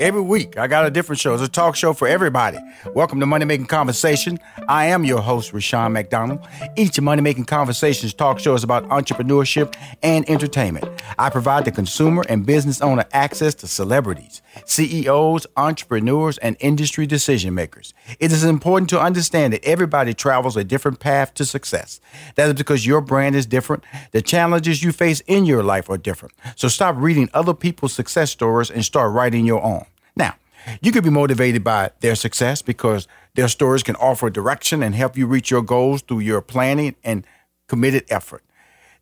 Every 0.00 0.20
week, 0.20 0.56
I 0.56 0.68
got 0.68 0.86
a 0.86 0.92
different 0.92 1.18
show. 1.18 1.34
It's 1.34 1.42
a 1.42 1.48
talk 1.48 1.74
show 1.74 1.92
for 1.92 2.06
everybody. 2.06 2.56
Welcome 2.94 3.18
to 3.18 3.26
Money 3.26 3.44
Making 3.44 3.66
Conversation. 3.66 4.38
I 4.68 4.86
am 4.86 5.04
your 5.04 5.20
host, 5.20 5.52
Rushion 5.52 5.92
McDonald. 5.92 6.46
Each 6.76 7.00
Money 7.00 7.20
Making 7.20 7.46
Conversations 7.46 8.14
talk 8.14 8.38
show 8.38 8.54
is 8.54 8.62
about 8.62 8.88
entrepreneurship 8.90 9.74
and 10.04 10.28
entertainment. 10.30 11.02
I 11.18 11.30
provide 11.30 11.64
the 11.64 11.72
consumer 11.72 12.24
and 12.28 12.46
business 12.46 12.80
owner 12.80 13.06
access 13.12 13.56
to 13.56 13.66
celebrities, 13.66 14.40
CEOs, 14.66 15.46
entrepreneurs, 15.56 16.38
and 16.38 16.56
industry 16.60 17.06
decision 17.06 17.54
makers. 17.54 17.94
It 18.18 18.32
is 18.32 18.44
important 18.44 18.90
to 18.90 19.00
understand 19.00 19.52
that 19.52 19.64
everybody 19.64 20.14
travels 20.14 20.56
a 20.56 20.64
different 20.64 21.00
path 21.00 21.34
to 21.34 21.44
success. 21.44 22.00
That 22.36 22.48
is 22.48 22.54
because 22.54 22.86
your 22.86 23.00
brand 23.00 23.36
is 23.36 23.46
different. 23.46 23.84
The 24.12 24.22
challenges 24.22 24.82
you 24.82 24.92
face 24.92 25.20
in 25.26 25.46
your 25.46 25.62
life 25.62 25.88
are 25.90 25.98
different. 25.98 26.34
So 26.56 26.68
stop 26.68 26.96
reading 26.98 27.28
other 27.34 27.54
people's 27.54 27.92
success 27.92 28.30
stories 28.30 28.70
and 28.70 28.84
start 28.84 29.12
writing 29.12 29.46
your 29.46 29.62
own. 29.62 29.84
Now, 30.16 30.34
you 30.80 30.92
could 30.92 31.04
be 31.04 31.10
motivated 31.10 31.64
by 31.64 31.90
their 32.00 32.14
success 32.14 32.62
because 32.62 33.06
their 33.34 33.48
stories 33.48 33.82
can 33.82 33.96
offer 33.96 34.30
direction 34.30 34.82
and 34.82 34.94
help 34.94 35.16
you 35.16 35.26
reach 35.26 35.50
your 35.50 35.62
goals 35.62 36.02
through 36.02 36.20
your 36.20 36.40
planning 36.40 36.96
and 37.04 37.26
committed 37.68 38.04
effort. 38.08 38.42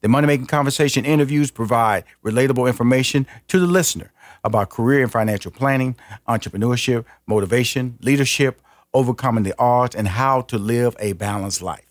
The 0.03 0.09
Money 0.09 0.27
Making 0.27 0.47
Conversation 0.47 1.05
interviews 1.05 1.51
provide 1.51 2.05
relatable 2.25 2.69
information 2.69 3.27
to 3.49 3.59
the 3.59 3.67
listener 3.67 4.13
about 4.47 4.71
career 4.71 5.03
and 5.03 5.13
financial 5.13 5.51
planning, 5.51 5.97
entrepreneurship, 6.29 7.05
motivation, 7.27 7.99
leadership, 8.01 8.63
overcoming 8.95 9.45
the 9.45 9.55
odds, 9.59 9.95
and 9.95 10.09
how 10.09 10.41
to 10.43 10.59
live 10.59 10.97
a 10.99 11.13
balanced 11.13 11.61
life. 11.61 11.85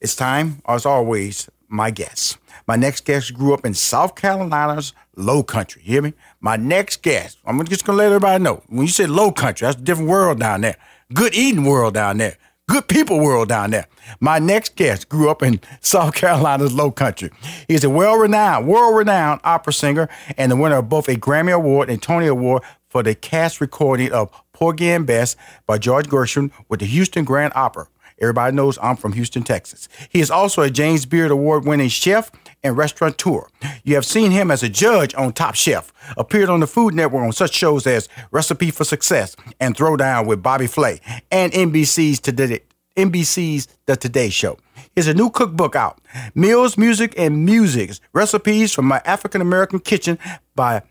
It's 0.00 0.14
time, 0.14 0.62
as 0.68 0.86
always, 0.86 1.48
my 1.68 1.90
guest. 1.90 2.38
My 2.66 2.76
next 2.76 3.04
guest 3.04 3.34
grew 3.34 3.54
up 3.54 3.64
in 3.64 3.74
South 3.74 4.14
Carolina's 4.14 4.92
low 5.16 5.42
country. 5.42 5.82
You 5.84 5.92
hear 5.92 6.02
me? 6.02 6.14
My 6.40 6.56
next 6.56 7.02
guest, 7.02 7.38
I'm 7.44 7.62
just 7.64 7.84
gonna 7.84 7.98
let 7.98 8.06
everybody 8.06 8.42
know. 8.42 8.62
When 8.68 8.82
you 8.82 8.92
say 8.92 9.06
low 9.06 9.32
country, 9.32 9.66
that's 9.66 9.78
a 9.78 9.82
different 9.82 10.10
world 10.10 10.40
down 10.40 10.62
there. 10.62 10.76
Good 11.12 11.34
eating 11.34 11.64
world 11.64 11.94
down 11.94 12.18
there. 12.18 12.36
Good 12.68 12.88
people 12.88 13.20
world 13.20 13.48
down 13.48 13.70
there. 13.70 13.86
My 14.18 14.40
next 14.40 14.74
guest 14.74 15.08
grew 15.08 15.30
up 15.30 15.40
in 15.40 15.60
South 15.80 16.14
Carolina's 16.14 16.74
low 16.74 16.90
country. 16.90 17.30
He 17.68 17.74
is 17.74 17.84
a 17.84 17.90
well-renowned, 17.90 18.66
world-renowned 18.66 19.40
opera 19.44 19.72
singer 19.72 20.08
and 20.36 20.50
the 20.50 20.56
winner 20.56 20.78
of 20.78 20.88
both 20.88 21.08
a 21.08 21.14
Grammy 21.14 21.52
Award 21.52 21.88
and 21.88 22.02
Tony 22.02 22.26
Award 22.26 22.64
for 22.88 23.04
the 23.04 23.14
cast 23.14 23.60
recording 23.60 24.10
of 24.10 24.32
Porgy 24.52 24.90
and 24.90 25.06
Bess 25.06 25.36
by 25.66 25.78
George 25.78 26.08
Gershwin 26.08 26.50
with 26.68 26.80
the 26.80 26.86
Houston 26.86 27.24
Grand 27.24 27.52
Opera. 27.54 27.86
Everybody 28.18 28.56
knows 28.56 28.78
I'm 28.82 28.96
from 28.96 29.12
Houston, 29.12 29.42
Texas. 29.42 29.88
He 30.08 30.20
is 30.20 30.30
also 30.30 30.62
a 30.62 30.70
James 30.70 31.04
Beard 31.04 31.30
Award 31.30 31.66
winning 31.66 31.88
chef 31.88 32.30
and 32.62 32.76
restaurateur. 32.76 33.46
You 33.84 33.94
have 33.94 34.06
seen 34.06 34.30
him 34.30 34.50
as 34.50 34.62
a 34.62 34.68
judge 34.68 35.14
on 35.14 35.32
Top 35.32 35.54
Chef, 35.54 35.92
appeared 36.16 36.48
on 36.48 36.60
the 36.60 36.66
Food 36.66 36.94
Network 36.94 37.24
on 37.24 37.32
such 37.32 37.52
shows 37.52 37.86
as 37.86 38.08
Recipe 38.30 38.70
for 38.70 38.84
Success 38.84 39.36
and 39.60 39.76
Throwdown 39.76 40.26
with 40.26 40.42
Bobby 40.42 40.66
Flay, 40.66 41.00
and 41.30 41.52
NBC's 41.52 42.18
Today, 42.20 42.60
NBC's 42.96 43.68
The 43.84 43.96
Today 43.96 44.30
Show. 44.30 44.58
Here's 44.94 45.08
a 45.08 45.14
new 45.14 45.28
cookbook 45.28 45.76
out 45.76 46.00
Meals, 46.34 46.78
Music, 46.78 47.14
and 47.18 47.44
Muses 47.44 48.00
Recipes 48.14 48.72
from 48.72 48.86
My 48.86 49.02
African 49.04 49.42
American 49.42 49.78
Kitchen 49.78 50.18
by 50.54 50.82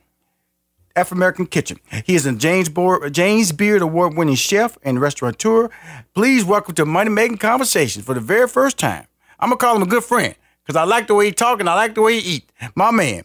African 0.95 1.17
American 1.17 1.45
Kitchen. 1.45 1.79
He 2.05 2.15
is 2.15 2.25
a 2.25 2.31
James, 2.33 2.69
Bo- 2.69 3.09
James 3.09 3.51
Beard 3.51 3.81
Award 3.81 4.15
winning 4.15 4.35
chef 4.35 4.77
and 4.83 4.99
restaurateur. 5.01 5.69
Please 6.13 6.45
welcome 6.45 6.73
to 6.75 6.85
Money 6.85 7.09
Making 7.09 7.37
Conversations 7.37 8.05
for 8.05 8.13
the 8.13 8.21
very 8.21 8.47
first 8.47 8.77
time. 8.77 9.05
I'm 9.39 9.49
going 9.49 9.57
to 9.59 9.65
call 9.65 9.75
him 9.75 9.81
a 9.83 9.87
good 9.87 10.03
friend 10.03 10.35
because 10.63 10.77
I 10.77 10.85
like 10.85 11.07
the 11.07 11.15
way 11.15 11.25
he 11.25 11.31
talk 11.33 11.59
and 11.59 11.69
I 11.69 11.75
like 11.75 11.95
the 11.95 12.01
way 12.01 12.19
he 12.19 12.35
eat. 12.35 12.51
My 12.75 12.91
man, 12.91 13.23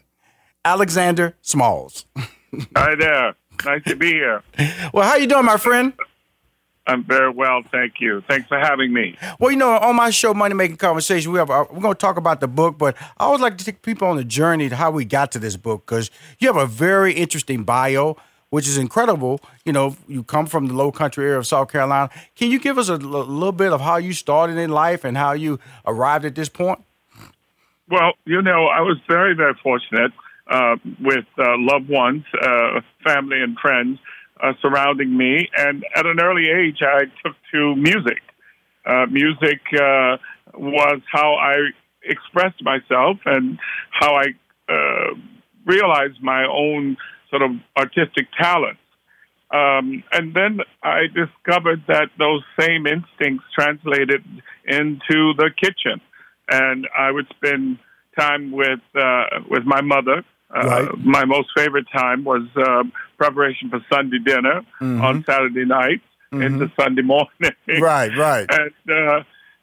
Alexander 0.65 1.37
Smalls. 1.43 2.07
Hi 2.77 2.95
there. 2.97 3.35
Nice 3.65 3.85
to 3.85 3.95
be 3.95 4.13
here. 4.13 4.43
Well, 4.93 5.09
how 5.09 5.17
you 5.17 5.27
doing, 5.27 5.45
my 5.45 5.57
friend? 5.59 5.93
I'm 6.87 7.05
very 7.05 7.31
well, 7.31 7.63
thank 7.71 7.95
you. 8.01 8.23
Thanks 8.29 8.49
for 8.49 8.59
having 8.59 8.93
me. 8.93 9.17
Well, 9.39 9.51
you 9.51 9.57
know, 9.57 9.71
on 9.71 9.97
my 9.97 10.11
show, 10.11 10.35
Money 10.35 10.55
Making 10.55 10.77
Conversation, 10.77 11.31
we 11.31 11.39
have 11.39 11.51
uh, 11.51 11.67
we're 11.71 11.81
going 11.81 11.95
to 11.95 11.99
talk 11.99 12.17
about 12.17 12.41
the 12.41 12.49
book, 12.49 12.79
but 12.79 12.97
I 13.19 13.25
always 13.25 13.41
like 13.41 13.59
to 13.59 13.65
take 13.65 13.83
people 13.83 14.09
on 14.09 14.17
the 14.17 14.25
journey 14.25 14.69
to 14.69 14.77
how 14.77 14.91
we 14.91 15.05
got 15.05 15.31
to 15.33 15.39
this 15.39 15.57
book 15.57 15.87
because 15.87 16.11
you 16.39 16.49
have 16.49 16.57
a 16.57 16.67
very 16.67 17.13
interesting 17.13 17.65
bio, 17.65 18.17
which 18.49 18.67
is 18.67 18.77
incredible. 18.79 19.41
You 19.65 19.73
know, 19.73 19.97
you 20.09 20.25
come 20.25 20.47
from 20.47 20.67
the 20.67 20.75
Low 20.75 20.91
Country 20.91 21.27
area 21.27 21.39
of 21.39 21.47
South 21.47 21.71
Carolina. 21.71 22.11
Can 22.35 22.51
you 22.51 22.59
give 22.59 22.79
us 22.79 22.89
a 22.89 22.95
l- 22.95 22.99
little 22.99 23.53
bit 23.53 23.73
of 23.73 23.81
how 23.81 23.99
you 23.99 24.13
started 24.13 24.57
in 24.57 24.71
life 24.71 25.05
and 25.05 25.17
how 25.17 25.33
you 25.33 25.61
arrived 25.87 26.25
at 26.25 26.35
this 26.35 26.49
point? 26.49 26.83
Well, 27.89 28.13
you 28.25 28.41
know, 28.41 28.67
I 28.67 28.81
was 28.81 28.99
very, 29.09 29.35
very 29.35 29.55
fortunate 29.63 30.13
uh, 30.49 30.77
with 31.01 31.27
uh, 31.39 31.45
loved 31.59 31.89
ones, 31.89 32.25
uh, 32.41 32.81
family, 33.05 33.41
and 33.43 33.59
friends 33.59 33.99
uh, 34.43 34.53
surrounding 34.63 35.17
me. 35.17 35.49
And 35.57 35.85
at 35.95 36.07
an 36.07 36.21
early 36.21 36.49
age, 36.49 36.79
I 36.83 37.05
took 37.25 37.37
to 37.53 37.77
music. 37.77 38.23
Uh, 38.87 39.07
music 39.07 39.61
uh, 39.75 40.17
was 40.55 41.01
how 41.13 41.35
I 41.35 41.57
expressed 42.05 42.63
myself 42.63 43.19
and 43.27 43.59
how 43.91 44.15
I 44.15 44.27
uh, 44.69 45.15
realized 45.67 46.23
my 46.23 46.45
own 46.45 46.97
sort 47.29 47.43
of 47.43 47.51
artistic 47.77 48.27
talents. 48.41 48.81
Um, 49.53 50.05
and 50.13 50.33
then 50.35 50.61
I 50.83 51.03
discovered 51.07 51.83
that 51.89 52.09
those 52.19 52.43
same 52.59 52.87
instincts 52.87 53.45
translated 53.55 54.25
into 54.67 55.35
the 55.37 55.51
kitchen. 55.61 56.01
And 56.49 56.87
I 56.97 57.11
would 57.11 57.27
spend 57.37 57.79
time 58.19 58.53
with 58.53 58.81
uh, 58.95 59.25
with 59.49 59.65
my 59.65 59.81
mother. 59.81 60.25
Uh, 60.55 60.67
Right. 60.67 60.89
My 61.05 61.25
most 61.25 61.49
favorite 61.57 61.87
time 61.93 62.25
was 62.25 62.43
uh, 62.57 62.83
preparation 63.19 63.71
for 63.71 63.81
Sunday 63.93 64.19
dinner 64.19 64.63
Mhm. 64.81 65.03
on 65.03 65.25
Saturday 65.25 65.65
night 65.65 66.01
into 66.33 66.71
Sunday 66.79 67.03
morning. 67.03 67.53
Right, 67.81 68.11
right. 68.17 68.47
And 68.59 68.73
uh, 68.91 69.23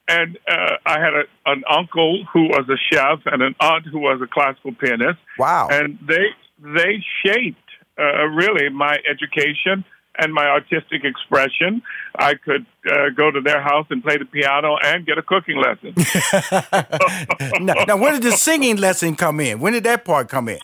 and 0.09 0.37
uh, 0.47 0.77
I 0.85 0.99
had 0.99 1.13
a, 1.13 1.23
an 1.45 1.63
uncle 1.69 2.23
who 2.31 2.43
was 2.43 2.65
a 2.69 2.77
chef 2.89 3.19
and 3.25 3.41
an 3.41 3.55
aunt 3.59 3.85
who 3.87 3.99
was 3.99 4.21
a 4.21 4.27
classical 4.27 4.71
pianist, 4.73 5.19
Wow. 5.37 5.67
and 5.69 5.97
they 6.07 6.27
they 6.59 7.03
shaped 7.25 7.69
uh, 7.99 8.25
really 8.27 8.69
my 8.69 8.97
education 9.09 9.83
and 10.19 10.33
my 10.33 10.47
artistic 10.47 11.03
expression. 11.03 11.81
I 12.17 12.35
could 12.35 12.65
uh, 12.89 13.09
go 13.15 13.29
to 13.31 13.41
their 13.41 13.61
house 13.61 13.85
and 13.89 14.01
play 14.03 14.17
the 14.17 14.25
piano 14.25 14.77
and 14.81 15.05
get 15.05 15.17
a 15.17 15.21
cooking 15.21 15.57
lesson. 15.57 15.93
now, 17.65 17.73
now, 17.87 17.97
when 17.97 18.13
did 18.13 18.23
the 18.23 18.31
singing 18.31 18.77
lesson 18.77 19.15
come 19.15 19.39
in? 19.39 19.59
When 19.59 19.73
did 19.73 19.83
that 19.83 20.05
part 20.05 20.29
come 20.29 20.49
in? 20.49 20.59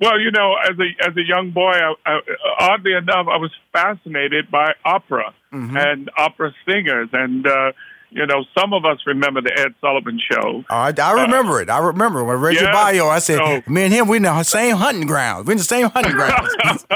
Well, 0.00 0.20
you 0.20 0.30
know, 0.30 0.54
as 0.62 0.76
a 0.78 1.08
as 1.08 1.16
a 1.16 1.22
young 1.26 1.50
boy, 1.50 1.72
I, 1.72 1.94
I, 2.06 2.20
oddly 2.60 2.92
enough, 2.94 3.26
I 3.28 3.36
was 3.36 3.50
fascinated 3.72 4.50
by 4.50 4.72
opera 4.84 5.34
and 5.50 6.10
opera 6.16 6.52
singers, 6.68 7.08
and 7.12 7.46
uh, 7.46 7.72
you 8.10 8.24
know, 8.26 8.44
some 8.56 8.72
of 8.72 8.84
us 8.84 8.98
remember 9.06 9.40
the 9.42 9.52
Ed 9.58 9.74
Sullivan 9.80 10.20
Show. 10.30 10.62
Oh, 10.70 10.74
I, 10.74 10.92
I 11.02 11.22
remember 11.22 11.60
it. 11.60 11.68
I 11.68 11.78
remember 11.78 12.22
when 12.24 12.36
I 12.36 12.40
read 12.40 12.54
your 12.60 12.72
bio. 12.72 13.08
I 13.08 13.18
said, 13.18 13.38
so- 13.38 13.62
me 13.70 13.82
and 13.84 13.92
him, 13.92 14.08
we're 14.08 14.16
in 14.16 14.22
the 14.22 14.42
same 14.44 14.76
hunting 14.76 15.06
grounds. 15.06 15.46
We're 15.46 15.52
in 15.52 15.58
the 15.58 15.64
same 15.64 15.88
hunting 15.90 16.12
grounds. 16.12 16.54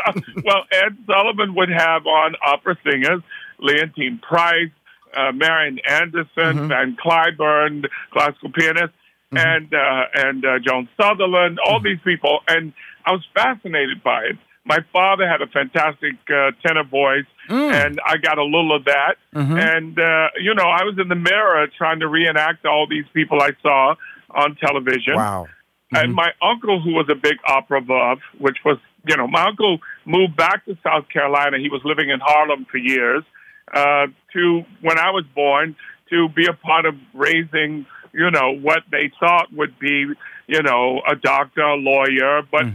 well, 0.45 0.65
Ed 0.71 0.97
Sullivan 1.07 1.55
would 1.57 1.71
have 1.71 2.07
on 2.07 2.35
opera 2.45 2.77
singers, 2.85 3.21
Leontyne 3.61 4.21
Price, 4.23 4.71
uh, 5.17 5.33
Marian 5.33 5.79
Anderson, 5.89 6.69
Van 6.69 6.97
Cliburn, 7.03 7.85
classical 8.13 8.51
pianist, 8.53 8.95
and 9.33 9.73
uh, 9.75 10.05
and 10.15 10.45
uh, 10.45 10.59
Joan 10.67 10.89
Sutherland, 11.01 11.59
all 11.67 11.81
these 11.81 11.99
people, 12.05 12.41
and 12.49 12.73
I 13.07 13.13
was 13.13 13.25
fascinated 13.35 14.03
by 14.03 14.25
it. 14.25 14.37
My 14.65 14.79
father 14.93 15.29
had 15.29 15.43
a 15.43 15.49
fantastic 15.49 16.15
uh, 16.31 16.53
tenor 16.65 16.85
voice, 16.85 17.27
and 17.75 18.01
I 18.07 18.17
got 18.19 18.39
a 18.39 18.45
little 18.45 18.75
of 18.77 18.85
that. 18.85 19.17
And 19.59 19.99
uh, 19.99 20.29
you 20.41 20.55
know, 20.55 20.65
I 20.65 20.85
was 20.85 20.97
in 21.01 21.09
the 21.09 21.17
mirror 21.17 21.67
trying 21.77 22.01
to 22.01 22.09
reenact 22.09 22.65
all 22.65 22.87
these 22.89 23.07
people 23.13 23.41
I 23.43 23.51
saw 23.61 23.97
on 24.31 24.57
television. 24.57 25.17
wow. 25.17 25.47
And 25.95 26.15
my 26.15 26.31
uncle, 26.41 26.81
who 26.81 26.93
was 26.95 27.07
a 27.11 27.15
big 27.15 27.37
opera 27.47 27.83
buff, 27.83 28.19
which 28.39 28.57
was, 28.65 28.79
you 29.07 29.17
know, 29.17 29.27
my 29.29 29.47
uncle 29.47 29.79
moved 30.07 30.37
back 30.37 30.65
to 30.65 30.79
South 30.83 31.09
Carolina. 31.11 31.59
He 31.59 31.69
was 31.69 31.83
living 31.85 32.09
in 32.09 32.19
Harlem 32.21 32.67
for 32.71 32.79
years. 32.79 33.25
Uh, 33.73 34.07
to 34.33 34.63
when 34.81 34.99
I 34.99 35.11
was 35.11 35.25
born, 35.35 35.77
to 36.11 36.29
be 36.31 36.47
a 36.47 36.53
part 36.53 36.87
of 36.87 36.95
raising, 37.15 37.87
you 38.13 38.31
know, 38.31 38.55
what 38.55 38.83
they 38.91 39.11
thought 39.19 39.53
would 39.53 39.79
be, 39.79 40.07
you 40.47 40.63
know, 40.63 41.01
a 41.07 41.15
doctor, 41.17 41.63
a 41.63 41.77
lawyer, 41.77 42.43
but 42.51 42.67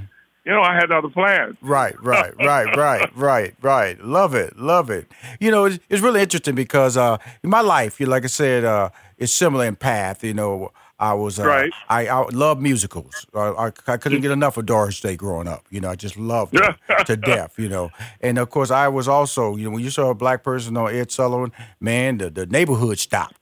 you 0.47 0.53
know, 0.53 0.61
I 0.61 0.75
had 0.75 0.94
other 0.94 1.09
plans. 1.09 1.57
Right, 1.61 2.01
right, 2.01 2.33
right, 2.39 2.73
right, 2.77 3.09
right, 3.17 3.53
right. 3.61 4.01
Love 4.01 4.33
it, 4.33 4.57
love 4.57 4.89
it. 4.89 5.11
You 5.41 5.51
know, 5.51 5.65
it's, 5.65 5.77
it's 5.89 6.01
really 6.01 6.21
interesting 6.21 6.55
because 6.55 6.95
uh, 6.95 7.17
in 7.44 7.49
my 7.49 7.59
life, 7.59 7.99
you 7.99 8.05
like 8.05 8.23
I 8.23 8.27
said, 8.27 8.63
uh, 8.63 8.89
it's 9.17 9.33
similar 9.33 9.65
in 9.65 9.75
path. 9.75 10.23
You 10.23 10.33
know, 10.33 10.71
I 10.99 11.13
was 11.15 11.38
uh, 11.38 11.45
Right. 11.45 11.71
I, 11.89 12.07
I 12.07 12.29
love 12.29 12.61
musicals. 12.61 13.27
I, 13.35 13.39
I, 13.39 13.71
I 13.88 13.97
couldn't 13.97 14.21
get 14.21 14.31
enough 14.31 14.55
of 14.55 14.65
Doris 14.65 15.01
Day 15.01 15.17
growing 15.17 15.49
up. 15.49 15.65
You 15.69 15.81
know, 15.81 15.89
I 15.89 15.95
just 15.95 16.15
loved 16.15 16.57
her 16.57 16.75
to 17.05 17.17
death. 17.17 17.59
You 17.59 17.67
know, 17.67 17.91
and 18.21 18.39
of 18.39 18.49
course, 18.49 18.71
I 18.71 18.88
was 18.88 19.09
also 19.09 19.57
you 19.57 19.65
know 19.65 19.71
when 19.71 19.83
you 19.83 19.89
saw 19.89 20.11
a 20.11 20.15
black 20.15 20.44
person 20.44 20.77
on 20.77 20.95
Ed 20.95 21.11
Sullivan, 21.11 21.51
man, 21.81 22.19
the, 22.19 22.29
the 22.29 22.45
neighborhood 22.45 22.99
stopped. 22.99 23.36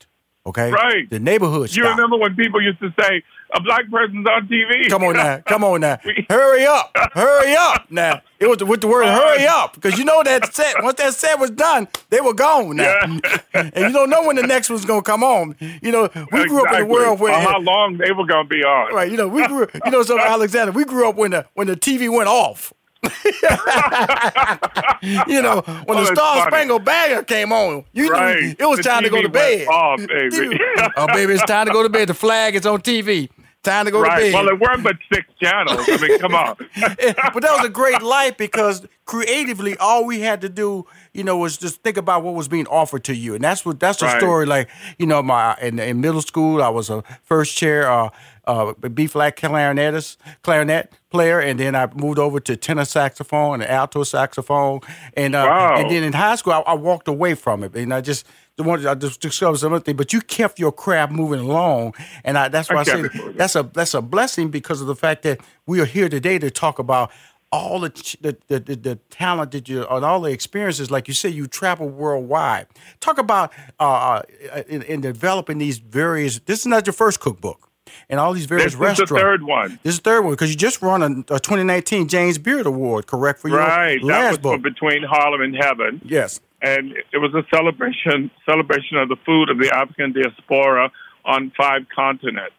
Okay, 0.46 0.70
Right. 0.70 1.10
The 1.10 1.18
neighborhood 1.18 1.74
You 1.74 1.82
remember 1.88 2.16
when 2.16 2.36
people 2.36 2.62
used 2.62 2.78
to 2.78 2.94
say, 3.00 3.22
a 3.52 3.60
black 3.60 3.90
person's 3.90 4.26
on 4.28 4.46
TV. 4.48 4.88
Come 4.88 5.02
on 5.04 5.14
now, 5.14 5.38
come 5.46 5.64
on 5.64 5.80
now, 5.80 5.98
hurry 6.30 6.64
up, 6.66 6.90
hurry 7.12 7.54
up 7.56 7.90
now. 7.90 8.22
It 8.38 8.46
was 8.48 8.62
with 8.62 8.80
the 8.80 8.86
word 8.86 9.06
"hurry 9.06 9.46
up" 9.48 9.74
because 9.74 9.98
you 9.98 10.04
know 10.04 10.22
that 10.22 10.54
set. 10.54 10.82
Once 10.82 10.98
that 10.98 11.14
set 11.14 11.38
was 11.40 11.50
done, 11.50 11.88
they 12.10 12.20
were 12.20 12.34
gone 12.34 12.76
now, 12.76 12.84
Yeah. 12.84 13.40
and 13.54 13.76
you 13.76 13.92
don't 13.92 14.10
know 14.10 14.24
when 14.26 14.36
the 14.36 14.42
next 14.46 14.68
one's 14.70 14.84
gonna 14.84 15.02
come 15.02 15.24
on. 15.24 15.56
You 15.60 15.90
know, 15.90 16.08
we 16.32 16.46
grew 16.46 16.64
up 16.66 16.74
in 16.74 16.82
a 16.82 16.86
world 16.86 17.18
where 17.18 17.32
how 17.40 17.58
long 17.60 17.96
they 17.98 18.12
were 18.12 18.26
going 18.26 18.44
to 18.44 18.48
be 18.48 18.62
on. 18.62 18.94
Right, 18.94 19.10
you 19.10 19.16
know, 19.16 19.26
we 19.28 19.46
grew, 19.46 19.66
you 19.84 19.90
know, 19.90 20.02
so 20.02 20.18
Alexander, 20.20 20.70
we 20.72 20.84
grew 20.84 21.08
up 21.08 21.16
when 21.16 21.30
the 21.32 21.46
when 21.54 21.66
the 21.66 21.76
TV 21.76 22.08
went 22.14 22.28
off. 22.28 22.72
you 25.26 25.42
know, 25.42 25.62
when 25.86 25.98
Oh, 25.98 26.04
the 26.04 26.14
Star 26.14 26.38
funny. 26.38 26.50
Spangled 26.50 26.84
Banner 26.84 27.22
came 27.22 27.52
on, 27.52 27.84
you 27.92 28.10
Right. 28.10 28.40
knew 28.42 28.54
it 28.58 28.66
was 28.68 28.78
The 28.78 28.82
time 28.84 29.02
to 29.04 29.10
go 29.10 29.22
to 29.22 29.28
bed. 29.28 29.66
off, 29.68 30.00
baby. 30.06 30.58
oh, 30.96 31.06
baby, 31.08 31.34
it's 31.34 31.44
time 31.44 31.66
to 31.66 31.72
go 31.72 31.82
to 31.82 31.88
bed. 31.88 32.08
The 32.08 32.14
flag 32.14 32.54
is 32.54 32.66
on 32.66 32.80
TV. 32.80 33.28
Time 33.62 33.84
to 33.86 33.90
go 33.90 34.00
Right. 34.00 34.18
to 34.18 34.24
bed. 34.26 34.34
Well, 34.34 34.44
there 34.46 34.56
weren't 34.56 34.84
but 34.84 34.96
six 35.12 35.26
channels. 35.42 35.88
I 35.88 35.96
mean, 35.98 36.18
come 36.20 36.34
on. 36.34 36.56
but 36.76 37.42
that 37.42 37.52
was 37.56 37.64
a 37.64 37.68
great 37.68 38.00
life 38.02 38.36
because 38.36 38.86
creatively, 39.06 39.76
all 39.78 40.04
we 40.04 40.20
had 40.20 40.40
to 40.42 40.48
do, 40.48 40.86
you 41.12 41.24
know, 41.24 41.36
was 41.36 41.56
just 41.56 41.82
think 41.82 41.96
about 41.96 42.22
what 42.22 42.34
was 42.34 42.46
being 42.48 42.66
offered 42.68 43.02
to 43.04 43.14
you, 43.14 43.34
and 43.34 43.42
that's 43.42 43.64
what 43.66 43.80
that's 43.80 43.98
the 43.98 44.06
Right. 44.06 44.20
story. 44.20 44.46
Like, 44.46 44.68
you 44.98 45.06
know, 45.06 45.20
my 45.22 45.56
in, 45.60 45.78
in 45.80 46.00
middle 46.00 46.22
school, 46.22 46.62
I 46.62 46.68
was 46.68 46.90
a 46.90 47.02
first 47.24 47.56
chair 47.56 47.90
uh, 47.90 48.10
uh, 48.46 48.72
B 48.74 49.06
flat 49.06 49.36
clarinetist, 49.36 50.16
clarinet 50.42 50.92
player, 51.10 51.40
and 51.40 51.58
then 51.58 51.74
I 51.74 51.88
moved 51.94 52.18
over 52.18 52.38
to 52.40 52.56
tenor 52.56 52.84
saxophone 52.84 53.60
and 53.62 53.70
alto 53.70 54.04
saxophone, 54.04 54.80
and 55.16 55.34
uh, 55.34 55.44
Wow. 55.48 55.76
and 55.78 55.90
then 55.90 56.02
in 56.04 56.12
high 56.12 56.36
school, 56.36 56.52
I, 56.52 56.60
I 56.60 56.74
walked 56.74 57.08
away 57.08 57.34
from 57.34 57.64
it, 57.64 57.74
and 57.74 57.92
I 57.92 58.00
just. 58.00 58.26
wanted- 58.58 58.86
I 58.86 58.94
just 58.94 59.20
discovered 59.20 59.58
some 59.58 59.74
other 59.74 59.84
thing, 59.84 59.96
but 59.96 60.12
you 60.14 60.22
kept 60.22 60.58
your 60.58 60.72
craft 60.72 61.12
moving 61.12 61.40
along, 61.40 61.92
and 62.24 62.38
I, 62.38 62.48
that's 62.48 62.70
why 62.70 62.76
I, 62.76 62.80
I 62.80 62.84
say 62.84 63.02
kept 63.02 63.14
it 63.14 63.18
moving. 63.18 63.36
that's 63.36 63.54
a 63.54 63.62
that's 63.64 63.92
a 63.94 64.00
blessing 64.00 64.48
because 64.50 64.80
of 64.80 64.86
the 64.86 64.96
fact 64.96 65.24
that 65.24 65.40
we 65.66 65.78
are 65.80 65.84
here 65.84 66.08
today 66.08 66.38
to 66.38 66.50
talk 66.50 66.78
about 66.78 67.10
all 67.52 67.80
the 67.80 67.90
the, 68.22 68.36
the, 68.48 68.58
the, 68.60 68.76
the 68.76 68.96
talent 69.10 69.50
that 69.50 69.68
you 69.68 69.86
and 69.86 70.04
all 70.06 70.20
the 70.20 70.30
experiences. 70.32 70.90
Like 70.90 71.06
you 71.06 71.12
said, 71.12 71.34
you 71.34 71.46
travel 71.46 71.86
worldwide. 71.88 72.66
Talk 73.00 73.18
about 73.18 73.52
uh, 73.78 74.22
uh, 74.52 74.62
in, 74.68 74.80
in 74.82 75.00
developing 75.02 75.58
these 75.58 75.76
various. 75.78 76.38
This 76.40 76.60
is 76.60 76.66
not 76.66 76.86
your 76.86 76.94
first 76.94 77.20
cookbook, 77.20 77.65
and 78.08 78.18
all 78.20 78.32
these 78.32 78.46
various 78.46 78.74
restaurants. 78.74 79.00
This 79.00 79.04
is 79.10 79.10
the 79.10 79.20
third 79.20 79.42
one. 79.42 79.78
This 79.82 79.94
is 79.94 79.98
the 80.00 80.02
third 80.10 80.22
one 80.22 80.32
because 80.32 80.50
you 80.50 80.56
just 80.56 80.82
won 80.82 81.02
a, 81.02 81.06
a 81.34 81.40
2019 81.40 82.08
James 82.08 82.38
Beard 82.38 82.66
Award, 82.66 83.06
correct 83.06 83.40
for 83.40 83.48
your 83.48 83.58
Right. 83.58 84.00
That 84.00 84.06
last 84.06 84.30
was 84.30 84.38
book. 84.38 84.62
Between 84.62 85.02
Harlem 85.02 85.40
and 85.42 85.54
Heaven. 85.56 86.00
yes. 86.04 86.40
and 86.62 86.92
it 87.12 87.18
was 87.18 87.34
a 87.34 87.44
celebration 87.54 88.30
celebration 88.44 88.96
of 88.98 89.08
the 89.08 89.16
food 89.26 89.50
of 89.50 89.58
the 89.58 89.70
African 89.74 90.12
diaspora 90.12 90.90
on 91.24 91.52
five 91.56 91.86
continents. 91.94 92.54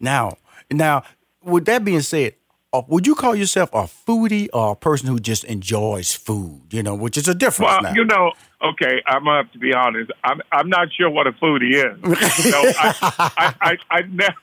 Now, 0.00 0.36
now, 0.70 1.02
with 1.42 1.64
that 1.66 1.84
being 1.84 2.00
said, 2.00 2.34
uh, 2.72 2.82
would 2.88 3.06
you 3.06 3.14
call 3.14 3.34
yourself 3.34 3.70
a 3.72 3.84
foodie 3.84 4.48
or 4.52 4.72
a 4.72 4.76
person 4.76 5.08
who 5.08 5.18
just 5.18 5.44
enjoys 5.44 6.12
food? 6.14 6.62
You 6.70 6.82
know, 6.82 6.94
which 6.94 7.16
is 7.16 7.28
a 7.28 7.34
difference 7.34 7.70
Well, 7.72 7.82
now. 7.82 7.94
you 7.94 8.04
know, 8.04 8.32
okay, 8.62 9.02
I'm 9.06 9.24
gonna 9.24 9.42
have 9.42 9.52
to 9.52 9.58
be 9.58 9.72
honest. 9.74 10.10
I'm 10.24 10.40
I'm 10.52 10.68
not 10.68 10.88
sure 10.96 11.10
what 11.10 11.26
a 11.26 11.32
foodie 11.32 11.74
is. 11.74 12.02
know, 12.50 12.62
I, 12.78 12.94
I, 13.36 13.54
I, 13.60 13.76
I 13.90 14.00
ne- 14.02 14.36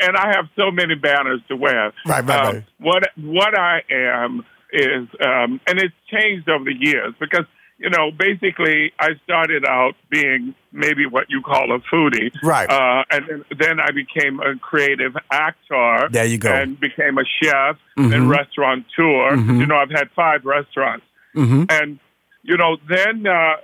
and 0.00 0.16
I 0.16 0.32
have 0.34 0.46
so 0.56 0.70
many 0.70 0.94
banners 0.96 1.40
to 1.48 1.56
wear. 1.56 1.92
Right, 2.06 2.24
right, 2.24 2.30
Um, 2.30 2.54
right. 2.54 2.64
What 2.78 3.02
what 3.16 3.58
I 3.58 3.82
am 3.90 4.44
is, 4.72 5.08
um, 5.24 5.60
and 5.66 5.78
it's 5.80 5.94
changed 6.10 6.48
over 6.48 6.64
the 6.64 6.74
years 6.78 7.14
because 7.20 7.44
you 7.78 7.90
know, 7.90 8.10
basically, 8.10 8.90
I 8.98 9.10
started 9.24 9.66
out 9.66 9.96
being 10.08 10.54
maybe 10.72 11.04
what 11.04 11.26
you 11.28 11.42
call 11.42 11.74
a 11.74 11.78
foodie, 11.80 12.32
Right. 12.42 12.70
Uh, 12.70 13.04
and 13.10 13.26
then, 13.28 13.44
then 13.58 13.80
I 13.80 13.90
became 13.90 14.40
a 14.40 14.56
creative 14.58 15.14
actor. 15.30 16.08
There 16.10 16.24
you 16.24 16.38
go. 16.38 16.50
And 16.50 16.80
became 16.80 17.18
a 17.18 17.24
chef 17.42 17.76
Mhm. 17.98 18.14
and 18.14 18.30
restaurateur. 18.30 19.36
Mhm. 19.36 19.60
You 19.60 19.66
know, 19.66 19.76
I've 19.76 19.90
had 19.90 20.10
five 20.16 20.44
restaurants 20.46 21.04
hmm 21.34 21.64
and 21.68 21.98
you 22.46 22.56
know 22.56 22.76
then 22.88 23.26
uh, 23.26 23.54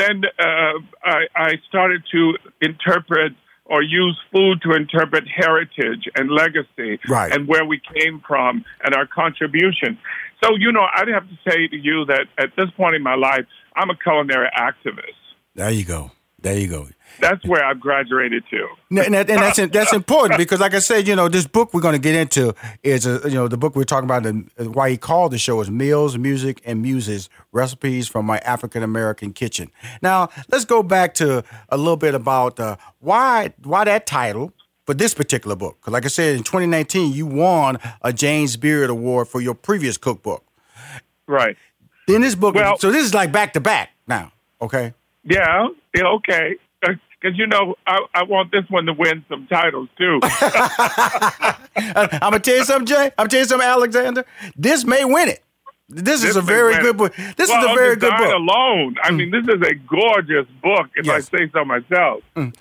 then 0.00 0.22
uh, 0.38 0.74
I, 1.04 1.20
I 1.34 1.50
started 1.68 2.02
to 2.12 2.34
interpret 2.60 3.32
or 3.66 3.82
use 3.82 4.18
food 4.32 4.62
to 4.62 4.72
interpret 4.72 5.24
heritage 5.28 6.08
and 6.16 6.30
legacy 6.30 6.98
Right. 7.08 7.30
and 7.34 7.46
where 7.46 7.64
we 7.66 7.80
came 7.94 8.22
from 8.26 8.64
and 8.84 8.94
our 8.94 9.06
contribution 9.06 9.98
so 10.42 10.56
you 10.56 10.72
know 10.72 10.86
i'd 10.96 11.08
have 11.08 11.28
to 11.28 11.38
say 11.48 11.68
to 11.68 11.76
you 11.76 12.04
that 12.06 12.26
at 12.38 12.50
this 12.56 12.70
point 12.76 12.94
in 12.94 13.02
my 13.02 13.14
life 13.14 13.44
i'm 13.76 13.90
a 13.90 13.96
culinary 13.96 14.48
activist 14.58 15.20
There 15.54 15.70
you 15.70 15.84
go. 15.84 16.10
There 16.40 16.56
you 16.56 16.68
go. 16.68 16.88
that's 17.20 17.44
where 17.46 17.64
i've 17.64 17.80
graduated 17.80 18.44
to 18.50 18.68
And, 18.90 18.98
that- 19.14 19.28
and 19.28 19.42
that's 19.42 19.58
that's 19.72 19.92
important 20.02 20.38
because, 20.38 20.60
like 20.60 20.74
I 20.74 20.78
said, 20.78 21.08
you 21.08 21.16
know, 21.16 21.28
this 21.28 21.46
book 21.46 21.74
we're 21.74 21.80
going 21.80 21.94
to 21.94 21.98
get 22.00 22.14
into 22.14 22.54
is 22.82 23.06
a, 23.06 23.20
you 23.28 23.34
know 23.34 23.48
the 23.48 23.56
book 23.56 23.74
we're 23.74 23.84
talking 23.84 24.04
about 24.08 24.24
and 24.24 24.48
why 24.74 24.90
he 24.90 24.96
called 24.96 25.32
the 25.32 25.38
show 25.38 25.60
is 25.60 25.68
Meals, 25.70 26.16
Music, 26.16 26.60
and 26.64 26.80
Muses: 26.80 27.28
Recipes 27.52 28.06
from 28.08 28.24
My 28.24 28.38
African 28.38 28.82
American 28.84 29.32
Kitchen. 29.32 29.70
Now 30.00 30.28
let's 30.52 30.64
go 30.64 30.82
back 30.82 31.14
to 31.14 31.42
a 31.70 31.76
little 31.76 31.96
bit 31.96 32.14
about 32.14 32.60
uh, 32.60 32.76
why 33.00 33.52
why 33.64 33.84
that 33.84 34.06
title 34.06 34.52
for 34.86 34.94
this 34.94 35.12
particular 35.14 35.56
book. 35.56 35.78
Because, 35.80 35.92
like 35.92 36.04
I 36.04 36.08
said, 36.08 36.36
in 36.36 36.44
2019 36.44 37.12
you 37.12 37.26
won 37.26 37.78
a 38.02 38.12
James 38.12 38.56
Beard 38.56 38.90
Award 38.90 39.26
for 39.28 39.40
your 39.40 39.54
previous 39.54 39.96
cookbook. 39.98 40.44
right 41.26 41.56
Then 42.06 42.20
this 42.22 42.34
book, 42.36 42.54
Well- 42.54 42.78
so 42.78 42.90
this 42.92 43.04
is 43.04 43.12
like 43.12 43.32
back 43.32 43.52
to 43.54 43.60
back 43.60 43.90
now. 44.06 44.32
Okay. 44.62 44.94
Yeah 45.24 45.68
yeah 45.94 46.06
okay 46.06 46.56
uh, 46.82 46.92
because 47.20 47.36
you 47.38 47.46
know 47.46 47.74
I, 47.86 48.00
I 48.14 48.22
want 48.24 48.52
this 48.52 48.64
one 48.68 48.86
to 48.86 48.92
win 48.92 49.24
some 49.28 49.46
titles 49.46 49.88
too 49.98 50.20
I'm 51.78 52.18
gonna 52.20 52.40
tell 52.40 52.56
you 52.56 52.64
something, 52.64 52.86
Jay. 52.86 53.04
I'm 53.04 53.10
gonna 53.16 53.28
tell 53.28 53.40
you 53.40 53.46
something, 53.46 53.68
Alexander. 53.68 54.24
This 54.56 54.84
may 54.84 55.04
win 55.04 55.28
it. 55.28 55.42
This, 55.90 56.22
is 56.22 56.36
a 56.36 56.42
very 56.42 56.74
good 56.82 56.98
book. 56.98 57.14
This 57.36 57.48
well, 57.48 57.64
is 57.64 57.72
a 57.72 57.74
very 57.74 57.96
good 57.96 58.14
book. 58.14 58.34
alone. 58.34 58.96
I 59.02 59.10
mean, 59.10 59.30
this 59.30 59.44
is 59.44 59.62
a 59.62 59.74
gorgeous 59.74 60.46
book, 60.62 60.90
if 60.96 61.06
Yes. 61.06 61.30
I 61.32 61.38
say 61.38 61.50
so 61.50 61.64
myself. 61.64 62.22
Mm. 62.36 62.54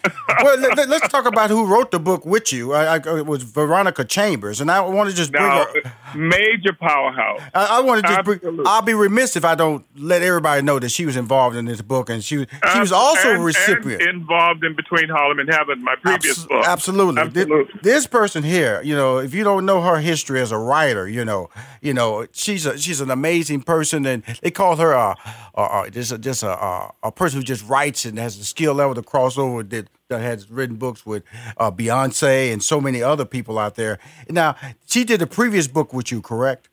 well, 0.43 0.57
let, 0.57 1.03
us 1.03 1.11
talk 1.11 1.25
about 1.25 1.49
who 1.49 1.65
wrote 1.65 1.91
the 1.91 1.99
book 1.99 2.25
with 2.25 2.53
you. 2.53 2.71
I, 2.71 2.95
I, 2.95 3.17
it 3.17 3.25
was 3.25 3.43
Veronica 3.43 4.05
Chambers, 4.05 4.61
and 4.61 4.71
I 4.71 4.79
want 4.79 5.09
to 5.09 5.15
just 5.15 5.33
bring 5.33 5.43
Now, 5.43 5.65
her. 5.65 5.81
Uh, 5.83 5.89
major 6.15 6.71
powerhouse. 6.71 7.41
I, 7.53 7.65
I 7.65 7.79
want 7.81 8.01
to 8.01 8.07
just 8.07 8.23
bring. 8.23 8.61
I'll 8.65 8.81
be 8.81 8.93
remiss 8.93 9.35
if 9.35 9.43
I 9.43 9.55
don't 9.55 9.85
let 9.97 10.21
everybody 10.21 10.61
know 10.61 10.79
that 10.79 10.89
she 10.89 11.05
was 11.05 11.17
involved 11.17 11.57
in 11.57 11.65
this 11.65 11.81
book, 11.81 12.09
and 12.09 12.23
she 12.23 12.47
she 12.71 12.79
was 12.79 12.93
also 12.93 13.31
And- 13.31 13.41
a 13.41 13.43
recipient. 13.43 14.03
involved 14.03 14.63
in 14.63 14.73
Between 14.73 15.09
Harlem 15.09 15.39
and 15.39 15.51
Heaven, 15.53 15.83
my 15.83 15.95
previous 16.01 16.45
book. 16.45 16.63
Absolutely. 16.65 17.21
Absolutely. 17.21 17.79
This, 17.81 18.07
person 18.07 18.41
here, 18.41 18.81
you 18.83 18.95
know, 18.95 19.17
if 19.17 19.33
you 19.33 19.43
don't 19.43 19.65
know 19.65 19.81
her 19.81 19.97
history 19.99 20.39
as 20.39 20.53
a 20.53 20.57
writer, 20.57 21.09
you 21.09 21.25
know, 21.25 21.49
you 21.81 21.93
know, 21.93 22.25
she's 22.31 22.65
a 22.65 22.77
she's 22.77 23.01
an 23.01 23.16
amazing 23.17 23.61
person, 23.63 24.05
and 24.05 24.23
they 24.41 24.51
call 24.51 24.75
her 24.77 24.91
a, 24.93 25.15
a, 25.55 25.61
a 25.85 25.89
just 25.91 26.11
a, 26.11 26.17
just 26.17 26.43
a, 26.43 26.49
a 26.51 26.93
a 27.03 27.11
person 27.11 27.39
who 27.39 27.43
just 27.43 27.67
writes 27.67 28.05
and 28.05 28.17
has 28.19 28.37
the 28.37 28.45
skill 28.45 28.73
level 28.75 28.95
to 28.95 29.01
cross 29.03 29.37
over 29.37 29.63
that 29.63 29.87
that 30.09 30.21
has 30.21 30.49
written 30.49 30.75
books 30.77 31.05
with 31.05 31.23
uh, 31.57 31.69
Beyonce 31.71 32.53
and 32.53 32.63
so 32.63 32.79
many 32.79 33.01
other 33.03 33.25
people 33.25 33.57
out 33.59 33.75
there. 33.75 33.99
Now, 34.29 34.55
she 34.85 35.03
did 35.03 35.21
a 35.21 35.27
previous 35.27 35.67
book 35.67 35.93
with 35.93 36.11
you, 36.11 36.21
correct? 36.21 36.69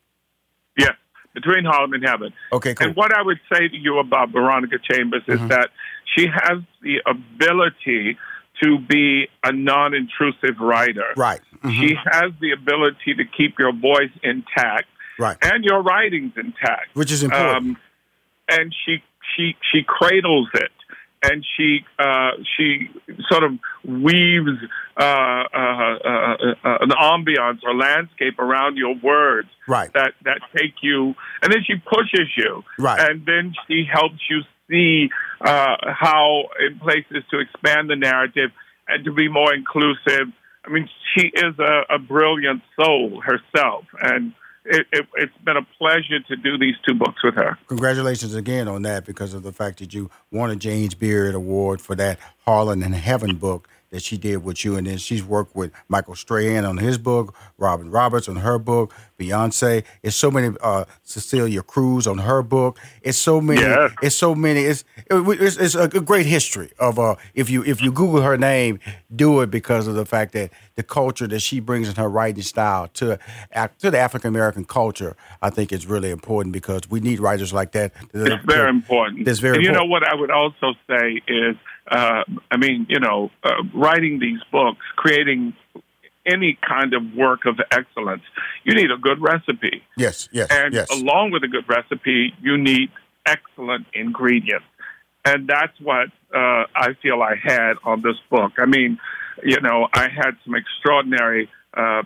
Yes, 0.78 0.94
Between 1.34 1.64
Harlem 1.64 1.92
and 1.94 2.04
Heaven. 2.06 2.32
Okay, 2.52 2.74
cool. 2.74 2.86
And 2.88 2.96
what 2.96 3.12
I 3.12 3.22
would 3.22 3.40
say 3.52 3.66
to 3.68 3.76
you 3.76 3.98
about 3.98 4.30
Veronica 4.30 4.76
Chambers 4.88 5.22
is 5.26 5.38
Mm-hmm. 5.40 5.48
that 5.48 5.70
she 6.14 6.26
has 6.28 6.58
the 6.82 7.00
ability 7.06 8.16
to 8.62 8.78
be 8.78 9.26
a 9.42 9.50
non 9.52 9.94
intrusive 9.94 10.60
writer. 10.60 11.12
Right. 11.16 11.40
Mhm. 11.64 11.72
She 11.80 11.94
has 12.04 12.30
the 12.40 12.52
ability 12.52 13.14
to 13.16 13.24
keep 13.24 13.58
your 13.58 13.72
voice 13.72 14.12
intact 14.22 14.86
Right. 15.18 15.36
and 15.42 15.64
your 15.64 15.82
writings 15.82 16.32
intact. 16.36 16.94
Which 16.94 17.10
is 17.12 17.22
important. 17.22 17.56
Um, 17.56 17.76
and 18.48 18.74
she 18.84 19.02
she 19.36 19.56
she 19.72 19.82
cradles 19.86 20.48
it, 20.54 20.72
and 21.22 21.44
she 21.56 21.84
uh, 21.98 22.32
she 22.56 22.88
sort 23.30 23.44
of 23.44 23.52
weaves 23.84 24.50
uh, 24.96 25.02
uh, 25.02 25.06
uh, 25.54 26.36
uh, 26.64 26.78
an 26.80 26.90
ambiance 26.90 27.60
or 27.64 27.74
landscape 27.74 28.38
around 28.38 28.76
your 28.76 28.94
words 29.02 29.48
Right. 29.66 29.90
that 29.94 30.12
that 30.24 30.40
take 30.56 30.74
you, 30.82 31.14
and 31.42 31.52
then 31.52 31.64
she 31.66 31.74
pushes 31.76 32.28
you, 32.36 32.62
Right. 32.78 33.00
and 33.10 33.24
then 33.24 33.54
she 33.66 33.84
helps 33.90 34.20
you 34.28 34.42
see 34.70 35.10
uh, 35.40 35.76
how 35.86 36.44
in 36.60 36.78
places 36.80 37.22
to 37.30 37.38
expand 37.38 37.88
the 37.90 37.96
narrative 37.96 38.50
and 38.88 39.04
to 39.04 39.12
be 39.12 39.28
more 39.28 39.54
inclusive. 39.54 40.28
I 40.66 40.70
mean, 40.70 40.88
she 41.14 41.26
is 41.26 41.58
a, 41.58 41.94
a 41.94 41.98
brilliant 41.98 42.62
soul 42.78 43.20
herself, 43.20 43.84
and 44.00 44.32
it, 44.64 44.86
it, 44.92 45.06
it's 45.16 45.36
been 45.44 45.56
a 45.56 45.66
pleasure 45.78 46.20
to 46.20 46.36
do 46.36 46.56
these 46.58 46.74
two 46.86 46.94
books 46.94 47.22
with 47.22 47.34
her. 47.34 47.58
Congratulations 47.68 48.34
again 48.34 48.68
on 48.68 48.82
that 48.82 49.04
because 49.04 49.34
of 49.34 49.42
the 49.42 49.52
fact 49.52 49.78
that 49.78 49.92
you 49.92 50.10
won 50.30 50.50
a 50.50 50.56
James 50.56 50.94
Beard 50.94 51.34
Award 51.34 51.80
for 51.80 51.94
that 51.96 52.18
Harlem 52.44 52.82
and 52.82 52.94
Heaven 52.94 53.36
book 53.36 53.68
that 53.94 54.02
she 54.02 54.18
did 54.18 54.42
with 54.42 54.64
you, 54.64 54.76
and 54.76 54.88
then 54.88 54.98
she's 54.98 55.22
worked 55.22 55.54
with 55.54 55.70
Michael 55.88 56.16
Strahan 56.16 56.64
on 56.64 56.78
his 56.78 56.98
book, 56.98 57.32
Robin 57.58 57.92
Roberts 57.92 58.28
on 58.28 58.34
her 58.36 58.58
book, 58.58 58.92
Beyonce. 59.20 59.84
It's 60.02 60.16
so 60.16 60.32
many. 60.32 60.56
Uh, 60.60 60.84
Cecilia 61.04 61.62
Cruz 61.62 62.08
on 62.08 62.18
her 62.18 62.42
book. 62.42 62.80
It's 63.02 63.18
so 63.18 63.40
many. 63.40 63.60
Yeah. 63.60 63.90
It's 64.02 64.16
so 64.16 64.34
many. 64.34 64.64
It's 64.64 64.84
it's, 65.08 65.56
it's 65.56 65.74
a 65.76 65.88
great 66.00 66.26
history 66.26 66.72
of 66.80 66.98
uh. 66.98 67.14
If 67.34 67.48
you 67.48 67.62
if 67.64 67.80
you 67.80 67.92
Google 67.92 68.22
her 68.22 68.36
name, 68.36 68.80
do 69.14 69.40
it 69.42 69.50
because 69.50 69.86
of 69.86 69.94
the 69.94 70.04
fact 70.04 70.32
that 70.32 70.50
the 70.74 70.82
culture 70.82 71.28
that 71.28 71.40
she 71.40 71.60
brings 71.60 71.88
in 71.88 71.94
her 71.94 72.08
writing 72.08 72.42
style 72.42 72.88
to 72.94 73.18
to 73.78 73.90
the 73.92 73.98
African 73.98 74.28
American 74.28 74.64
culture, 74.64 75.16
I 75.40 75.50
think 75.50 75.72
is 75.72 75.86
really 75.86 76.10
important 76.10 76.52
because 76.52 76.90
we 76.90 76.98
need 76.98 77.20
writers 77.20 77.52
like 77.52 77.70
that. 77.72 77.92
It's 78.12 78.44
very 78.44 78.70
important. 78.70 79.28
It's 79.28 79.38
very. 79.38 79.56
And 79.56 79.62
you 79.62 79.70
important. 79.70 79.88
know 79.88 79.92
what 79.92 80.08
I 80.08 80.14
would 80.16 80.32
also 80.32 80.74
say 80.88 81.20
is, 81.28 81.56
uh, 81.90 82.24
I 82.50 82.56
mean, 82.56 82.86
you 82.88 83.00
know, 83.00 83.30
uh, 83.42 83.62
writing 83.74 84.18
these 84.18 84.40
books, 84.50 84.84
creating 84.96 85.54
any 86.26 86.58
kind 86.66 86.94
of 86.94 87.02
work 87.14 87.40
of 87.46 87.60
excellence, 87.70 88.22
you 88.64 88.74
need 88.74 88.90
a 88.90 88.96
good 88.96 89.20
recipe. 89.20 89.82
Yes, 89.96 90.28
yes, 90.32 90.48
And 90.50 90.72
yes. 90.72 90.88
along 90.90 91.32
with 91.32 91.44
a 91.44 91.48
good 91.48 91.68
recipe, 91.68 92.32
you 92.40 92.56
need 92.56 92.90
excellent 93.26 93.86
ingredients. 93.92 94.64
And 95.24 95.48
that's 95.48 95.78
what 95.80 96.08
uh, 96.34 96.64
I 96.74 96.94
feel 97.02 97.22
I 97.22 97.34
had 97.42 97.74
on 97.84 98.02
this 98.02 98.16
book. 98.30 98.52
I 98.58 98.66
mean, 98.66 98.98
you 99.42 99.60
know, 99.60 99.88
I 99.92 100.08
had 100.08 100.36
some 100.44 100.54
extraordinary 100.54 101.48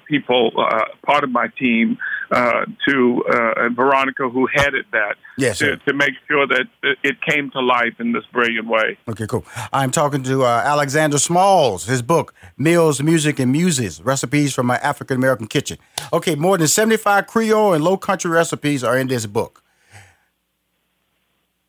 people, 0.06 0.52
uh, 0.56 0.84
part 1.04 1.25
of 1.25 1.30
my 1.30 1.48
team, 1.58 1.98
uh, 2.30 2.66
to 2.87 3.25
uh, 3.32 3.64
and 3.64 3.75
Veronica, 3.75 4.28
who 4.28 4.46
headed 4.52 4.84
that, 4.92 5.16
Yes, 5.38 5.58
to, 5.58 5.76
to 5.78 5.94
make 5.94 6.12
sure 6.28 6.46
that 6.46 6.66
it 7.02 7.20
came 7.22 7.50
to 7.52 7.60
life 7.60 7.94
in 8.00 8.12
this 8.12 8.25
brilliant 8.32 8.66
way. 8.66 8.98
Okay, 9.08 9.26
cool. 9.26 9.46
I'm 9.72 9.90
talking 9.90 10.22
to 10.25 10.44
uh, 10.44 10.62
Alexander 10.64 11.18
Smalls, 11.18 11.87
his 11.87 12.02
book, 12.02 12.34
Meals, 12.56 13.02
Music, 13.02 13.38
and 13.38 13.50
Muses 13.50 14.02
Recipes 14.02 14.54
from 14.54 14.66
My 14.66 14.76
African 14.78 15.16
American 15.16 15.46
Kitchen. 15.46 15.78
Okay, 16.12 16.34
more 16.34 16.58
than 16.58 16.68
75 16.68 17.26
Creole 17.26 17.72
and 17.72 17.82
Low 17.82 17.96
Country 17.96 18.30
recipes 18.30 18.84
are 18.84 18.98
in 18.98 19.08
this 19.08 19.26
book. 19.26 19.62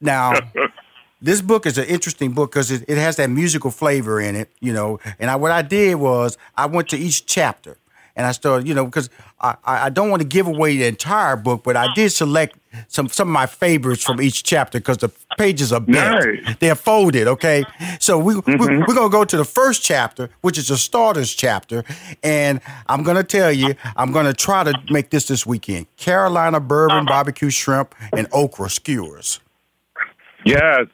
Now, 0.02 0.34
this 1.22 1.42
book 1.42 1.66
is 1.66 1.78
an 1.78 1.86
interesting 1.86 2.34
book 2.34 2.52
because 2.52 2.72
it, 2.72 2.84
it 2.88 2.98
has 2.98 3.16
that 3.18 3.30
musical 3.30 3.72
flavor 3.72 4.20
in 4.20 4.36
it, 4.36 4.52
you 4.60 4.74
know. 4.74 5.00
And 5.20 5.30
I, 5.30 5.36
what 5.36 5.52
I 5.52 5.62
did 5.62 5.96
was 5.96 6.38
I 6.58 6.66
went 6.66 6.90
to 6.90 6.98
each 6.98 7.26
chapter 7.26 7.78
and 8.20 8.28
I 8.28 8.34
started, 8.34 8.68
you 8.68 8.74
know, 8.74 8.84
because 8.84 9.10
I, 9.40 9.56
I 9.64 9.86
I 9.86 9.90
don't 9.90 10.10
want 10.10 10.22
to 10.22 10.28
give 10.28 10.46
away 10.46 10.76
the 10.76 10.88
entire 10.88 11.38
book, 11.38 11.64
but 11.64 11.78
I 11.78 11.86
uh-huh. 11.86 11.94
did 11.96 12.10
select 12.12 12.60
some 12.90 13.08
some 13.08 13.30
of 13.30 13.32
my 13.32 13.46
favorites 13.46 14.04
from 14.04 14.22
each 14.22 14.44
chapter 14.44 14.78
because 14.78 14.98
the 14.98 15.10
pages 15.38 15.72
are 15.72 15.80
bent, 15.80 16.44
Nice. 16.44 16.58
they're 16.60 16.76
folded. 16.76 17.30
Okay, 17.30 17.64
so 17.98 18.20
we, 18.20 18.36
we 18.36 18.42
mm-hmm. 18.42 18.84
we're 18.86 18.94
gonna 18.94 19.10
go 19.10 19.24
to 19.24 19.38
the 19.38 19.46
first 19.46 19.84
chapter, 19.84 20.30
which 20.42 20.58
is 20.58 20.68
the 20.68 20.76
starters 20.76 21.34
chapter, 21.34 21.86
and 22.22 22.60
I'm 22.88 23.04
gonna 23.04 23.24
tell 23.24 23.54
you, 23.54 23.74
I'm 23.96 24.12
gonna 24.12 24.34
try 24.34 24.66
to 24.66 24.74
make 24.90 25.12
this 25.12 25.26
this 25.30 25.46
weekend: 25.46 25.88
Carolina 25.96 26.60
bourbon 26.60 26.98
uh-huh. 26.98 27.06
barbecue 27.08 27.50
shrimp 27.50 27.96
and 28.12 28.28
okra 28.34 28.70
skewers. 28.70 29.40
Yes. 30.46 30.88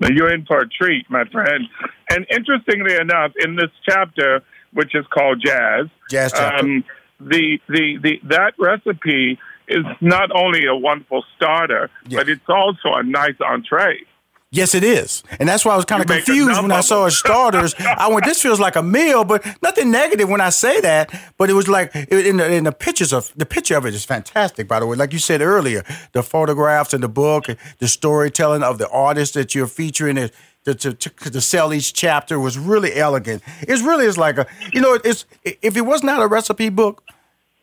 You're 0.00 0.32
in 0.32 0.46
for 0.46 0.60
a 0.60 0.68
treat, 0.68 1.10
my 1.10 1.24
friend. 1.24 1.64
And 2.10 2.24
interestingly 2.30 2.94
enough, 2.94 3.32
in 3.40 3.56
this 3.56 3.70
chapter, 3.84 4.42
which 4.72 4.94
is 4.94 5.06
called 5.06 5.42
Jazz, 5.44 5.86
Jazz 6.10 6.32
um, 6.34 6.84
the, 7.20 7.58
the, 7.68 7.98
the, 8.02 8.20
that 8.24 8.54
recipe 8.58 9.38
is 9.66 9.84
not 10.00 10.30
only 10.34 10.66
a 10.66 10.74
wonderful 10.74 11.24
starter, 11.36 11.90
Yeah. 12.06 12.18
but 12.20 12.28
it's 12.28 12.48
also 12.48 12.94
a 12.94 13.02
nice 13.02 13.34
entree. 13.40 14.04
Yes, 14.50 14.74
it 14.74 14.82
is, 14.82 15.22
and 15.38 15.46
that's 15.46 15.62
why 15.62 15.74
I 15.74 15.76
was 15.76 15.84
kind 15.84 16.00
of 16.00 16.06
confused 16.08 16.62
when 16.62 16.72
I 16.72 16.80
saw 16.80 17.04
it 17.04 17.10
starters. 17.10 17.74
I 17.78 18.08
went, 18.08 18.24
"This 18.24 18.40
feels 18.40 18.58
like 18.58 18.76
a 18.76 18.82
meal," 18.82 19.22
but 19.22 19.44
nothing 19.60 19.90
negative 19.90 20.26
when 20.26 20.40
I 20.40 20.48
say 20.48 20.80
that. 20.80 21.10
But 21.36 21.50
it 21.50 21.52
was 21.52 21.68
like 21.68 21.94
in 21.94 22.38
the, 22.38 22.50
in 22.50 22.64
the 22.64 22.72
pictures 22.72 23.12
of 23.12 23.30
the 23.36 23.44
picture 23.44 23.76
of 23.76 23.84
it 23.84 23.92
is 23.92 24.06
fantastic. 24.06 24.66
By 24.66 24.80
the 24.80 24.86
way, 24.86 24.96
like 24.96 25.12
you 25.12 25.18
said 25.18 25.42
earlier, 25.42 25.84
the 26.12 26.22
photographs 26.22 26.94
in 26.94 27.02
the 27.02 27.10
book, 27.10 27.44
the 27.78 27.88
storytelling 27.88 28.62
of 28.62 28.78
the 28.78 28.88
artist 28.88 29.34
that 29.34 29.54
you're 29.54 29.66
featuring. 29.66 30.16
It, 30.16 30.32
to, 30.74 30.94
to, 30.94 31.30
to, 31.30 31.40
sell 31.40 31.72
each 31.72 31.92
chapter 31.92 32.38
was 32.38 32.58
really 32.58 32.94
elegant. 32.94 33.42
It's 33.62 33.82
really 33.82 34.06
is 34.06 34.18
like 34.18 34.38
a 34.38 34.46
you 34.72 34.80
know 34.80 34.98
it's 35.04 35.24
if 35.44 35.76
it 35.76 35.82
was 35.82 36.02
not 36.02 36.22
a 36.22 36.26
recipe 36.26 36.68
book, 36.68 37.02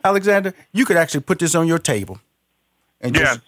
Alexander, 0.04 0.54
you 0.72 0.86
could 0.86 0.98
actually 0.98 1.22
put 1.22 1.40
this 1.40 1.56
on 1.56 1.68
your 1.68 1.80
table. 1.80 2.20
And 3.02 3.16
Yes. 3.16 3.36
just, 3.36 3.42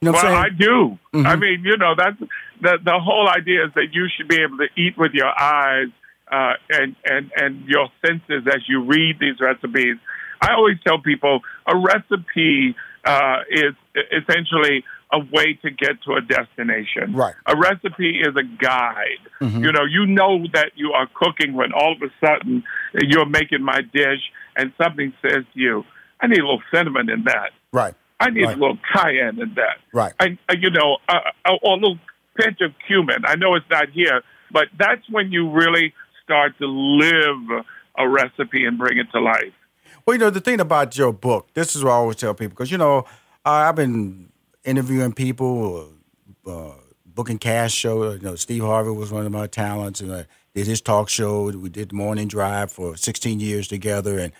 you 0.00 0.06
know 0.06 0.12
what 0.12 0.24
well, 0.24 0.34
I 0.34 0.48
do. 0.48 0.98
Mm-hmm. 1.14 1.26
I 1.26 1.36
mean, 1.36 1.64
you 1.64 1.76
know, 1.76 1.94
that's 1.96 2.18
the 2.60 2.78
the 2.82 2.98
whole 2.98 3.28
idea 3.28 3.64
is 3.66 3.72
that 3.74 3.88
you 3.92 4.08
should 4.14 4.28
be 4.28 4.40
able 4.40 4.58
to 4.58 4.68
eat 4.76 4.98
with 4.98 5.12
your 5.12 5.32
eyes 5.38 5.88
uh, 6.30 6.54
and 6.70 6.96
and 7.04 7.30
and 7.36 7.64
your 7.66 7.88
senses 8.04 8.46
as 8.46 8.68
you 8.68 8.84
read 8.84 9.18
these 9.18 9.40
recipes. 9.40 9.96
I 10.40 10.54
always 10.54 10.76
tell 10.86 11.00
people 11.00 11.40
a 11.66 11.76
recipe 11.76 12.76
uh, 13.04 13.38
is 13.50 13.74
essentially 13.94 14.84
a 15.16 15.18
way 15.32 15.48
to 15.62 15.70
get 15.70 15.94
to 16.06 16.10
a 16.14 16.20
destination. 16.20 17.12
Right. 17.14 17.34
A 17.46 17.54
recipe 17.56 18.10
is 18.20 18.34
a 18.36 18.42
guide. 18.68 19.22
You 19.40 19.70
know, 19.76 19.84
you 19.96 20.06
know 20.06 20.32
that 20.54 20.72
you 20.74 20.92
are 20.92 21.06
cooking 21.22 21.52
when 21.52 21.70
all 21.72 21.92
of 21.92 22.00
a 22.02 22.10
sudden 22.24 22.64
you're 23.10 23.26
making 23.40 23.62
my 23.62 23.80
dish 23.92 24.22
and 24.56 24.72
something 24.82 25.12
says 25.22 25.44
to 25.52 25.60
you, 25.66 25.84
"I 26.20 26.26
need 26.26 26.38
a 26.38 26.46
little 26.48 26.62
cinnamon 26.72 27.08
in 27.10 27.24
that." 27.24 27.50
right. 27.72 27.94
I 28.20 28.30
need 28.30 28.44
Right. 28.44 28.56
a 28.56 28.60
little 28.60 28.78
cayenne 28.94 29.38
in 29.40 29.50
that. 29.56 29.76
Right. 29.92 30.12
I, 30.20 30.38
I 30.48 30.54
you 30.64 30.70
know, 30.70 30.98
uh, 31.08 31.18
uh, 31.44 31.50
or 31.62 31.72
a 31.72 31.80
little 31.82 31.98
pinch 32.40 32.58
of 32.62 32.72
cumin. 32.86 33.22
I 33.26 33.34
know 33.36 33.54
it's 33.56 33.68
not 33.70 33.90
here, 33.90 34.22
but 34.52 34.68
that's 34.78 35.02
when 35.10 35.30
you 35.32 35.50
really 35.50 35.92
start 36.24 36.56
to 36.58 36.66
live 36.66 37.64
a 37.98 38.08
recipe 38.08 38.64
and 38.64 38.78
bring 38.78 38.98
it 38.98 39.08
to 39.12 39.20
life. 39.20 39.52
Well, 40.06 40.14
you 40.14 40.20
know, 40.20 40.30
the 40.30 40.40
thing 40.40 40.60
about 40.60 40.96
your 40.96 41.12
book, 41.12 41.48
this 41.54 41.74
is 41.76 41.84
what 41.84 41.90
I 41.90 41.94
always 41.94 42.16
tell 42.16 42.34
people, 42.34 42.50
because, 42.54 42.70
you 42.70 42.78
know, 42.78 43.04
I- 43.44 43.68
I've 43.68 43.76
been 43.76 44.28
interviewing 44.64 45.12
people, 45.12 45.92
uh, 46.46 46.72
booking 47.06 47.38
cast 47.38 47.74
show. 47.74 48.12
You 48.12 48.20
know, 48.20 48.34
Steve 48.34 48.62
Harvey 48.62 48.90
was 48.90 49.12
one 49.12 49.26
of 49.26 49.32
my 49.32 49.46
talents, 49.46 50.00
and 50.00 50.12
I 50.12 50.26
did 50.54 50.66
his 50.66 50.80
talk 50.80 51.08
show. 51.08 51.50
We 51.50 51.68
did 51.68 51.92
morning 51.92 52.28
drive 52.28 52.72
for 52.72 52.96
16 52.96 53.40
years 53.40 53.68
together. 53.68 54.18
And, 54.18 54.32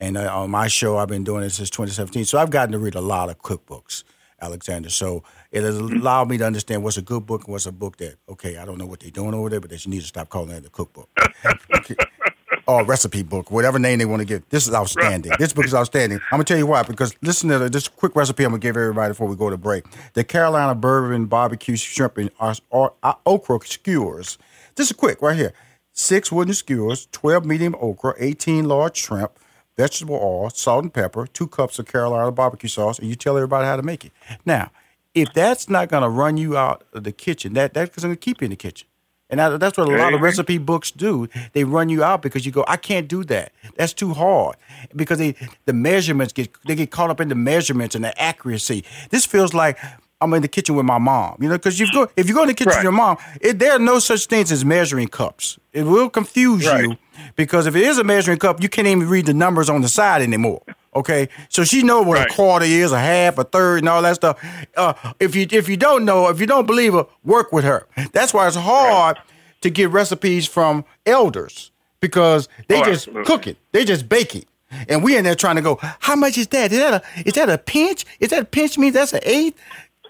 and 0.00 0.16
uh, 0.16 0.34
on 0.36 0.50
my 0.50 0.68
show, 0.68 0.98
I've 0.98 1.08
been 1.08 1.24
doing 1.24 1.44
it 1.44 1.50
since 1.50 1.70
2017. 1.70 2.24
So 2.24 2.38
I've 2.38 2.50
gotten 2.50 2.72
to 2.72 2.78
read 2.78 2.94
a 2.94 3.00
lot 3.00 3.30
of 3.30 3.40
cookbooks, 3.40 4.04
Alexander. 4.40 4.90
So 4.90 5.24
it 5.50 5.62
has 5.62 5.76
allowed 5.76 6.28
me 6.28 6.38
to 6.38 6.46
understand 6.46 6.82
what's 6.82 6.96
a 6.96 7.02
good 7.02 7.26
book 7.26 7.44
and 7.44 7.52
what's 7.52 7.66
a 7.66 7.72
book 7.72 7.96
that, 7.98 8.16
okay, 8.28 8.56
I 8.56 8.64
don't 8.64 8.78
know 8.78 8.86
what 8.86 9.00
they're 9.00 9.10
doing 9.10 9.34
over 9.34 9.48
there, 9.48 9.60
but 9.60 9.70
they 9.70 9.78
need 9.86 10.00
to 10.00 10.06
stop 10.06 10.28
calling 10.28 10.50
it 10.50 10.66
a 10.66 10.70
cookbook. 10.70 11.08
Or 12.68 12.84
recipe 12.84 13.22
book, 13.22 13.50
whatever 13.50 13.78
name 13.78 13.98
they 13.98 14.04
want 14.04 14.20
to 14.20 14.26
give. 14.26 14.46
This 14.50 14.68
is 14.68 14.74
outstanding. 14.74 15.32
This 15.38 15.54
book 15.54 15.64
is 15.64 15.74
outstanding. 15.74 16.18
I'm 16.30 16.36
gonna 16.36 16.44
tell 16.44 16.58
you 16.58 16.66
why. 16.66 16.82
Because 16.82 17.14
listen 17.22 17.48
to 17.48 17.70
this 17.70 17.88
quick 17.88 18.14
recipe. 18.14 18.44
I'm 18.44 18.50
gonna 18.50 18.60
give 18.60 18.76
everybody 18.76 19.12
before 19.12 19.26
we 19.26 19.36
go 19.36 19.48
to 19.48 19.56
break. 19.56 19.86
The 20.12 20.22
Carolina 20.22 20.74
bourbon 20.74 21.24
barbecue 21.26 21.76
shrimp 21.76 22.18
and 22.18 22.30
or, 22.68 22.92
uh, 23.02 23.14
okra 23.24 23.60
skewers. 23.64 24.36
This 24.76 24.90
is 24.90 24.96
quick 24.96 25.22
right 25.22 25.34
here. 25.34 25.54
Six 25.94 26.30
wooden 26.30 26.52
skewers, 26.52 27.08
12 27.10 27.46
medium 27.46 27.74
okra, 27.80 28.14
18 28.18 28.66
large 28.66 28.98
shrimp, 28.98 29.32
vegetable 29.78 30.16
oil, 30.16 30.50
salt 30.50 30.84
and 30.84 30.92
pepper, 30.92 31.26
two 31.26 31.46
cups 31.46 31.78
of 31.78 31.86
Carolina 31.86 32.30
barbecue 32.30 32.68
sauce, 32.68 32.98
and 32.98 33.08
you 33.08 33.14
tell 33.14 33.38
everybody 33.38 33.66
how 33.66 33.76
to 33.76 33.82
make 33.82 34.04
it. 34.04 34.12
Now, 34.44 34.70
if 35.14 35.32
that's 35.32 35.70
not 35.70 35.88
gonna 35.88 36.10
run 36.10 36.36
you 36.36 36.58
out 36.58 36.84
of 36.92 37.04
the 37.04 37.12
kitchen, 37.12 37.54
that 37.54 37.72
that's 37.72 38.02
gonna 38.02 38.14
keep 38.14 38.42
you 38.42 38.44
in 38.44 38.50
the 38.50 38.56
kitchen. 38.56 38.86
And 39.30 39.40
that, 39.40 39.60
that's 39.60 39.76
what 39.76 39.88
a 39.88 39.96
lot 39.96 40.14
of 40.14 40.20
recipe 40.20 40.56
books 40.58 40.90
do. 40.90 41.28
They 41.52 41.64
run 41.64 41.88
you 41.90 42.02
out 42.02 42.22
because 42.22 42.46
you 42.46 42.52
go, 42.52 42.64
I 42.66 42.76
can't 42.76 43.08
do 43.08 43.24
that. 43.24 43.52
That's 43.76 43.92
too 43.92 44.14
hard. 44.14 44.56
Because 44.96 45.18
they 45.18 45.34
the 45.66 45.72
measurements 45.74 46.32
get 46.32 46.50
they 46.66 46.74
get 46.74 46.90
caught 46.90 47.10
up 47.10 47.20
in 47.20 47.28
the 47.28 47.34
measurements 47.34 47.94
and 47.94 48.04
the 48.04 48.18
accuracy. 48.20 48.84
This 49.10 49.26
feels 49.26 49.52
like 49.52 49.78
I'm 50.20 50.32
in 50.34 50.42
the 50.42 50.48
kitchen 50.48 50.74
with 50.76 50.86
my 50.86 50.98
mom. 50.98 51.36
You 51.40 51.48
know, 51.48 51.58
because 51.58 51.78
you 51.78 51.92
go 51.92 52.08
if 52.16 52.26
you 52.28 52.34
go 52.34 52.42
in 52.42 52.48
the 52.48 52.54
kitchen 52.54 52.70
with 52.70 52.82
your 52.82 52.92
mom, 52.92 53.18
it, 53.40 53.58
there 53.58 53.72
are 53.72 53.78
no 53.78 53.98
such 53.98 54.26
things 54.26 54.50
as 54.50 54.64
measuring 54.64 55.08
cups. 55.08 55.58
It 55.72 55.82
will 55.82 56.08
confuse 56.08 56.64
you 56.64 56.96
because 57.36 57.66
if 57.66 57.76
it 57.76 57.82
is 57.82 57.98
a 57.98 58.04
measuring 58.04 58.38
cup, 58.38 58.62
you 58.62 58.68
can't 58.68 58.88
even 58.88 59.08
read 59.08 59.26
the 59.26 59.34
numbers 59.34 59.68
on 59.68 59.82
the 59.82 59.88
side 59.88 60.22
anymore. 60.22 60.62
Okay, 60.96 61.28
so 61.48 61.64
she 61.64 61.82
know 61.82 62.02
what 62.02 62.18
Right. 62.18 62.30
a 62.30 62.34
quarter 62.34 62.64
is, 62.64 62.92
a 62.92 62.98
half, 62.98 63.38
a 63.38 63.44
third, 63.44 63.80
and 63.80 63.88
all 63.88 64.02
that 64.02 64.16
stuff. 64.16 64.42
Uh, 64.76 64.94
if 65.20 65.36
you 65.36 65.46
if 65.50 65.68
you 65.68 65.76
don't 65.76 66.04
know, 66.04 66.28
if 66.28 66.40
you 66.40 66.46
don't 66.46 66.66
believe 66.66 66.94
her, 66.94 67.06
work 67.24 67.52
with 67.52 67.64
her. 67.64 67.86
That's 68.12 68.32
why 68.34 68.46
it's 68.46 68.56
hard 68.56 69.18
to 69.60 69.70
get 69.70 69.90
recipes 69.90 70.46
from 70.46 70.84
elders 71.06 71.70
because 72.00 72.48
they 72.68 72.80
Oh, 72.80 72.84
just 72.84 73.08
absolutely. 73.08 73.24
cook 73.24 73.46
it, 73.46 73.56
they 73.72 73.84
just 73.84 74.08
bake 74.08 74.34
it, 74.34 74.46
and 74.88 75.02
we 75.04 75.16
in 75.16 75.24
there 75.24 75.34
trying 75.34 75.56
to 75.56 75.62
go. 75.62 75.78
How 76.00 76.16
much 76.16 76.38
is 76.38 76.46
that? 76.48 76.72
Is 76.72 76.78
that 76.78 76.94
a 76.94 77.28
is 77.28 77.34
that 77.34 77.50
a 77.50 77.58
pinch? 77.58 78.04
Is 78.20 78.30
that 78.30 78.42
a 78.42 78.46
pinch 78.46 78.78
means 78.78 78.94
that's 78.94 79.12
an 79.12 79.20
eighth? 79.24 79.60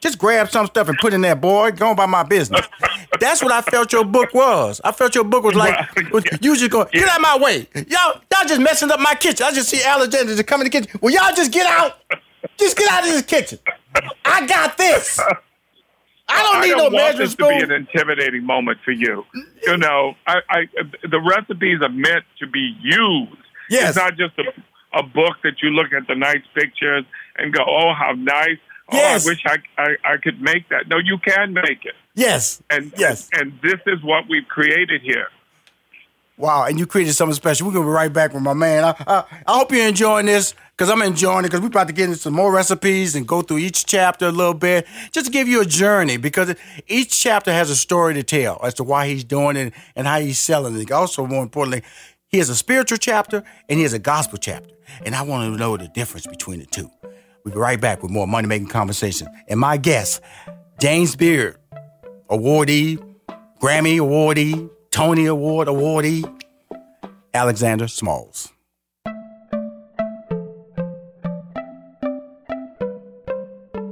Just 0.00 0.19
grab 0.19 0.49
some 0.50 0.67
stuff 0.67 0.88
and 0.88 0.97
put 0.99 1.12
in 1.12 1.21
there, 1.21 1.35
boy. 1.37 1.73
Go 1.73 1.90
about 1.93 2.09
my 2.09 2.23
business. 2.23 2.67
That's 3.21 3.43
what 3.43 3.52
I 3.52 3.62
felt 3.62 3.93
your 3.93 4.05
book 4.05 4.33
was. 4.33 4.81
I 4.85 4.93
felt 4.93 5.14
your 5.14 5.25
book 5.25 5.43
was 5.45 5.55
like 5.55 5.76
was- 6.12 6.25
you 6.40 6.57
just 6.57 6.71
go 6.71 6.85
get 6.87 7.09
out 7.09 7.17
of 7.17 7.23
my 7.23 7.38
way. 7.38 7.67
Y'all, 7.75 8.21
y'all 8.33 8.47
just 8.47 8.61
messing 8.61 8.90
up 8.90 9.00
my 9.00 9.14
kitchen. 9.14 9.45
I 9.47 9.52
just 9.52 9.69
see 9.69 9.83
Alexander 9.83 10.35
just 10.35 10.47
come 10.47 10.61
in 10.61 10.67
the 10.67 10.71
kitchen. 10.71 10.99
Well, 11.02 11.12
y'all 11.12 11.35
just 11.35 11.52
get 11.52 11.67
out. 11.67 11.99
Just 12.57 12.76
get 12.76 12.90
out 12.90 13.05
of 13.05 13.11
this 13.11 13.23
kitchen. 13.23 13.59
I 14.25 14.47
got 14.47 14.76
this. 14.78 15.19
I 16.31 16.43
don't 16.43 16.61
need 16.61 16.75
I 16.75 16.76
no 16.76 16.85
don't 16.85 16.93
want 16.93 17.19
measuring 17.19 17.26
this 17.26 17.35
to 17.37 17.49
be 17.49 17.55
an 17.64 17.73
intimidating 17.73 18.45
moment 18.45 18.78
for 18.85 18.93
you. 18.93 19.25
You 19.67 19.76
know, 19.78 20.14
I, 20.26 20.40
I 20.50 20.59
the 21.09 21.21
recipes 21.21 21.78
are 21.83 21.88
meant 21.88 22.25
to 22.40 22.47
be 22.47 22.76
used. 22.83 23.33
Yes. 23.71 23.90
It's 23.90 23.97
not 23.97 24.17
just 24.17 24.35
a, 24.38 24.99
a 24.99 25.02
book 25.02 25.37
that 25.43 25.62
you 25.62 25.71
look 25.71 25.93
at 25.93 26.07
the 26.07 26.14
nice 26.14 26.43
pictures 26.55 27.05
and 27.37 27.52
go, 27.52 27.62
"Oh, 27.67 27.93
how 27.99 28.12
nice! 28.12 28.59
Oh, 28.90 28.97
I 28.99 29.14
wish 29.25 29.42
I, 29.47 29.57
I 29.76 29.97
I 30.04 30.16
could 30.16 30.40
make 30.40 30.68
that." 30.71 30.88
No, 30.88 30.99
you 30.99 31.18
can 31.18 31.52
make 31.52 31.85
it, 31.85 31.95
Yes. 32.14 32.62
and 32.71 32.92
yes. 32.97 33.28
and 33.33 33.52
this 33.62 33.80
is 33.87 34.02
what 34.02 34.25
we've 34.28 34.49
created 34.49 35.02
here. 35.02 35.28
Wow, 36.38 36.66
and 36.66 36.78
you 36.78 36.87
created 36.87 37.14
something 37.14 37.35
special. 37.35 37.66
We're 37.66 37.73
gonna 37.73 37.87
be 37.87 37.90
right 37.90 38.12
back 38.12 38.33
with 38.33 38.42
my 38.45 38.52
man. 38.54 38.85
I, 38.85 38.95
I, 39.09 39.25
I 39.45 39.59
hope 39.59 39.73
you're 39.73 39.88
enjoying 39.88 40.26
this 40.26 40.54
because 40.71 40.88
I'm 40.88 41.02
enjoying 41.02 41.40
it 41.40 41.49
because 41.49 41.61
we're 41.61 41.66
about 41.66 41.88
to 41.88 41.92
get 41.92 42.04
into 42.04 42.16
some 42.16 42.33
more 42.33 42.52
recipes 42.52 43.16
and 43.16 43.26
go 43.26 43.42
through 43.42 43.59
each 43.59 43.85
chapter 43.87 44.26
a 44.26 44.30
little 44.30 44.54
bit 44.54 44.87
just 45.11 45.26
to 45.26 45.33
give 45.33 45.49
you 45.49 45.61
a 45.61 45.64
journey 45.64 46.16
because 46.16 46.54
each 46.87 47.21
chapter 47.21 47.50
has 47.52 47.71
a 47.71 47.76
story 47.76 48.14
to 48.14 48.23
tell 48.23 48.61
as 48.62 48.75
to 48.75 48.85
why 48.85 49.09
he's 49.09 49.25
doing 49.25 49.57
it 49.57 49.75
and 49.97 50.07
how 50.07 50.21
he's 50.21 50.38
selling 50.38 50.76
it. 50.80 50.92
Also, 50.92 51.26
more 51.26 51.42
importantly, 51.42 51.83
he 52.28 52.38
has 52.38 52.49
a 52.49 52.54
spiritual 52.54 52.99
chapter 52.99 53.42
and 53.68 53.78
he 53.78 53.83
has 53.83 53.92
a 53.92 53.99
gospel 53.99 54.38
chapter, 54.38 54.71
and 55.04 55.16
I 55.16 55.23
want 55.23 55.52
to 55.52 55.59
know 55.59 55.76
the 55.76 55.88
difference 55.88 56.28
between 56.28 56.61
the 56.61 56.66
two. 56.66 56.88
We'll 57.49 57.55
be 57.55 57.61
right 57.61 57.81
back 57.81 58.02
with 58.02 58.11
more 58.11 58.26
money 58.26 58.47
making 58.47 58.69
conversation. 58.69 59.26
And 59.49 59.59
my 59.59 59.78
guest, 59.78 60.21
James 60.78 61.17
Beard, 61.17 61.57
awardee, 62.31 62.99
Grammy 63.59 63.99
awardee, 63.99 64.69
Tony 64.90 65.25
Award 65.25 65.69
awardee, 65.69 66.31
Alexander 67.33 67.88
Smalls. 67.88 68.52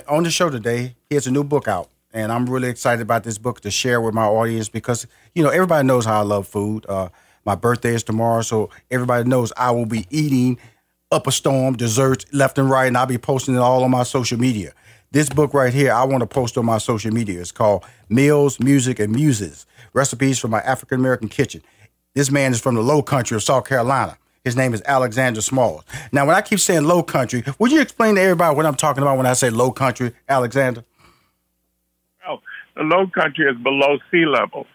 On 0.08 0.24
the 0.24 0.32
show 0.32 0.50
today, 0.50 0.96
he 1.08 1.16
has 1.16 1.28
a 1.28 1.32
new 1.32 1.44
book 1.44 1.68
out, 1.68 1.90
and 2.14 2.32
I'm 2.32 2.46
really 2.46 2.70
excited 2.70 3.02
about 3.02 3.24
this 3.24 3.38
book 3.38 3.62
to 3.62 3.72
share 3.72 4.02
with 4.02 4.14
my 4.14 4.26
audience 4.26 4.70
because, 4.70 5.08
you 5.34 5.44
know, 5.44 5.50
everybody 5.50 5.88
knows 5.88 6.06
how 6.06 6.20
I 6.20 6.24
love 6.24 6.48
food. 6.48 6.86
Uh, 6.88 7.10
my 7.46 7.56
birthday 7.56 7.96
is 7.96 8.04
tomorrow, 8.04 8.42
so 8.42 8.70
everybody 8.90 9.28
knows 9.28 9.52
I 9.58 9.72
will 9.72 9.86
be 9.86 10.06
eating 10.10 10.58
up 11.12 11.28
a 11.28 11.32
storm, 11.32 11.76
desserts 11.76 12.26
left 12.32 12.58
and 12.58 12.70
right, 12.70 12.88
and 12.88 12.98
I'll 12.98 13.06
be 13.06 13.18
posting 13.18 13.56
it 13.56 13.60
all 13.60 13.84
on 13.84 13.92
my 13.92 14.04
social 14.04 14.40
media. 14.40 14.74
This 15.12 15.28
book 15.28 15.54
right 15.54 15.74
here, 15.74 15.92
I 15.92 16.04
want 16.06 16.22
to 16.22 16.28
post 16.28 16.58
on 16.58 16.66
my 16.66 16.78
social 16.78 17.12
media. 17.12 17.42
It's 17.42 17.52
called 17.52 17.84
Meals, 18.08 18.60
Music, 18.60 19.00
and 19.00 19.14
Muses 19.14 19.66
Recipes 19.94 20.40
from 20.40 20.52
My 20.52 20.62
African 20.62 21.00
American 21.00 21.28
Kitchen. 21.28 21.62
This 22.14 22.32
man 22.32 22.54
is 22.54 22.62
from 22.62 22.76
the 22.76 22.82
low 22.82 23.02
country 23.02 23.36
of 23.36 23.44
South 23.44 23.68
Carolina. 23.68 24.18
His 24.44 24.56
name 24.56 24.74
is 24.74 24.82
Alexander 24.86 25.42
Smalls. 25.42 25.84
Now, 26.12 26.26
when 26.26 26.36
I 26.36 26.42
keep 26.42 26.60
saying 26.60 26.86
low 26.86 27.04
country, 27.04 27.44
would 27.60 27.72
you 27.72 27.82
explain 27.82 28.16
to 28.16 28.22
everybody 28.22 28.56
what 28.56 28.66
I'm 28.66 28.76
talking 28.76 29.04
about 29.04 29.18
when 29.18 29.28
I 29.28 29.34
say 29.34 29.50
low 29.50 29.72
country, 29.72 30.14
Alexander? 30.28 30.84
The 32.76 32.84
low 32.84 33.08
country 33.08 33.46
is 33.50 33.58
below 33.62 33.98
sea 34.10 34.26
level. 34.26 34.66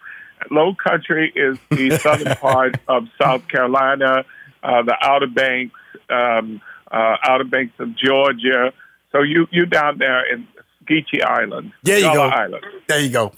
Low 0.51 0.75
country 0.75 1.31
is 1.35 1.57
the 1.69 1.97
southern 2.01 2.35
part 2.35 2.79
of 2.87 3.07
South 3.21 3.47
Carolina, 3.47 4.23
uh, 4.63 4.83
the 4.83 4.95
Outer 5.01 5.27
Banks, 5.27 5.75
um, 6.09 6.61
uh, 6.91 7.17
Outer 7.23 7.45
Banks 7.45 7.73
of 7.79 7.95
Georgia. 7.97 8.71
So 9.11 9.21
you 9.23 9.47
you 9.51 9.65
down 9.65 9.97
there 9.97 10.31
in 10.31 10.47
Geechee 10.85 11.23
Island, 11.23 11.73
There 11.83 11.97
you 11.97 12.13
go. 12.13 12.23
Island. 12.23 12.63
There 12.87 12.99
you 12.99 13.09
go. 13.09 13.33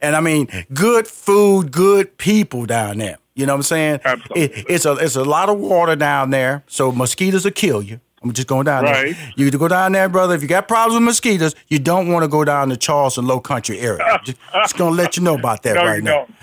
And 0.00 0.16
I 0.16 0.20
mean, 0.20 0.48
good 0.72 1.06
food, 1.06 1.70
good 1.70 2.16
people 2.18 2.64
down 2.66 2.98
there. 2.98 3.18
You 3.34 3.44
know 3.44 3.52
what 3.52 3.58
I'm 3.58 3.62
saying? 3.64 4.00
Absolutely. 4.04 4.42
It, 4.60 4.66
it's 4.68 4.86
a 4.86 4.92
it's 4.92 5.16
a 5.16 5.24
lot 5.24 5.50
of 5.50 5.58
water 5.58 5.94
down 5.96 6.30
there, 6.30 6.64
so 6.66 6.90
mosquitoes 6.90 7.44
will 7.44 7.52
kill 7.52 7.82
you. 7.82 8.00
I'm 8.28 8.32
just 8.34 8.48
going 8.48 8.64
down 8.64 8.84
Right. 8.84 9.14
there. 9.16 9.32
You 9.36 9.50
to 9.50 9.58
go 9.58 9.68
down 9.68 9.92
there, 9.92 10.08
brother. 10.08 10.34
If 10.34 10.42
you 10.42 10.48
got 10.48 10.68
problems 10.68 10.94
with 10.94 11.04
mosquitoes, 11.04 11.54
you 11.68 11.78
don't 11.78 12.08
want 12.08 12.24
to 12.24 12.28
go 12.28 12.44
down 12.44 12.68
to 12.70 12.76
Charleston 12.76 13.26
Low 13.26 13.40
Country 13.40 13.78
area. 13.80 14.20
just, 14.24 14.38
just 14.52 14.76
gonna 14.76 14.94
let 14.94 15.16
you 15.16 15.22
know 15.22 15.34
about 15.34 15.62
that 15.62 15.74
No, 15.76 15.84
right 15.84 15.96
you 15.96 16.02
now. 16.02 16.26
don't. 16.26 16.34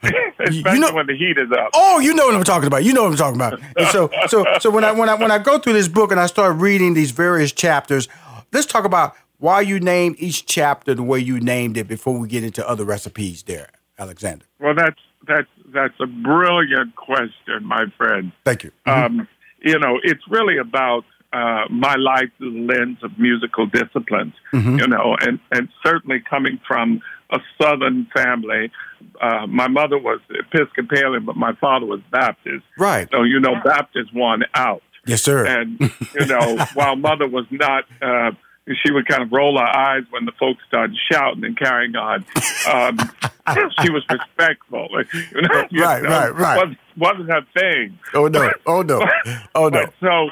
Especially 0.40 0.78
know- 0.80 0.92
when 0.92 1.06
the 1.06 1.16
heat 1.16 1.36
is 1.38 1.50
up. 1.52 1.70
Oh, 1.74 1.98
you 1.98 2.14
know 2.14 2.26
what 2.26 2.34
I'm 2.34 2.44
talking 2.44 2.66
about. 2.66 2.84
You 2.84 2.92
know 2.92 3.02
what 3.04 3.12
I'm 3.12 3.16
talking 3.16 3.36
about. 3.36 3.60
And 3.76 3.86
so, 3.88 4.10
so, 4.28 4.44
so 4.60 4.70
when 4.70 4.84
I 4.84 4.92
when 4.92 5.08
I 5.08 5.14
when 5.14 5.30
I 5.30 5.38
go 5.38 5.58
through 5.58 5.72
this 5.74 5.88
book 5.88 6.10
and 6.12 6.20
I 6.20 6.26
start 6.26 6.56
reading 6.56 6.94
these 6.94 7.10
various 7.10 7.52
chapters, 7.52 8.08
let's 8.52 8.66
talk 8.66 8.84
about 8.84 9.14
why 9.38 9.60
you 9.60 9.80
named 9.80 10.16
each 10.18 10.46
chapter 10.46 10.94
the 10.94 11.02
way 11.02 11.18
you 11.18 11.40
named 11.40 11.76
it 11.76 11.88
before 11.88 12.16
we 12.18 12.28
get 12.28 12.44
into 12.44 12.68
other 12.68 12.84
recipes. 12.84 13.42
There, 13.44 13.70
Alexander. 13.98 14.44
Well, 14.60 14.74
that's 14.74 15.00
that's 15.26 15.48
that's 15.74 15.94
a 16.00 16.06
brilliant 16.06 16.94
question, 16.96 17.64
my 17.64 17.86
friend. 17.96 18.30
Thank 18.44 18.62
you. 18.64 18.70
Um, 18.86 19.26
you 19.60 19.78
know, 19.80 19.98
it's 20.04 20.22
really 20.30 20.58
about 20.58 21.04
uh, 21.32 21.64
my 21.70 21.94
life 21.96 22.30
through 22.38 22.52
the 22.52 22.72
lens 22.72 22.98
of 23.02 23.18
musical 23.18 23.66
disciplines. 23.66 24.34
You 24.52 24.86
know, 24.86 25.16
and 25.20 25.38
and 25.52 25.68
certainly 25.84 26.20
coming 26.28 26.58
from 26.66 27.00
a 27.30 27.38
Southern 27.60 28.06
family, 28.14 28.70
uh, 29.20 29.46
my 29.46 29.68
mother 29.68 29.98
was 29.98 30.20
Episcopalian, 30.30 31.24
but 31.26 31.36
my 31.36 31.52
father 31.60 31.84
was 31.86 32.00
Baptist. 32.10 32.64
Right. 32.78 33.08
So 33.12 33.22
you 33.24 33.40
know, 33.40 33.54
Baptist 33.64 34.14
won 34.14 34.42
out. 34.54 34.82
Yes, 35.06 35.22
sir. 35.22 35.44
And 35.46 35.78
you 36.18 36.26
know, 36.26 36.56
while 36.74 36.96
mother 36.96 37.28
was 37.28 37.44
not, 37.50 37.84
uh, 38.02 38.30
she 38.84 38.90
would 38.92 39.06
kind 39.08 39.22
of 39.22 39.30
roll 39.32 39.58
her 39.58 39.64
eyes 39.64 40.02
when 40.10 40.24
the 40.26 40.32
folks 40.38 40.60
started 40.68 40.96
shouting 41.10 41.44
and 41.44 41.56
carrying 41.58 41.94
on. 41.96 42.24
Um, 42.70 42.98
she 43.82 43.90
was 43.90 44.04
respectful. 44.10 44.88
You 45.34 45.42
know, 45.42 45.64
you 45.70 45.82
Right, 45.82 46.02
know, 46.02 46.08
right, 46.10 46.34
right. 46.34 46.56
Wasn't, 46.56 46.78
wasn't 46.96 47.30
her 47.30 47.42
thing. 47.54 47.98
oh 48.14 48.28
no. 48.28 48.50
Oh 48.66 48.82
no. 48.82 49.00
Oh 49.54 49.68
no. 49.68 49.86
So, 50.00 50.30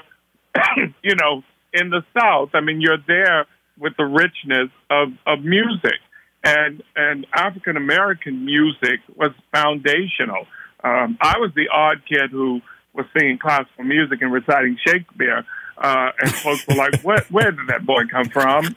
you 1.02 1.14
know, 1.16 1.42
in 1.72 1.90
the 1.90 2.02
South, 2.18 2.50
I 2.54 2.60
mean, 2.60 2.80
you're 2.80 2.98
there 3.06 3.46
with 3.78 3.96
the 3.96 4.04
richness 4.04 4.70
of, 4.90 5.08
of 5.26 5.44
music, 5.44 6.00
and 6.42 6.82
and 6.94 7.26
African 7.34 7.76
American 7.76 8.44
music 8.44 9.00
was 9.14 9.32
foundational. 9.52 10.46
Um, 10.82 11.18
I 11.20 11.38
was 11.38 11.50
the 11.54 11.68
odd 11.72 12.02
kid 12.08 12.30
who 12.30 12.60
was 12.94 13.06
singing 13.16 13.38
classical 13.38 13.84
music 13.84 14.22
and 14.22 14.32
reciting 14.32 14.78
Shakespeare, 14.86 15.44
uh, 15.76 16.10
and 16.18 16.32
folks 16.34 16.66
were 16.66 16.74
like, 16.74 17.00
"Where 17.02 17.24
where 17.30 17.50
did 17.50 17.66
that 17.68 17.84
boy 17.84 18.04
come 18.10 18.28
from?" 18.28 18.74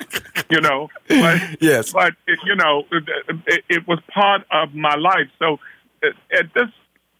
You 0.49 0.61
know, 0.61 0.89
but 1.07 1.61
Yes. 1.61 1.93
but 1.93 2.13
it, 2.27 2.39
you 2.43 2.55
know, 2.55 2.83
it, 2.91 3.63
it, 3.69 3.87
was 3.87 3.99
part 4.11 4.41
of 4.51 4.73
my 4.73 4.95
life. 4.95 5.29
So 5.37 5.59
at, 6.03 6.13
at 6.37 6.53
this 6.55 6.69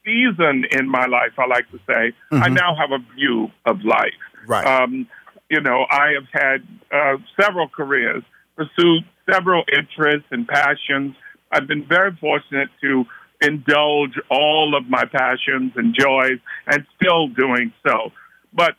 season 0.04 0.65
in 0.72 0.89
my 0.89 1.06
life, 1.06 1.34
I 1.38 1.45
like 1.45 1.69
to 1.72 1.80
say, 1.88 2.13
I 2.32 2.50
now 2.50 2.76
have 2.76 2.91
a 2.91 2.98
view 3.13 3.52
of 3.65 3.84
life. 3.84 4.13
Right. 4.49 4.65
Um, 4.65 5.07
you 5.49 5.62
know, 5.62 5.85
I 5.89 6.13
have 6.15 6.27
had 6.31 6.67
uh, 6.91 7.17
several 7.39 7.69
careers, 7.69 8.23
pursued 8.55 9.03
several 9.31 9.63
interests 9.71 10.27
and 10.31 10.47
passions. 10.47 11.15
I've 11.51 11.67
been 11.67 11.85
very 11.88 12.17
fortunate 12.19 12.69
to 12.81 13.05
indulge 13.41 14.19
all 14.29 14.75
of 14.75 14.89
my 14.89 15.05
passions 15.05 15.73
and 15.75 15.95
joys 15.97 16.39
and 16.67 16.85
still 16.95 17.27
doing 17.27 17.71
so. 17.88 18.12
But 18.51 18.73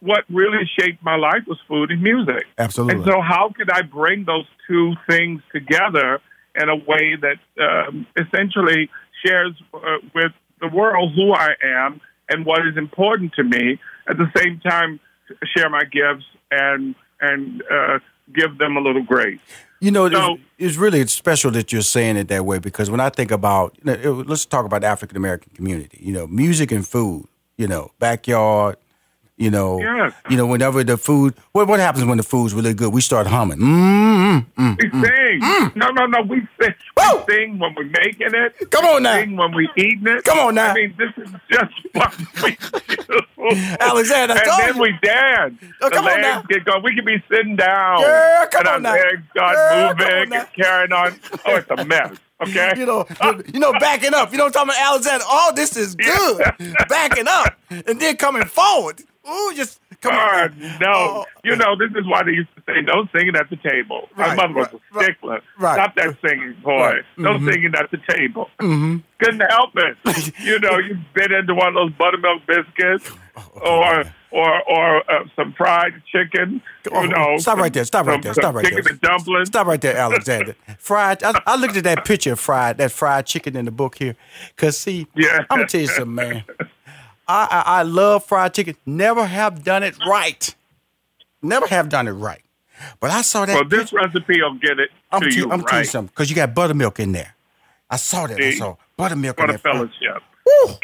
what 0.00 0.24
really 0.28 0.68
shaped 0.78 1.02
my 1.02 1.16
life 1.16 1.42
was 1.46 1.58
food 1.66 1.90
and 1.90 2.02
music. 2.02 2.44
Absolutely. 2.58 2.96
And 2.96 3.04
so, 3.04 3.20
how 3.20 3.50
could 3.54 3.70
I 3.70 3.82
bring 3.82 4.24
those 4.26 4.46
two 4.68 4.92
things 5.08 5.42
together 5.52 6.20
in 6.54 6.68
a 6.68 6.76
way 6.76 7.16
that 7.20 7.38
um, 7.62 8.06
essentially 8.16 8.90
shares 9.24 9.52
uh, 9.74 9.78
with 10.14 10.32
the 10.60 10.68
world 10.68 11.12
who 11.14 11.32
I 11.32 11.50
am 11.62 12.00
and 12.30 12.46
what 12.46 12.66
is 12.66 12.76
important 12.76 13.34
to 13.34 13.44
me? 13.44 13.78
At 14.08 14.16
the 14.16 14.30
same 14.36 14.60
time, 14.60 14.98
share 15.54 15.68
my 15.68 15.82
gifts 15.84 16.24
and 16.50 16.94
and 17.20 17.62
uh, 17.70 17.98
give 18.32 18.56
them 18.58 18.76
a 18.76 18.80
little 18.80 19.02
grace. 19.02 19.38
You 19.80 19.90
know, 19.90 20.08
So- 20.10 20.34
it's, 20.34 20.42
it's 20.58 20.76
really 20.76 21.06
special 21.06 21.50
that 21.52 21.72
you're 21.72 21.82
saying 21.82 22.16
it 22.16 22.28
that 22.28 22.44
way 22.46 22.58
because 22.58 22.90
when 22.90 23.00
I 23.00 23.08
think 23.10 23.30
about, 23.30 23.76
you 23.78 23.84
know, 23.84 24.20
it- 24.20 24.26
let's 24.28 24.46
talk 24.46 24.64
about 24.64 24.80
the 24.82 24.86
African 24.86 25.16
American 25.16 25.52
community. 25.54 25.98
You 26.02 26.12
know, 26.12 26.26
music 26.26 26.72
and 26.72 26.86
food. 26.86 27.26
You 27.56 27.66
know, 27.68 27.90
backyard. 27.98 28.76
You 29.40 29.50
know, 29.50 29.80
Yes. 29.80 30.12
you 30.28 30.36
know, 30.36 30.44
whenever 30.44 30.84
the 30.84 30.98
food, 30.98 31.32
what 31.52 31.66
what 31.66 31.80
happens 31.80 32.04
when 32.04 32.18
the 32.18 32.22
food's 32.22 32.52
really 32.52 32.74
good? 32.74 32.92
We 32.92 33.00
start 33.00 33.26
humming. 33.26 33.56
Mm, 33.58 34.44
mm, 34.54 34.76
mm. 34.76 34.76
We 34.76 34.90
sing. 35.00 35.72
No, 35.74 35.88
no, 35.88 36.04
no. 36.04 36.20
We 36.20 36.46
sing. 36.60 36.74
Woo! 36.94 37.24
We 37.26 37.34
sing 37.34 37.58
when 37.58 37.74
we're 37.74 37.84
making 37.84 38.34
it. 38.34 38.70
Come 38.70 38.84
on 38.84 38.96
we 38.96 39.00
now. 39.00 39.14
Sing 39.16 39.36
when 39.38 39.54
we 39.54 39.66
eating 39.78 40.06
it. 40.08 40.24
Come 40.24 40.38
on 40.40 40.54
now. 40.56 40.72
I 40.72 40.74
mean, 40.74 40.94
this 40.98 41.08
is 41.16 41.32
just 41.50 41.72
what 41.94 42.14
we 42.42 42.50
do. 42.60 43.20
Alexander, 43.80 44.34
and 44.34 44.42
then 44.60 44.76
you. 44.76 44.82
we 44.82 44.92
dance. 45.02 45.54
Oh, 45.80 45.88
the 45.88 45.94
come 45.96 46.04
on 46.04 46.10
legs 46.20 46.22
now. 46.22 46.42
get 46.42 46.64
going. 46.66 46.82
We 46.82 46.94
can 46.94 47.04
be 47.06 47.22
sitting 47.30 47.56
down. 47.56 48.00
Yeah, 48.02 48.44
come 48.52 48.60
and 48.60 48.68
on 48.68 48.74
our 48.74 48.80
now. 48.96 49.02
legs 49.02 49.22
start 49.30 49.56
Yeah, 49.56 49.94
moving 50.20 50.32
and 50.38 50.48
carrying 50.52 50.92
on. 50.92 51.18
Oh, 51.46 51.56
it's 51.56 51.70
a 51.70 51.84
mess. 51.86 52.12
Okay. 52.42 52.72
You 52.78 52.86
know, 52.86 53.06
you 53.52 53.60
know, 53.60 53.70
backing 53.74 54.14
up. 54.14 54.32
You 54.32 54.38
know 54.38 54.44
what 54.44 54.56
I'm 54.56 54.66
talking 54.66 54.80
about, 54.80 54.92
Alexander? 54.92 55.24
Oh, 55.28 55.52
this 55.54 55.76
is 55.76 55.94
good. 55.96 56.40
backing 56.88 57.26
up 57.28 57.54
and 57.70 58.00
then 58.00 58.16
coming 58.16 58.46
forward. 58.46 59.02
Ooh, 59.28 59.52
just 59.54 59.80
come 60.00 60.14
Uh, 60.14 60.18
on. 60.18 60.58
no, 60.80 60.88
Oh. 60.92 61.24
you 61.44 61.54
know 61.56 61.76
this 61.76 61.90
is 61.90 62.06
why 62.06 62.22
they 62.22 62.32
used 62.32 62.48
to 62.56 62.62
say 62.66 62.82
don't 62.82 63.10
sing 63.12 63.28
it 63.28 63.36
at 63.36 63.50
the 63.50 63.56
table. 63.56 64.08
Right, 64.16 64.36
My 64.36 64.46
mother 64.46 64.54
was 64.54 64.68
a 64.96 65.02
stickler. 65.02 65.40
right. 65.58 65.74
Stop 65.74 65.94
that 65.96 66.16
singing, 66.26 66.54
boy. 66.64 66.78
Right. 66.80 67.02
No 67.18 67.34
Mhm. 67.34 67.52
singing 67.52 67.74
at 67.76 67.90
the 67.90 67.98
table. 68.08 68.48
Mm-hmm. 68.60 68.96
Couldn't 69.22 69.40
help 69.50 69.70
it. 69.76 70.32
you 70.40 70.58
know, 70.60 70.78
you 70.78 70.96
bit 71.14 71.32
into 71.32 71.54
one 71.54 71.68
of 71.68 71.74
those 71.74 71.92
buttermilk 71.92 72.46
biscuits, 72.46 73.10
or 73.60 74.04
or 74.32 74.62
or 74.70 75.10
uh, 75.12 75.24
some 75.36 75.52
fried 75.52 75.92
chicken. 76.10 76.62
Oh, 76.90 77.02
You 77.02 77.08
know, 77.08 77.36
stop 77.38 77.58
right 77.58 77.72
there, 77.72 77.84
stop 77.84 78.06
right 78.06 78.22
there, 78.22 78.32
stop 78.32 78.54
right 78.54 78.64
chicken 78.64 78.82
there. 78.84 78.92
and 78.92 79.00
dumplings. 79.02 79.48
Stop 79.48 79.66
right 79.66 79.80
there, 79.80 79.96
Alexander. 79.98 80.54
Fried. 80.78 81.22
I, 81.22 81.38
I 81.46 81.56
looked 81.56 81.76
at 81.76 81.84
that 81.84 82.04
picture 82.06 82.32
of 82.32 82.40
fried, 82.40 82.78
that 82.78 82.90
fried 82.92 83.26
chicken 83.26 83.54
in 83.56 83.66
the 83.66 83.70
book 83.70 83.96
here. 83.98 84.16
Cause 84.56 84.78
see, 84.78 85.06
Yeah. 85.14 85.40
I'm 85.50 85.58
gonna 85.58 85.66
tell 85.68 85.80
you 85.82 85.86
something, 85.88 86.14
man. 86.14 86.44
I, 87.30 87.46
I 87.50 87.78
I 87.80 87.82
love 87.82 88.24
fried 88.24 88.54
chicken. 88.54 88.76
Never 88.86 89.24
have 89.26 89.62
done 89.64 89.82
it 89.82 89.96
right. 90.06 90.54
Never 91.42 91.66
have 91.66 91.88
done 91.88 92.08
it 92.08 92.12
right. 92.12 92.42
But 92.98 93.10
I 93.10 93.22
saw 93.22 93.46
that. 93.46 93.54
Well, 93.54 93.64
this 93.68 93.90
picture. 93.90 93.96
recipe 93.96 94.40
will 94.42 94.54
get 94.54 94.78
it 94.78 94.90
I'm, 95.12 95.20
to 95.22 95.34
you 95.34 95.44
I'm 95.44 95.60
telling 95.60 95.64
right. 95.66 95.78
you 95.80 95.84
something, 95.84 96.08
because 96.14 96.30
you 96.30 96.36
got 96.36 96.54
buttermilk 96.54 96.98
in 97.00 97.12
there. 97.12 97.34
I 97.90 97.96
saw 97.96 98.26
that. 98.26 98.38
I 98.38 98.50
See? 98.52 98.56
saw 98.58 98.76
buttermilk 98.96 99.36
For 99.36 99.44
in 99.44 99.52
the 99.52 99.58
there. 99.62 99.72
fellowship. 99.72 100.22
Woo! 100.46 100.74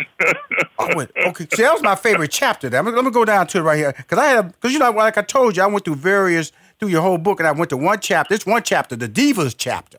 I 0.78 0.94
went, 0.94 1.10
okay. 1.26 1.46
See, 1.54 1.62
that 1.62 1.72
was 1.72 1.82
my 1.82 1.94
favorite 1.94 2.30
chapter. 2.30 2.68
There. 2.68 2.78
I'm, 2.78 2.84
gonna- 2.94 3.10
go 3.10 3.24
down 3.24 3.46
to 3.48 3.58
it 3.58 3.62
right 3.62 3.78
here 3.78 3.94
because 3.96 4.18
I 4.18 4.26
had, 4.26 4.52
because 4.52 4.72
you 4.72 4.78
know, 4.78 4.90
like 4.90 5.16
I 5.18 5.22
told 5.22 5.56
you, 5.56 5.62
I 5.62 5.66
went 5.66 5.84
through 5.84 5.96
various 5.96 6.52
through 6.78 6.88
your 6.88 7.00
whole 7.02 7.18
book, 7.18 7.40
and 7.40 7.46
I 7.48 7.52
went 7.52 7.70
to 7.70 7.76
one 7.78 8.00
chapter. 8.00 8.34
It's 8.34 8.44
one 8.46 8.62
chapter, 8.62 8.94
the 8.96 9.08
divas 9.08 9.54
chapter. 9.56 9.98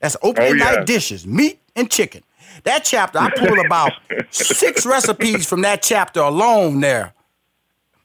That's 0.00 0.16
opening 0.22 0.52
Oh, 0.52 0.54
yeah. 0.54 0.64
night 0.76 0.86
dishes, 0.86 1.26
meat 1.26 1.60
and 1.76 1.90
chicken. 1.90 2.22
That 2.64 2.84
chapter, 2.84 3.18
I 3.18 3.30
pulled 3.36 3.64
about 3.64 3.92
six 4.30 4.86
recipes 4.86 5.46
from 5.48 5.62
that 5.62 5.82
chapter 5.82 6.20
alone. 6.20 6.80
There. 6.80 7.12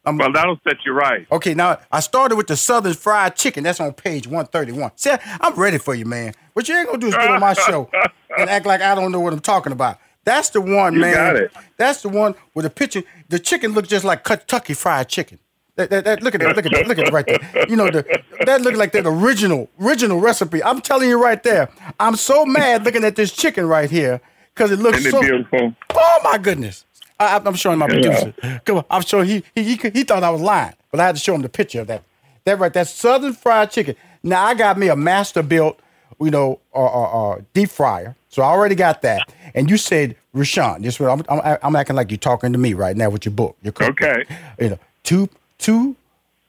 Um, 0.05 0.17
well, 0.17 0.31
that'll 0.31 0.59
set 0.63 0.77
you 0.85 0.93
right. 0.93 1.27
Okay, 1.31 1.53
now 1.53 1.79
I 1.91 1.99
started 1.99 2.35
with 2.35 2.47
the 2.47 2.55
Southern 2.57 2.93
fried 2.93 3.35
chicken. 3.35 3.63
That's 3.63 3.79
on 3.79 3.93
page 3.93 4.25
131. 4.27 4.91
See, 4.95 5.11
I'm 5.41 5.53
ready 5.55 5.77
for 5.77 5.93
you, 5.93 6.05
man. 6.05 6.33
What 6.53 6.67
you 6.67 6.75
ain't 6.75 6.87
gonna 6.87 6.99
do 6.99 7.07
is 7.07 7.15
get 7.15 7.29
on 7.29 7.39
my 7.39 7.53
show 7.53 7.89
and 8.37 8.49
act 8.49 8.65
like 8.65 8.81
I 8.81 8.95
don't 8.95 9.11
know 9.11 9.19
what 9.19 9.33
I'm 9.33 9.39
talking 9.39 9.71
about. 9.71 9.99
That's 10.25 10.49
the 10.49 10.61
one, 10.61 10.93
You 10.93 11.01
man. 11.01 11.13
got 11.13 11.35
it. 11.37 11.51
That's 11.77 12.01
the 12.01 12.09
one 12.09 12.35
with 12.53 12.63
the 12.63 12.69
picture. 12.69 13.03
The 13.29 13.39
chicken 13.39 13.73
looks 13.73 13.87
just 13.87 14.05
like 14.05 14.23
Kentucky 14.23 14.73
fried 14.73 15.09
chicken. 15.09 15.39
That, 15.75 15.89
that, 15.91 16.03
that, 16.03 16.23
look 16.23 16.35
at 16.35 16.41
that. 16.41 16.55
Look 16.57 16.65
at 16.65 16.71
that. 16.73 16.87
Look 16.87 16.97
at 16.99 17.07
it 17.07 17.13
right 17.13 17.25
there. 17.25 17.69
You 17.69 17.77
know, 17.77 17.89
the, 17.89 18.05
that 18.45 18.61
look 18.61 18.75
like 18.75 18.91
that 18.91 19.05
original 19.05 19.69
original 19.79 20.19
recipe. 20.19 20.61
I'm 20.61 20.81
telling 20.81 21.07
you 21.07 21.21
right 21.21 21.41
there. 21.41 21.69
I'm 21.99 22.15
so 22.15 22.45
mad 22.45 22.83
looking 22.83 23.03
at 23.05 23.15
this 23.15 23.31
chicken 23.31 23.65
right 23.65 23.89
here 23.89 24.19
because 24.59 24.71
it 24.71 24.79
looks 24.79 25.09
so. 25.09 25.21
beautiful? 25.21 25.73
Oh 25.95 26.19
my 26.23 26.37
goodness! 26.37 26.85
I, 27.17 27.41
I'm 27.43 27.55
showing 27.55 27.79
my 27.79 27.87
producer. 27.87 28.33
Come 28.65 28.77
on, 28.77 28.85
I'm 28.89 29.01
sure 29.03 29.23
he, 29.23 29.43
he 29.55 29.63
he 29.63 29.89
he 29.89 30.03
thought 30.03 30.23
I 30.23 30.29
was 30.29 30.41
lying, 30.41 30.73
but 30.91 30.99
I 30.99 31.05
had 31.05 31.15
to 31.15 31.21
show 31.21 31.33
him 31.33 31.41
the 31.41 31.49
picture 31.49 31.81
of 31.81 31.87
that. 31.87 32.03
That 32.43 32.59
right, 32.59 32.73
that's 32.73 32.91
Southern 32.91 33.33
fried 33.33 33.71
chicken. 33.71 33.95
Now 34.21 34.43
I 34.45 34.53
got 34.53 34.77
me 34.77 34.89
a 34.89 34.95
Masterbuilt, 34.95 35.77
you 36.19 36.29
know, 36.29 36.59
uh, 36.75 36.85
uh, 36.85 37.31
uh, 37.31 37.41
deep 37.53 37.69
fryer. 37.69 38.15
So 38.27 38.43
I 38.43 38.47
already 38.47 38.75
got 38.75 39.01
that. 39.03 39.31
And 39.55 39.69
you 39.69 39.77
said, 39.77 40.15
Rushion, 40.33 40.81
this 40.81 40.99
what 40.99 41.09
I'm, 41.09 41.39
I'm 41.39 41.57
I'm 41.63 41.75
acting 41.75 41.95
like 41.95 42.11
you're 42.11 42.17
talking 42.17 42.51
to 42.51 42.59
me 42.59 42.73
right 42.73 42.97
now 42.97 43.09
with 43.09 43.25
your 43.25 43.33
book. 43.33 43.55
Your 43.63 43.71
cookbook. 43.71 44.01
Okay. 44.01 44.37
You 44.59 44.71
know, 44.71 44.79
two 45.03 45.29
two 45.57 45.95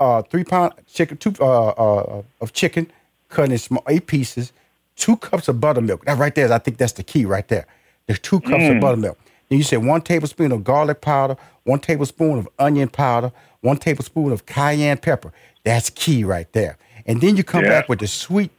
uh, 0.00 0.22
three 0.22 0.44
pound 0.44 0.74
chicken, 0.92 1.16
two 1.16 1.32
uh, 1.40 1.68
uh, 1.68 2.22
of 2.40 2.52
chicken, 2.52 2.90
cut 3.28 3.52
in 3.52 3.58
small 3.58 3.84
eight 3.88 4.08
pieces, 4.08 4.52
two 4.96 5.16
cups 5.16 5.46
of 5.46 5.60
buttermilk. 5.60 6.04
That 6.06 6.18
right 6.18 6.34
there, 6.34 6.52
I 6.52 6.58
think 6.58 6.76
that's 6.76 6.92
the 6.94 7.04
key 7.04 7.24
right 7.24 7.46
there. 7.46 7.66
There's 8.10 8.18
two 8.18 8.40
cups 8.40 8.64
of 8.64 8.74
mm. 8.74 8.80
buttermilk. 8.80 9.16
Then 9.48 9.58
you 9.58 9.62
say 9.62 9.76
one 9.76 10.00
tablespoon 10.00 10.50
of 10.50 10.64
garlic 10.64 11.00
powder, 11.00 11.36
one 11.62 11.78
tablespoon 11.78 12.40
of 12.40 12.48
onion 12.58 12.88
powder, 12.88 13.30
one 13.60 13.76
tablespoon 13.76 14.32
of 14.32 14.46
cayenne 14.46 14.98
pepper. 14.98 15.32
That's 15.62 15.90
key 15.90 16.24
right 16.24 16.52
there. 16.52 16.76
And 17.06 17.20
then 17.20 17.36
you 17.36 17.44
come 17.44 17.62
Yeah. 17.62 17.70
back 17.70 17.88
with 17.88 18.00
the 18.00 18.08
sweet 18.08 18.50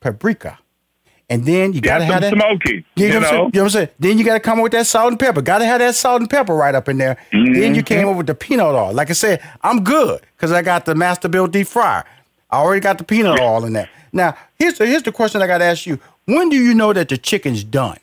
paprika. 0.00 0.58
And 1.30 1.44
then 1.44 1.72
you 1.72 1.80
gotta 1.80 2.04
Yeah, 2.04 2.14
have 2.14 2.22
that 2.22 2.32
smoky. 2.32 2.84
you 2.96 3.06
know, 3.08 3.14
You 3.14 3.14
what 3.14 3.14
I'm 3.14 3.22
saying? 3.22 3.22
know? 3.22 3.28
You 3.28 3.36
know 3.36 3.42
what 3.44 3.62
I'm 3.62 3.70
saying? 3.70 3.88
Then 4.00 4.18
you 4.18 4.24
got 4.24 4.34
to 4.34 4.40
come 4.40 4.58
up 4.58 4.64
with 4.64 4.72
that 4.72 4.86
salt 4.88 5.12
and 5.12 5.20
pepper. 5.20 5.40
Got 5.40 5.58
to 5.58 5.66
have 5.66 5.78
that 5.78 5.94
salt 5.94 6.20
and 6.20 6.28
pepper 6.28 6.56
right 6.56 6.74
up 6.74 6.88
in 6.88 6.98
there. 6.98 7.16
Then 7.30 7.76
you 7.76 7.84
came 7.84 8.00
mm-hmm. 8.00 8.08
up 8.08 8.16
with 8.16 8.26
the 8.26 8.34
peanut 8.34 8.74
oil. 8.74 8.92
Like 8.92 9.10
I 9.10 9.12
said, 9.12 9.40
I'm 9.62 9.84
good 9.84 10.20
because 10.36 10.50
I 10.50 10.62
got 10.62 10.84
the 10.84 10.94
Masterbuilt 10.94 11.52
deep 11.52 11.68
fryer. 11.68 12.02
I 12.50 12.56
already 12.56 12.80
got 12.80 12.98
the 12.98 13.04
peanut 13.04 13.38
oil 13.38 13.64
in 13.66 13.72
there. 13.72 13.88
Now, 14.12 14.36
here's 14.58 14.78
the, 14.78 14.86
here's 14.86 15.04
the 15.04 15.12
question 15.12 15.42
I 15.42 15.46
got 15.46 15.58
to 15.58 15.64
ask 15.64 15.86
you. 15.86 16.00
When 16.24 16.48
do 16.48 16.56
you 16.56 16.74
know 16.74 16.92
that 16.92 17.08
the 17.08 17.16
chicken's 17.16 17.62
done? 17.62 17.98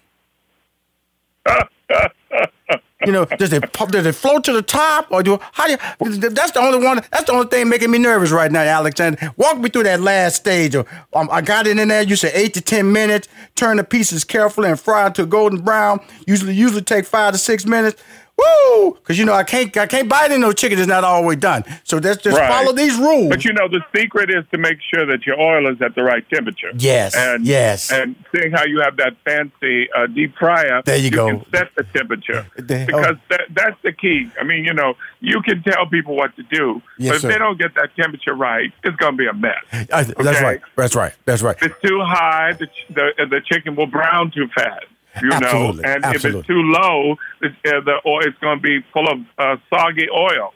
You 3.05 3.11
know, 3.11 3.25
does 3.25 3.51
it 3.51 3.71
does 3.73 4.05
it 4.05 4.15
float 4.15 4.45
to 4.45 4.53
the 4.53 4.61
top 4.61 5.07
or 5.11 5.23
do 5.23 5.39
how 5.53 5.67
do 5.67 5.73
you, 5.73 6.29
that's 6.29 6.51
the 6.51 6.59
only 6.59 6.83
one 6.83 7.01
that's 7.11 7.25
the 7.25 7.33
only 7.33 7.47
thing 7.47 7.69
making 7.69 7.91
me 7.91 7.97
nervous 7.97 8.31
right 8.31 8.51
now, 8.51 8.61
Alexander. 8.61 9.33
Walk 9.37 9.59
me 9.59 9.69
through 9.69 9.83
that 9.83 10.01
last 10.01 10.37
stage. 10.37 10.75
Um, 10.75 10.85
I 11.31 11.41
got 11.41 11.67
it 11.67 11.77
in 11.77 11.87
there. 11.89 12.03
You 12.03 12.15
said 12.15 12.31
eight 12.33 12.53
to 12.55 12.61
ten 12.61 12.91
minutes. 12.91 13.27
Turn 13.55 13.77
the 13.77 13.83
pieces 13.83 14.23
carefully 14.23 14.69
and 14.69 14.79
fry 14.79 15.09
to 15.11 15.25
golden 15.25 15.61
brown. 15.61 15.99
Usually 16.27 16.53
usually 16.53 16.81
take 16.81 17.05
five 17.05 17.33
to 17.33 17.37
six 17.37 17.65
minutes. 17.65 18.01
Woo! 18.37 18.93
Because 18.95 19.19
you 19.19 19.25
know 19.25 19.33
I 19.33 19.43
can't 19.43 19.75
I 19.77 19.85
can't 19.85 20.09
bite 20.09 20.31
in 20.31 20.41
no 20.41 20.51
chicken 20.53 20.77
that's 20.77 20.87
not 20.87 21.03
always 21.03 21.37
done. 21.37 21.63
So 21.83 21.97
let's 21.97 22.21
just 22.23 22.35
Right. 22.37 22.49
follow 22.49 22.71
these 22.73 22.95
rules. 22.97 23.29
But 23.29 23.45
you 23.45 23.53
know, 23.53 23.67
the 23.67 23.81
secret 23.95 24.29
is 24.31 24.43
to 24.51 24.57
make 24.57 24.79
sure 24.93 25.05
that 25.05 25.25
your 25.25 25.39
oil 25.39 25.71
is 25.71 25.79
at 25.81 25.93
the 25.93 26.03
right 26.03 26.27
temperature. 26.29 26.71
Yes, 26.75 27.15
And, 27.15 27.45
yes. 27.45 27.91
And 27.91 28.15
seeing 28.35 28.51
how 28.51 28.65
you 28.65 28.79
have 28.81 28.97
that 28.97 29.15
fancy 29.23 29.87
uh, 29.95 30.07
deep 30.07 30.35
fryer, 30.37 30.81
There 30.83 30.97
you 30.97 31.11
go. 31.11 31.27
can 31.27 31.45
set 31.53 31.69
the 31.75 31.83
temperature 31.83 32.47
The- 32.57 32.85
because 32.87 33.15
oh. 33.17 33.21
that, 33.29 33.41
that's 33.51 33.77
the 33.83 33.91
key. 33.93 34.29
I 34.39 34.43
mean, 34.43 34.65
you 34.65 34.73
know, 34.73 34.95
you 35.21 35.39
can 35.41 35.61
tell 35.61 35.85
people 35.85 36.15
what 36.15 36.35
to 36.37 36.43
do, 36.43 36.81
Yes, 36.97 37.09
but 37.09 37.15
if 37.17 37.21
sir. 37.21 37.27
they 37.33 37.37
don't 37.37 37.59
get 37.59 37.75
that 37.75 37.95
temperature 37.95 38.33
right, 38.33 38.71
it's 38.83 38.95
going 38.97 39.13
to 39.13 39.17
be 39.17 39.27
a 39.27 39.33
mess. 39.33 39.53
I- 39.71 40.03
that's 40.03 40.09
okay. 40.11 40.43
right. 40.43 40.61
That's 40.75 40.95
right. 40.95 41.13
That's 41.25 41.41
right. 41.43 41.55
If 41.61 41.63
it's 41.71 41.81
too 41.81 42.01
high, 42.03 42.53
the 42.53 42.65
ch- 42.65 42.87
the, 42.89 43.11
the 43.29 43.41
chicken 43.41 43.75
will 43.75 43.87
brown 43.87 44.31
too 44.31 44.47
fast. 44.55 44.85
You 45.21 45.31
Absolutely, 45.31 45.83
know, 45.83 45.89
and 45.89 46.15
if 46.15 46.25
it's 46.25 46.47
too 46.47 46.61
low, 46.61 47.15
it's, 47.41 47.55
uh, 47.67 47.81
the 47.81 47.99
oil 48.05 48.21
it's 48.21 48.37
going 48.39 48.57
to 48.57 48.61
be 48.61 48.79
full 48.91 49.07
of 49.07 49.19
uh, 49.37 49.57
soggy 49.69 50.07
oil. 50.09 50.53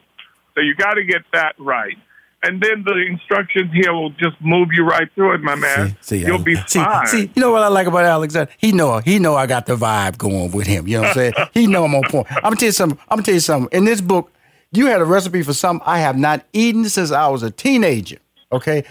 So 0.56 0.62
you 0.62 0.74
got 0.76 0.96
to 0.96 1.04
get 1.04 1.22
that 1.34 1.54
right, 1.60 1.96
and 2.42 2.62
then 2.62 2.84
the 2.84 2.96
instructions 3.08 3.72
here 3.72 3.94
will 3.94 4.10
just 4.12 4.40
move 4.42 4.70
you 4.74 4.84
right 4.84 5.08
through 5.14 5.36
it, 5.36 5.42
my 5.42 5.56
man. 5.56 5.96
See, 6.02 6.26
You'll 6.26 6.40
be 6.40 6.56
see, 6.68 6.80
fine. 6.80 7.06
See, 7.08 7.22
you 7.36 7.42
know 7.42 7.52
what 7.52 7.62
I 7.62 7.68
like 7.68 7.86
about 7.88 8.06
Alexander? 8.06 8.52
He 8.58 8.72
know 8.72 8.98
he 9.00 9.20
know 9.20 9.36
I 9.36 9.46
got 9.46 9.66
the 9.68 9.76
vibe 9.76 10.18
going 10.18 10.52
with 10.52 10.66
him. 10.66 10.88
You 10.88 10.98
know 10.98 11.02
what 11.02 11.10
I'm 11.10 11.14
saying? 11.14 11.34
he 11.54 11.68
know 11.68 11.86
I'm 11.86 11.94
on 11.94 12.04
point. 12.10 12.28
I'm 12.32 12.42
gonna 12.42 12.56
tell 12.56 12.68
you 12.68 12.72
something. 12.72 12.98
I'm 13.10 13.18
gonna 13.18 13.24
tell 13.24 13.34
you 13.36 13.40
something. 13.40 13.78
In 13.78 13.86
this 13.86 14.02
book, 14.02 14.32
you 14.72 14.88
had 14.88 15.02
a 15.02 15.06
recipe 15.06 15.44
for 15.44 15.54
something 15.54 15.84
I 15.86 16.00
have 16.00 16.18
not 16.18 16.46
eaten 16.54 16.90
since 16.90 17.12
I 17.12 17.28
was 17.28 17.44
a 17.44 17.52
teenager. 17.52 18.18
Okay, 18.52 18.84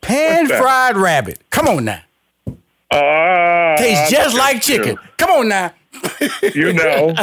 pan 0.00 0.46
fried 0.46 0.96
rabbit. 0.96 1.40
Come 1.50 1.68
on 1.68 1.84
now, 1.84 2.02
Ah, 2.92 3.74
tastes 3.78 4.10
just 4.10 4.36
like 4.36 4.62
chicken. 4.62 4.96
true. 4.96 5.04
Come 5.18 5.30
on 5.30 5.48
now. 5.48 5.72
You 6.54 6.72
know, 6.72 7.14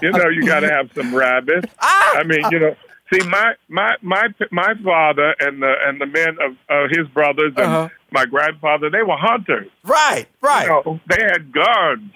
you 0.00 0.10
know, 0.12 0.28
you 0.28 0.46
got 0.46 0.60
to 0.60 0.68
have 0.70 0.90
some 0.94 1.14
rabbit. 1.14 1.68
Ah! 1.80 2.16
I 2.18 2.22
mean, 2.24 2.42
you 2.50 2.58
know. 2.60 2.76
See, 3.12 3.20
my 3.28 3.54
my 3.68 3.96
my 4.02 4.28
my 4.50 4.74
father 4.82 5.34
and 5.40 5.62
the 5.62 5.74
and 5.86 6.00
the 6.00 6.06
men 6.06 6.36
of 6.40 6.56
uh, 6.70 6.88
his 6.88 7.06
brothers 7.08 7.52
and 7.56 7.66
Uh-huh. 7.66 7.88
my 8.10 8.24
grandfather, 8.24 8.88
they 8.90 9.02
were 9.02 9.16
hunters. 9.18 9.68
Right, 9.84 10.26
right. 10.40 10.64
You 10.64 10.82
know, 10.86 11.00
they 11.08 11.22
had 11.22 11.52
guns. 11.52 12.10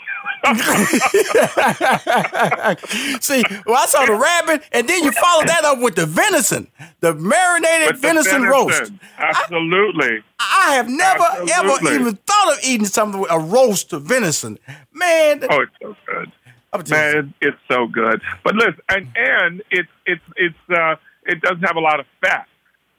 See, 3.20 3.42
well, 3.66 3.76
I 3.76 3.86
saw 3.86 4.06
the 4.06 4.14
rabbit, 4.14 4.62
and 4.72 4.88
then 4.88 5.04
you 5.04 5.12
follow 5.12 5.44
that 5.44 5.64
up 5.64 5.80
with 5.80 5.96
the 5.96 6.06
venison, 6.06 6.68
the 7.00 7.14
marinated 7.14 7.96
the 7.96 7.98
venison, 7.98 8.42
roast. 8.42 8.92
Absolutely. 9.18 10.22
I 10.38 10.74
have 10.74 10.88
never 10.88 11.24
ever 11.52 11.94
even 11.94 12.16
thought 12.16 12.52
of 12.52 12.58
eating 12.64 12.86
something 12.86 13.20
with 13.20 13.30
a 13.30 13.38
roast 13.38 13.92
of 13.92 14.02
venison. 14.02 14.58
Man, 14.92 15.44
oh, 15.50 15.60
it's 15.62 15.72
so 15.82 15.96
good. 16.06 16.32
Man, 16.90 17.34
it's 17.40 17.56
so 17.70 17.86
good. 17.86 18.20
But 18.44 18.54
listen, 18.54 18.76
and 18.88 19.08
and 19.16 19.62
it's 19.70 19.88
it's 20.06 20.22
it's 20.36 20.70
uh 20.70 20.96
it 21.24 21.40
doesn't 21.40 21.62
have 21.62 21.76
a 21.76 21.80
lot 21.80 22.00
of 22.00 22.06
fat. 22.20 22.46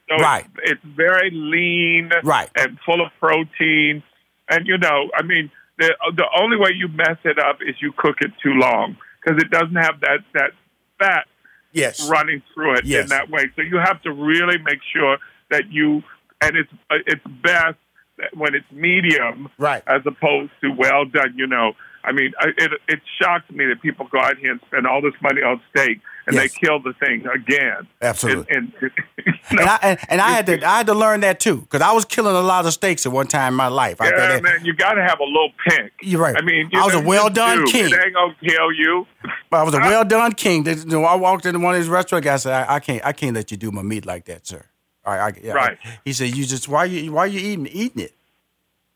So 0.08 0.14
it's- 0.14 0.22
Right. 0.24 0.46
it's, 0.64 0.80
very 0.84 1.30
lean 1.30 2.10
Right. 2.22 2.48
and 2.56 2.78
full 2.86 3.00
of 3.04 3.10
protein. 3.20 4.02
And 4.48 4.66
you 4.66 4.78
know, 4.78 5.10
I 5.14 5.22
mean, 5.22 5.50
the 5.78 5.94
the 6.16 6.26
only 6.38 6.56
way 6.56 6.70
you 6.74 6.88
mess 6.88 7.18
it 7.24 7.38
up 7.38 7.58
is 7.62 7.74
you 7.80 7.92
cook 7.92 8.16
it 8.20 8.32
too 8.42 8.54
long 8.54 8.96
because 9.22 9.40
it 9.42 9.50
doesn't 9.50 9.76
have 9.76 10.00
that 10.00 10.20
that 10.34 10.50
fat 10.98 11.26
Yes. 11.72 12.08
running 12.10 12.42
through 12.54 12.74
it 12.76 12.84
Yes. 12.84 13.04
in 13.04 13.08
that 13.10 13.28
way. 13.30 13.50
So 13.56 13.62
you 13.62 13.76
have 13.78 14.00
to 14.02 14.12
really 14.12 14.58
make 14.58 14.80
sure 14.92 15.18
that 15.50 15.70
you 15.70 16.02
and 16.40 16.56
it's 16.56 16.72
uh, 16.90 16.96
it's 17.06 17.24
best 17.42 17.76
that 18.16 18.34
when 18.36 18.54
it's 18.54 18.70
medium 18.72 19.48
Right. 19.58 19.82
as 19.86 20.02
opposed 20.06 20.52
to 20.62 20.70
well 20.70 21.04
done. 21.04 21.34
You 21.36 21.46
know, 21.46 21.74
I 22.08 22.12
mean, 22.12 22.32
it 22.40 22.72
it 22.88 23.00
shocks 23.20 23.50
me 23.50 23.66
that 23.66 23.82
people 23.82 24.08
go 24.10 24.18
out 24.18 24.36
here 24.38 24.52
and 24.52 24.60
spend 24.66 24.86
all 24.86 25.00
this 25.02 25.14
money 25.22 25.42
on 25.42 25.60
steak 25.70 26.00
and 26.26 26.34
Yes. 26.36 26.52
they 26.52 26.66
kill 26.66 26.78
the 26.80 26.92
thing 26.94 27.24
again. 27.26 27.86
Absolutely. 28.02 28.54
And, 28.54 28.72
and, 28.80 28.90
you 29.50 29.56
know, 29.56 29.62
And 29.62 29.70
I 29.70 29.78
and, 29.82 29.98
and 30.10 30.20
I 30.20 30.30
had 30.30 30.46
to 30.46 30.62
I 30.68 30.76
had 30.78 30.86
to 30.86 30.94
learn 30.94 31.20
that 31.20 31.40
too 31.40 31.58
because 31.62 31.80
I 31.82 31.92
was 31.92 32.04
killing 32.04 32.34
a 32.34 32.40
lot 32.40 32.66
of 32.66 32.72
steaks 32.72 33.06
at 33.06 33.12
one 33.12 33.26
time 33.26 33.52
in 33.52 33.56
my 33.56 33.68
life. 33.68 33.98
Yeah, 34.00 34.10
that- 34.10 34.42
man, 34.42 34.64
you 34.64 34.74
got 34.74 34.94
to 34.94 35.02
have 35.02 35.20
a 35.20 35.24
little 35.24 35.50
pink. 35.68 35.92
You're 36.02 36.20
right. 36.20 36.36
I 36.38 36.42
mean, 36.44 36.70
I 36.74 36.84
was 36.84 36.94
know, 36.94 37.00
a 37.00 37.04
well 37.04 37.30
done 37.30 37.64
do. 37.64 37.72
king. 37.72 37.86
It 37.92 37.92
ain't 38.04 38.14
gonna 38.14 38.34
kill 38.42 38.72
you. 38.72 39.06
But 39.50 39.56
I 39.58 39.62
was 39.62 39.74
a 39.74 39.78
well 39.90 40.04
done 40.04 40.32
king. 40.32 40.64
They- 40.64 40.74
you 40.74 40.84
know, 40.86 41.04
I 41.04 41.14
walked 41.16 41.46
into 41.46 41.58
one 41.60 41.74
of 41.74 41.78
his 41.78 41.88
restaurant 41.88 42.24
guys 42.24 42.42
said, 42.42 42.52
I, 42.54 42.74
I 42.76 42.80
can't 42.80 43.04
I 43.06 43.12
can't 43.12 43.34
let 43.34 43.50
you 43.50 43.56
do 43.56 43.70
my 43.70 43.82
meat 43.82 44.06
like 44.06 44.24
that, 44.26 44.46
sir. 44.46 44.64
All 45.04 45.14
right, 45.14 45.34
I, 45.34 45.40
yeah, 45.42 45.52
Right. 45.52 45.78
He 46.04 46.12
said, 46.12 46.36
you 46.36 46.44
just 46.44 46.68
why 46.68 46.84
you 46.84 47.12
why 47.12 47.26
you 47.26 47.38
eating 47.40 47.66
eating 47.68 48.02
it? 48.02 48.14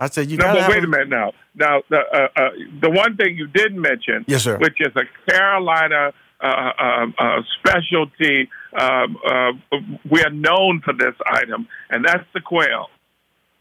I 0.02 0.08
said, 0.08 0.28
you 0.30 0.36
No, 0.36 0.52
but 0.52 0.68
wait 0.68 0.82
a 0.82 0.88
minute 0.88 1.08
now. 1.08 1.30
Now, 1.54 1.82
the 1.88 1.98
uh, 1.98 2.28
uh, 2.34 2.48
the 2.80 2.90
one 2.90 3.16
thing 3.16 3.36
you 3.36 3.46
didn't 3.46 3.80
mention, 3.80 4.24
Yes, 4.26 4.42
sir. 4.42 4.58
which 4.58 4.80
is 4.80 4.92
a 4.96 5.30
Carolina 5.30 6.12
uh, 6.40 6.72
um, 6.76 7.14
uh, 7.16 7.42
specialty. 7.58 8.48
Um, 8.76 9.16
uh, 9.24 9.52
we 10.10 10.24
are 10.24 10.30
known 10.30 10.80
for 10.84 10.92
this 10.92 11.14
item, 11.24 11.68
and 11.88 12.04
that's 12.04 12.24
the 12.34 12.40
quail. 12.40 12.88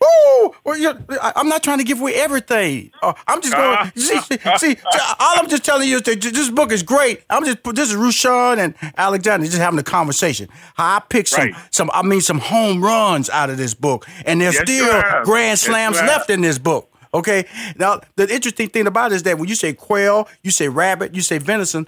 Ooh, 0.04 0.52
well, 0.64 0.78
you 0.78 0.90
I, 1.22 1.34
I'm 1.36 1.48
not 1.48 1.62
trying 1.64 1.78
to 1.78 1.84
give 1.84 2.00
away 2.02 2.16
everything. 2.16 2.92
Uh, 3.04 3.14
I'm 3.28 3.42
just 3.42 3.54
going. 3.56 3.78
Ah. 3.82 3.92
see, 3.96 4.20
see, 4.22 4.38
see, 4.58 4.76
all 5.20 5.38
I'm 5.40 5.48
just 5.48 5.64
telling 5.64 5.88
you 5.88 5.98
is 5.98 6.02
that 6.04 6.22
this 6.22 6.50
book 6.50 6.72
is 6.72 6.82
great. 6.84 7.22
I'm 7.30 7.46
just 7.46 7.64
this 7.76 7.90
is 7.90 7.96
Rushion 7.96 8.58
and 8.60 8.74
Alexander 8.98 9.46
just 9.46 9.58
having 9.60 9.80
a 9.80 9.84
conversation. 9.84 10.50
How 10.76 10.98
I 10.98 11.00
picked 11.08 11.30
some 11.30 11.52
Right. 11.52 11.56
some 11.72 11.92
I 11.94 12.02
mean 12.02 12.22
some 12.22 12.40
home 12.40 12.84
runs 12.84 13.30
out 13.30 13.50
of 13.52 13.58
this 13.58 13.74
book, 13.76 14.08
and 14.26 14.42
there's 14.42 14.56
Yes, 14.56 14.64
still 14.64 15.24
grand 15.24 15.60
slams 15.60 16.00
have. 16.00 16.08
left 16.08 16.30
in 16.32 16.42
this 16.42 16.58
book. 16.58 16.92
Okay. 17.14 17.46
Now 17.78 18.02
the 18.16 18.34
interesting 18.34 18.70
thing 18.70 18.88
about 18.88 19.12
it 19.12 19.16
is 19.16 19.24
that 19.24 19.38
when 19.38 19.50
you 19.50 19.56
say 19.56 19.74
quail, 19.74 20.28
you 20.42 20.50
say 20.52 20.68
rabbit, 20.68 21.14
you 21.14 21.22
say 21.22 21.38
venison. 21.38 21.86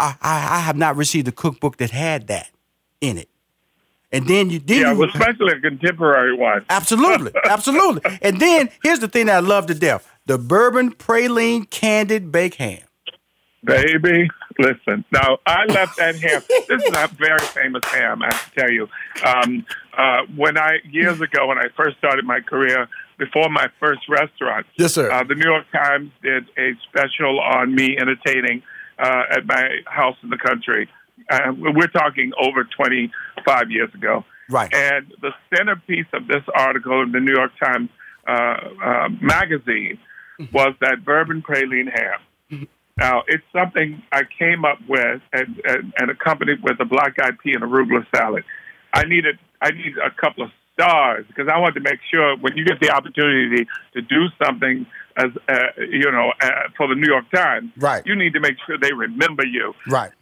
I 0.00 0.16
I, 0.20 0.56
I 0.56 0.60
have 0.60 0.76
not 0.76 0.96
received 0.96 1.28
a 1.28 1.32
cookbook 1.32 1.76
that 1.76 1.90
had 1.90 2.26
that 2.28 2.48
in 3.00 3.16
it. 3.18 3.28
And 4.12 4.26
then 4.26 4.50
you 4.50 4.58
then 4.58 4.80
Yeah, 4.80 4.92
well, 4.92 5.08
especially 5.08 5.52
a 5.52 5.60
contemporary 5.60 6.36
one. 6.36 6.64
Absolutely, 6.68 7.32
absolutely. 7.44 8.18
And 8.20 8.38
then 8.40 8.68
here's 8.82 8.98
the 8.98 9.08
thing 9.08 9.26
that 9.26 9.36
I 9.36 9.40
love 9.40 9.66
to 9.66 9.74
death: 9.74 10.06
the 10.26 10.38
bourbon 10.38 10.92
praline 10.94 11.68
candied 11.70 12.30
baked 12.30 12.56
ham. 12.56 12.80
Baby, 13.64 14.28
listen. 14.58 15.04
Now, 15.12 15.38
I 15.46 15.64
left 15.66 15.96
that 15.98 16.16
ham. 16.16 16.42
This 16.68 16.82
is 16.82 16.96
a 16.96 17.08
very 17.16 17.38
famous 17.38 17.84
ham, 17.84 18.20
I 18.22 18.34
have 18.34 18.52
to 18.52 18.60
tell 18.60 18.70
you. 18.70 18.88
Um, 19.24 19.64
uh, 19.96 20.22
when 20.34 20.58
I, 20.58 20.78
years 20.90 21.20
ago, 21.20 21.46
when 21.46 21.58
I 21.58 21.66
first 21.76 21.96
started 21.98 22.24
my 22.24 22.40
career, 22.40 22.88
before 23.18 23.48
my 23.50 23.68
first 23.78 24.00
restaurant, 24.08 24.66
Yes, 24.76 24.94
sir. 24.94 25.12
uh, 25.12 25.22
the 25.22 25.36
New 25.36 25.48
York 25.48 25.66
Times 25.70 26.10
did 26.24 26.44
a 26.58 26.72
special 26.88 27.38
on 27.38 27.72
me 27.72 27.96
entertaining 27.96 28.64
uh, 28.98 29.22
at 29.30 29.46
my 29.46 29.62
house 29.86 30.16
in 30.24 30.30
the 30.30 30.38
country. 30.38 30.88
Uh, 31.30 31.52
we're 31.56 31.86
talking 31.88 32.32
over 32.40 32.64
25 32.64 33.70
years 33.70 33.92
ago. 33.94 34.24
Right. 34.48 34.72
And 34.74 35.12
the 35.20 35.30
centerpiece 35.54 36.06
of 36.12 36.26
this 36.26 36.42
article 36.54 37.02
in 37.02 37.12
the 37.12 37.20
New 37.20 37.34
York 37.34 37.52
Times 37.62 37.88
uh, 38.26 38.32
uh, 38.32 39.08
magazine 39.20 39.98
was 40.52 40.74
that 40.80 41.04
bourbon 41.04 41.42
praline 41.42 41.90
ham. 41.92 42.20
Now, 42.98 43.22
it's 43.26 43.44
something 43.52 44.02
I 44.12 44.22
came 44.38 44.64
up 44.64 44.78
with 44.86 45.22
and, 45.32 45.60
and, 45.64 45.92
and 45.96 46.10
accompanied 46.10 46.62
with 46.62 46.78
a 46.80 46.84
black 46.84 47.14
eyed 47.20 47.38
pea 47.42 47.54
and 47.54 47.62
arugula 47.62 48.04
salad. 48.14 48.44
I 48.92 49.04
needed 49.04 49.38
I 49.62 49.70
needed 49.70 49.96
a 49.98 50.10
couple 50.10 50.44
of 50.44 50.50
stars 50.74 51.24
because 51.26 51.48
I 51.52 51.58
wanted 51.58 51.74
to 51.74 51.80
make 51.80 52.00
sure 52.10 52.36
when 52.36 52.56
you 52.56 52.64
get 52.64 52.80
the 52.80 52.90
opportunity 52.90 53.66
to 53.94 54.02
do 54.02 54.26
something 54.44 54.86
as 55.16 55.26
uh, 55.48 55.54
you 55.78 56.10
know 56.10 56.32
uh, 56.42 56.50
for 56.76 56.88
the 56.88 56.94
New 56.94 57.08
York 57.10 57.30
Times, 57.34 57.70
Right. 57.76 58.02
You 58.06 58.14
need 58.14 58.34
to 58.34 58.40
make 58.40 58.56
sure 58.66 58.76
they 58.78 58.92
remember 58.92 59.46
you. 59.46 59.74
Right, 59.88 60.12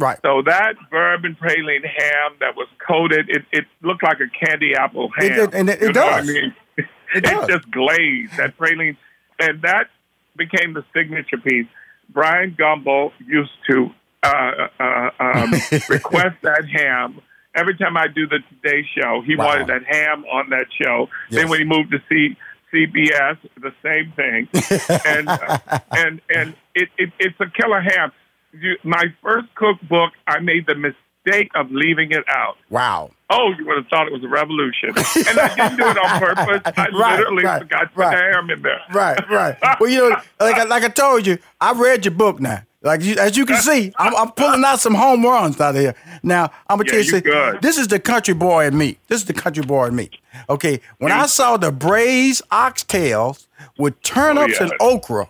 right. 0.00 0.18
So 0.24 0.42
that 0.46 0.74
bourbon 0.90 1.36
praline 1.40 1.84
ham 1.84 2.32
that 2.40 2.56
was 2.56 2.68
coated, 2.86 3.28
it, 3.28 3.42
it 3.52 3.64
looked 3.82 4.02
like 4.02 4.18
a 4.20 4.28
candy 4.46 4.74
apple 4.74 5.10
It 5.18 5.32
ham. 5.32 5.50
and 5.52 5.70
it- 5.70 5.80
it 5.82 5.86
You 5.88 5.92
know 5.92 6.06
what 6.06 6.16
does. 6.20 6.28
I 6.30 6.32
mean, 6.32 6.54
It 6.76 6.84
it 7.14 7.20
does. 7.24 7.48
just 7.48 7.70
glazed 7.70 8.36
that 8.36 8.56
praline, 8.58 8.96
and 9.38 9.62
that 9.62 9.88
became 10.36 10.74
the 10.74 10.84
signature 10.94 11.38
piece. 11.38 11.66
Bryant 12.10 12.56
Gumbel 12.56 13.12
used 13.26 13.52
to 13.68 13.90
uh, 14.22 14.68
uh, 14.80 15.10
um, 15.20 15.52
request 15.88 16.36
that 16.42 16.64
ham. 16.72 17.20
Every 17.54 17.76
time 17.76 17.96
I 17.96 18.06
do 18.06 18.26
the 18.28 18.38
Today 18.62 18.86
Show, 18.96 19.22
he 19.26 19.34
Wow. 19.36 19.46
wanted 19.46 19.66
that 19.68 19.82
ham 19.84 20.24
on 20.26 20.50
that 20.50 20.66
show. 20.80 21.08
Yes. 21.30 21.40
Then 21.40 21.48
when 21.50 21.58
he 21.60 21.64
moved 21.64 21.90
to 21.92 21.98
C, 22.08 22.36
CBS, 22.72 23.38
the 23.60 23.72
same 23.82 24.12
thing. 24.14 24.48
and 25.04 25.28
uh, 25.28 25.58
and 25.90 26.20
and 26.28 26.54
it, 26.74 26.88
it 26.98 27.10
it's 27.18 27.34
a 27.40 27.46
killer 27.50 27.80
ham. 27.80 28.12
You, 28.52 28.76
my 28.82 29.04
first 29.22 29.54
cookbook, 29.54 30.12
I 30.26 30.40
made 30.40 30.66
the 30.66 30.74
mistake 30.74 31.50
of 31.54 31.70
leaving 31.70 32.10
it 32.12 32.24
out. 32.28 32.56
Wow. 32.68 33.10
Oh, 33.28 33.52
you 33.56 33.64
would 33.66 33.76
have 33.76 33.86
thought 33.86 34.06
it 34.08 34.12
was 34.12 34.24
a 34.24 34.28
revolution. 34.28 34.88
and 34.88 35.38
I 35.38 35.54
didn't 35.54 35.76
do 35.78 35.86
it 35.86 35.96
on 35.98 36.18
purpose. 36.18 36.72
I 36.76 36.88
Right, 36.92 37.18
literally 37.18 37.44
right, 37.44 37.62
forgot 37.62 37.80
to 37.80 37.86
put 37.88 37.96
right. 37.96 38.16
the 38.16 38.22
ham 38.36 38.50
in 38.50 38.62
there. 38.62 38.80
Right, 38.92 39.30
right. 39.30 39.56
Well, 39.78 39.88
you 39.88 40.10
know, 40.10 40.16
like 40.40 40.56
I, 40.56 40.64
like 40.64 40.82
I 40.82 40.88
told 40.88 41.26
you, 41.26 41.38
I 41.60 41.72
read 41.72 42.04
your 42.04 42.14
book 42.14 42.40
now. 42.40 42.62
Like 42.82 43.02
you, 43.02 43.16
as 43.16 43.36
you 43.36 43.44
can 43.44 43.60
see, 43.60 43.92
I'm, 43.98 44.16
I'm 44.16 44.32
pulling 44.32 44.64
out 44.64 44.80
some 44.80 44.94
home 44.94 45.22
runs 45.22 45.60
out 45.60 45.76
of 45.76 45.80
here. 45.82 45.94
Now 46.22 46.50
I'm 46.66 46.78
gonna 46.78 46.86
Yeah, 46.86 47.02
tell 47.02 47.20
you, 47.20 47.52
you 47.52 47.58
this 47.60 47.76
is 47.76 47.88
the 47.88 48.00
country 48.00 48.32
boy 48.32 48.64
in 48.66 48.78
me. 48.78 48.98
This 49.08 49.20
is 49.20 49.26
the 49.26 49.34
country 49.34 49.62
boy 49.62 49.88
in 49.88 49.96
me. 49.96 50.10
Okay, 50.48 50.80
when 50.98 51.12
I 51.12 51.26
saw 51.26 51.58
the 51.58 51.70
braised 51.70 52.42
oxtails 52.50 53.48
with 53.78 54.00
turnips 54.02 54.54
oh, 54.60 54.64
yeah. 54.64 54.70
and 54.70 54.80
okra, 54.80 55.28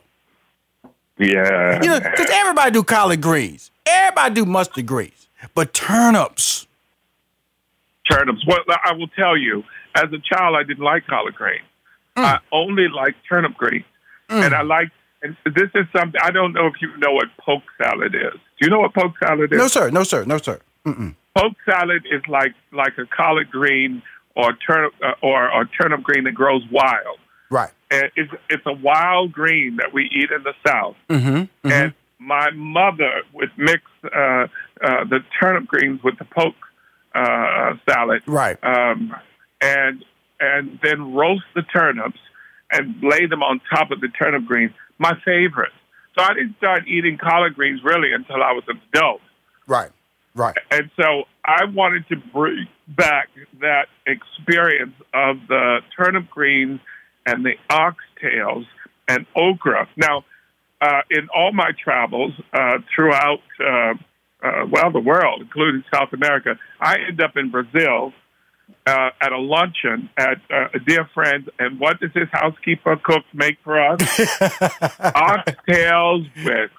Yeah. 1.20 1.80
you 1.82 1.88
know, 1.88 2.00
because 2.00 2.30
everybody 2.30 2.70
do 2.72 2.82
collard 2.82 3.20
greens, 3.20 3.70
everybody 3.86 4.34
do 4.34 4.44
mustard 4.46 4.86
greens, 4.86 5.28
but 5.54 5.72
turnips. 5.74 6.66
turnips. 8.10 8.44
Well, 8.46 8.58
I 8.84 8.92
will 8.94 9.08
tell 9.08 9.36
you, 9.36 9.62
as 9.94 10.04
a 10.12 10.18
child, 10.18 10.56
I 10.56 10.62
didn't 10.62 10.84
like 10.84 11.06
collard 11.06 11.34
greens. 11.34 11.64
Mm. 12.16 12.24
I 12.24 12.38
only 12.52 12.88
liked 12.88 13.18
turnip 13.28 13.54
greens. 13.54 13.84
And 14.28 14.54
I 14.54 14.62
like, 14.62 14.88
and 15.22 15.36
this 15.44 15.70
is 15.74 15.86
something, 15.94 16.20
I 16.22 16.30
don't 16.30 16.52
know 16.52 16.66
if 16.66 16.74
you 16.80 16.88
know 16.98 17.12
what 17.12 17.26
poke 17.44 17.64
salad 17.82 18.14
is. 18.14 18.32
Do 18.32 18.60
you 18.60 18.70
know 18.70 18.80
what 18.80 18.94
poke 18.94 19.14
salad 19.22 19.52
is? 19.52 19.58
No 19.58 19.68
sir, 19.68 19.90
no 19.90 20.02
sir, 20.04 20.24
no 20.24 20.38
sir. 20.38 20.60
Mm-mm. 20.86 21.14
poke 21.36 21.56
salad 21.68 22.06
is 22.10 22.22
like 22.28 22.54
like 22.72 22.96
a 22.96 23.04
collard 23.06 23.50
green 23.50 24.02
or 24.34 24.52
turnip 24.66 24.94
uh, 25.04 25.12
or, 25.22 25.52
or 25.52 25.66
turnip 25.66 26.02
green 26.02 26.24
that 26.24 26.34
grows 26.34 26.62
wild. 26.70 27.18
Right. 27.50 27.70
And 27.90 28.10
it's 28.16 28.32
it's 28.48 28.62
a 28.66 28.72
wild 28.72 29.32
green 29.32 29.76
that 29.76 29.92
we 29.92 30.04
eat 30.04 30.30
in 30.30 30.42
the 30.44 30.54
South. 30.66 30.96
Mm-hmm. 31.08 31.68
And 31.70 31.92
my 32.18 32.50
mother 32.50 33.22
would 33.32 33.50
mix 33.56 33.82
uh, 34.04 34.08
uh, 34.08 34.46
the 34.80 35.20
turnip 35.40 35.66
greens 35.66 36.00
with 36.02 36.18
the 36.18 36.24
poke 36.26 36.54
uh, 37.14 37.74
salad, 37.88 38.22
Right. 38.26 38.56
um, 38.62 39.14
and 39.60 40.04
and 40.38 40.78
then 40.82 41.12
roast 41.12 41.44
the 41.54 41.62
turnips 41.62 42.20
and 42.70 42.94
lay 43.02 43.26
them 43.26 43.42
on 43.42 43.60
top 43.74 43.90
of 43.90 44.00
the 44.00 44.08
turnip 44.08 44.46
greens. 44.46 44.72
My 44.98 45.14
favorite. 45.24 45.72
So 46.16 46.24
I 46.24 46.34
didn't 46.34 46.56
start 46.58 46.86
eating 46.86 47.18
collard 47.18 47.54
greens 47.54 47.80
really 47.82 48.12
until 48.12 48.42
I 48.42 48.52
was 48.52 48.64
an 48.68 48.80
adult. 48.92 49.20
Right. 49.66 49.90
Right. 50.34 50.56
And 50.70 50.90
so 50.96 51.24
I 51.44 51.64
wanted 51.64 52.06
to 52.08 52.16
bring 52.16 52.68
back 52.86 53.28
that 53.60 53.86
experience 54.06 54.94
of 55.12 55.36
the 55.48 55.80
turnip 55.96 56.30
greens 56.30 56.80
and 57.26 57.44
the 57.44 57.54
oxtails 57.68 58.66
and 59.08 59.26
okra. 59.36 59.88
Now, 59.96 60.24
uh, 60.80 61.02
in 61.10 61.28
all 61.34 61.52
my 61.52 61.70
travels 61.82 62.32
uh, 62.52 62.78
throughout, 62.94 63.42
uh, 63.60 63.94
uh, 64.42 64.66
well, 64.70 64.90
the 64.90 65.00
world, 65.00 65.42
including 65.42 65.84
South 65.92 66.12
America, 66.12 66.56
I 66.80 66.96
end 67.08 67.20
up 67.20 67.36
in 67.36 67.50
Brazil 67.50 68.12
uh, 68.86 69.10
at 69.20 69.32
a 69.32 69.38
luncheon 69.38 70.08
at 70.16 70.38
uh, 70.50 70.68
a 70.74 70.78
dear 70.78 71.08
friend. 71.12 71.50
And 71.58 71.78
what 71.78 72.00
does 72.00 72.12
his 72.14 72.28
housekeeper 72.32 72.96
cook 73.02 73.24
make 73.34 73.58
for 73.62 73.78
us? 73.78 74.00
Oxtails 75.00 76.28
with 76.44 76.70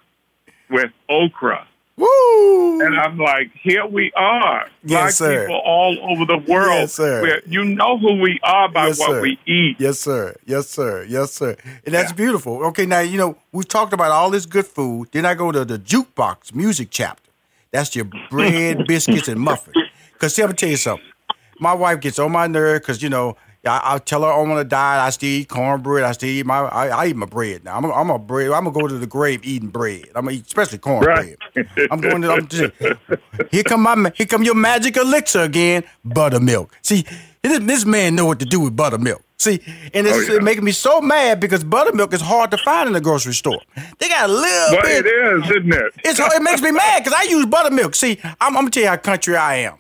with 0.70 0.92
okra. 1.10 1.68
Woo! 1.98 2.82
And 2.82 2.98
I'm 2.98 3.18
like, 3.18 3.52
here 3.62 3.86
we 3.86 4.12
are, 4.16 4.66
Yes, 4.84 5.00
black 5.02 5.12
sir. 5.12 5.42
people 5.46 5.62
all 5.64 5.98
over 6.12 6.26
the 6.26 6.38
world. 6.38 6.80
Yes, 6.80 6.94
sir. 6.94 7.22
Where 7.22 7.42
you 7.46 7.64
know 7.64 7.98
who 7.98 8.20
we 8.20 8.40
are 8.44 8.70
by 8.70 8.88
Yes, 8.88 9.00
what 9.00 9.10
sir. 9.12 9.22
we 9.22 9.40
eat. 9.46 9.76
Yes, 9.80 10.00
sir. 10.00 10.36
Yes, 10.46 10.68
sir. 10.70 11.06
Yes, 11.08 11.32
sir. 11.34 11.56
And 11.86 11.94
that's 11.94 12.12
Yeah. 12.12 12.16
beautiful. 12.16 12.64
Okay, 12.68 12.86
now 12.86 13.00
you 13.02 13.18
know 13.18 13.38
we've 13.52 13.68
talked 13.68 13.94
about 13.94 14.12
all 14.12 14.30
this 14.32 14.46
good 14.46 14.66
food. 14.66 15.10
Then 15.12 15.26
I 15.26 15.36
go 15.36 15.52
to 15.52 15.64
the 15.64 15.78
jukebox 15.78 16.56
music 16.56 16.88
chapter. 16.92 17.30
That's 17.72 17.96
your 17.96 18.06
bread, 18.30 18.86
biscuits, 18.88 19.28
and 19.28 19.40
muffins. 19.40 19.76
Cause 20.18 20.34
see, 20.36 20.42
I'm 20.42 20.48
gonna 20.50 20.58
tell 20.58 20.70
you 20.70 20.78
something. 20.78 21.06
My 21.60 21.74
wife 21.74 22.00
gets 22.00 22.18
on 22.18 22.32
my 22.32 22.48
nerve 22.48 22.82
because 22.82 23.04
you 23.04 23.10
know 23.10 23.38
I, 23.66 23.94
I 23.94 23.98
tell 24.00 24.24
her 24.24 24.28
I'm 24.32 24.50
on 24.52 24.58
a 24.58 24.64
diet. 24.64 25.02
I 25.02 25.10
still 25.12 25.30
eat 25.30 25.48
cornbread. 25.50 26.04
I 26.04 26.14
still 26.14 26.30
eat 26.30 26.46
my. 26.46 26.60
I, 26.62 26.88
I 26.88 27.06
eat 27.08 27.16
my 27.16 27.28
bread 27.28 27.64
now. 27.64 27.78
I'm 27.78 27.86
a, 27.86 27.92
I'm 27.94 28.10
a 28.10 28.18
bread. 28.18 28.48
I'm 28.52 28.64
gonna 28.66 28.72
go 28.72 28.88
to 28.88 28.98
the 28.98 29.06
grave 29.06 29.42
eating 29.44 29.70
bread. 29.70 30.06
I'm 30.16 30.26
gonna 30.26 30.38
eat 30.38 30.48
especially 30.48 30.80
cornbread. 30.80 31.38
Right. 31.56 31.68
I'm 31.92 32.02
going 32.02 32.22
to. 32.24 32.32
I'm 32.32 32.48
just, 32.48 32.74
here 33.52 33.64
come 33.64 33.82
my. 33.82 34.12
Here 34.16 34.26
come 34.26 34.44
your 34.44 34.56
magic 34.56 34.98
elixir 34.98 35.42
again. 35.42 35.84
Buttermilk. 36.04 36.76
See, 36.82 37.06
this, 37.44 37.60
this 37.60 37.86
man 37.86 38.16
know 38.16 38.26
what 38.26 38.40
to 38.40 38.46
do 38.46 38.60
with 38.62 38.76
buttermilk. 38.76 39.22
See, 39.38 39.60
and 39.94 40.06
it's 40.06 40.30
Oh, 40.30 40.34
yeah. 40.34 40.40
making 40.40 40.64
me 40.64 40.72
so 40.72 41.02
mad 41.02 41.40
because 41.40 41.64
buttermilk 41.64 42.14
is 42.14 42.22
hard 42.22 42.52
to 42.52 42.58
find 42.60 42.86
in 42.88 42.94
the 42.94 43.02
grocery 43.02 43.34
store. 43.34 43.60
They 43.98 44.08
got 44.08 44.30
a 44.30 44.34
little 44.34 44.76
But 44.78 44.84
bit. 44.86 45.06
it 45.06 45.10
is, 45.10 45.50
isn't 45.50 45.74
it? 45.74 45.94
It's 46.04 46.20
it 46.20 46.42
makes 46.44 46.62
me 46.62 46.70
mad 46.72 47.04
because 47.04 47.18
I 47.20 47.24
use 47.30 47.48
buttermilk. 47.48 47.96
See, 47.96 48.20
I'm, 48.24 48.36
I'm 48.42 48.54
gonna 48.54 48.70
tell 48.70 48.84
you 48.84 48.90
how 48.90 48.98
country 48.98 49.36
I 49.36 49.56
am. 49.58 49.78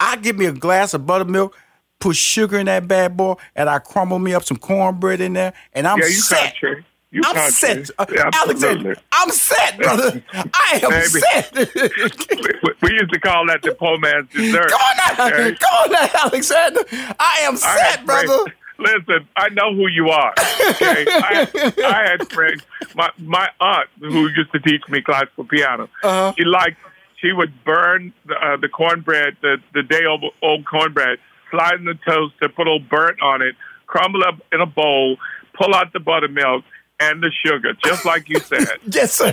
I 0.00 0.16
give 0.16 0.36
me 0.36 0.46
a 0.46 0.52
glass 0.52 0.94
of 0.94 1.06
buttermilk, 1.06 1.56
put 2.00 2.16
sugar 2.16 2.58
in 2.58 2.66
that 2.66 2.86
bad 2.88 3.16
boy, 3.16 3.34
and 3.56 3.68
I 3.68 3.78
crumble 3.78 4.18
me 4.18 4.34
up 4.34 4.44
some 4.44 4.56
cornbread 4.56 5.20
in 5.20 5.32
there, 5.32 5.52
and 5.72 5.86
I'm 5.86 5.98
yeah, 5.98 6.06
you 6.06 6.12
set. 6.12 6.52
country. 6.60 6.84
You 7.10 7.22
I'm 7.24 7.34
country. 7.34 7.52
set, 7.52 7.90
uh, 7.98 8.06
Yeah, 8.12 8.30
Alexander. 8.34 8.96
I'm 9.12 9.30
set, 9.30 9.78
brother. 9.78 10.22
I 10.32 10.80
am 10.82 10.90
Baby. 10.90 11.08
set. 11.08 11.90
We, 12.62 12.70
we 12.82 12.92
used 12.92 13.12
to 13.12 13.20
call 13.20 13.46
that 13.46 13.62
the 13.62 13.72
poor 13.74 13.98
man's 13.98 14.28
dessert. 14.30 14.68
Come 14.70 14.80
on 14.80 14.96
now, 15.16 15.26
okay? 15.26 15.54
come 15.56 15.74
on 15.84 15.92
now, 15.92 16.08
Alexander. 16.24 16.80
I 17.18 17.38
am 17.42 17.56
set, 17.56 18.04
brother. 18.04 18.52
Listen, 18.78 19.26
I 19.36 19.48
know 19.50 19.74
who 19.74 19.88
you 19.88 20.08
are. 20.10 20.32
Okay, 20.70 21.04
I, 21.08 21.72
I 21.84 22.08
had 22.10 22.30
friends. 22.32 22.62
My 22.94 23.10
my 23.18 23.48
aunt, 23.60 23.88
who 24.00 24.28
used 24.28 24.52
to 24.52 24.60
teach 24.60 24.82
me 24.88 25.00
classical 25.02 25.44
piano, 25.44 25.88
Uh-huh. 26.04 26.32
she 26.38 26.44
liked. 26.44 26.76
She 27.20 27.32
would 27.32 27.52
burn 27.64 28.12
the, 28.26 28.34
uh, 28.36 28.56
the 28.58 28.68
cornbread, 28.68 29.36
the 29.42 29.56
the 29.74 29.82
day 29.82 30.04
old, 30.04 30.24
old 30.42 30.64
cornbread, 30.66 31.18
slide 31.50 31.74
in 31.74 31.84
the 31.84 31.98
toaster, 32.06 32.48
put 32.48 32.66
a 32.66 32.72
little 32.72 32.86
burnt 32.88 33.20
on 33.22 33.42
it, 33.42 33.54
crumble 33.86 34.22
up 34.24 34.40
in 34.52 34.60
a 34.60 34.66
bowl, 34.66 35.16
pull 35.54 35.74
out 35.74 35.92
the 35.92 36.00
buttermilk 36.00 36.64
and 37.00 37.22
the 37.22 37.30
sugar, 37.44 37.74
just 37.84 38.04
like 38.04 38.28
you 38.28 38.40
said. 38.40 38.66
Yes, 38.90 39.12
sir. 39.14 39.32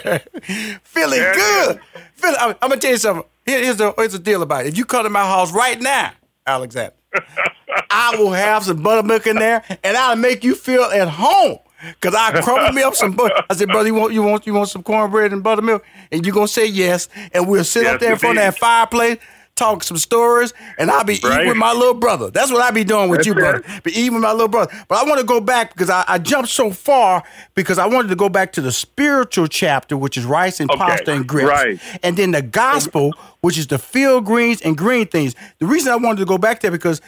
Feeling 0.83 1.19
good. 1.19 1.79
Feel, 2.15 2.33
I'm, 2.39 2.49
I'm 2.61 2.69
gonna 2.69 2.77
tell 2.77 2.91
you 2.91 2.97
something. 2.97 3.25
Here- 3.45 3.63
here's 3.63 3.77
the 3.77 3.93
here's 3.97 4.13
the 4.13 4.19
deal 4.19 4.41
about 4.41 4.65
it. 4.65 4.69
If 4.69 4.77
you 4.77 4.85
come 4.85 5.03
to 5.03 5.09
my 5.09 5.23
house 5.25 5.51
right 5.51 5.79
now, 5.79 6.11
Alexander, 6.47 6.93
I 7.89 8.15
will 8.17 8.31
have 8.31 8.63
some 8.63 8.81
buttermilk 8.83 9.27
in 9.27 9.37
there, 9.37 9.63
and 9.83 9.97
I'll 9.97 10.15
make 10.15 10.43
you 10.43 10.55
feel 10.55 10.83
at 10.83 11.09
home. 11.09 11.59
Cause 12.01 12.15
I 12.15 12.41
crumble 12.41 12.71
me 12.71 12.81
up 12.81 12.95
some 12.95 13.11
butter. 13.11 13.35
I 13.47 13.53
said, 13.53 13.67
brother, 13.67 13.87
you 13.89 13.93
want 13.93 14.13
you 14.13 14.23
want 14.23 14.47
you 14.47 14.53
want 14.55 14.69
some 14.69 14.81
cornbread 14.81 15.33
and 15.33 15.43
buttermilk, 15.43 15.83
and 16.11 16.25
you're 16.25 16.33
gonna 16.33 16.47
say 16.47 16.65
yes, 16.65 17.09
and 17.31 17.47
we'll 17.47 17.63
sit 17.63 17.85
up 17.85 17.99
there 17.99 18.13
in 18.13 18.17
front 18.17 18.37
of 18.39 18.43
that 18.43 18.57
fireplace, 18.57 19.17
talk 19.55 19.83
some 19.83 19.97
stories, 19.97 20.53
and 20.77 20.91
I'll 20.91 21.05
be 21.05 21.13
eating 21.13 21.47
with 21.47 21.57
my 21.57 21.71
little 21.71 21.93
brother. 21.93 22.29
That's 22.29 22.51
what 22.51 22.61
I 22.61 22.71
be 22.71 22.83
doing 22.83 23.09
with 23.09 23.19
That's 23.19 23.27
you, 23.27 23.33
brother. 23.33 23.63
Be 23.83 23.91
eating 23.91 24.13
with 24.13 24.23
my 24.23 24.33
little 24.33 24.49
brother. 24.49 24.71
But 24.87 24.97
I 24.97 25.07
want 25.07 25.21
to 25.21 25.25
go 25.25 25.39
back 25.39 25.73
because 25.73 25.89
I, 25.89 26.03
I 26.07 26.17
jumped 26.17 26.49
so 26.49 26.71
far 26.71 27.23
because 27.55 27.77
I 27.77 27.85
wanted 27.87 28.09
to 28.09 28.15
go 28.15 28.27
back 28.27 28.51
to 28.53 28.61
the 28.61 28.71
spiritual 28.71 29.47
chapter, 29.47 29.95
which 29.95 30.17
is 30.17 30.25
rice 30.25 30.59
and 30.59 30.69
Okay, 30.69 30.79
pasta 30.79 31.13
and 31.13 31.27
grits, 31.27 31.49
right. 31.49 31.79
and 32.03 32.17
then 32.17 32.31
the 32.31 32.41
gospel, 32.41 33.13
which 33.41 33.57
is 33.57 33.67
the 33.67 33.77
field 33.77 34.25
greens 34.25 34.61
and 34.61 34.77
green 34.77 35.07
things. 35.07 35.35
The 35.59 35.65
reason 35.65 35.91
I 35.91 35.95
wanted 35.95 36.19
to 36.19 36.25
go 36.25 36.37
back 36.37 36.59
there 36.59 36.71
because 36.71 37.01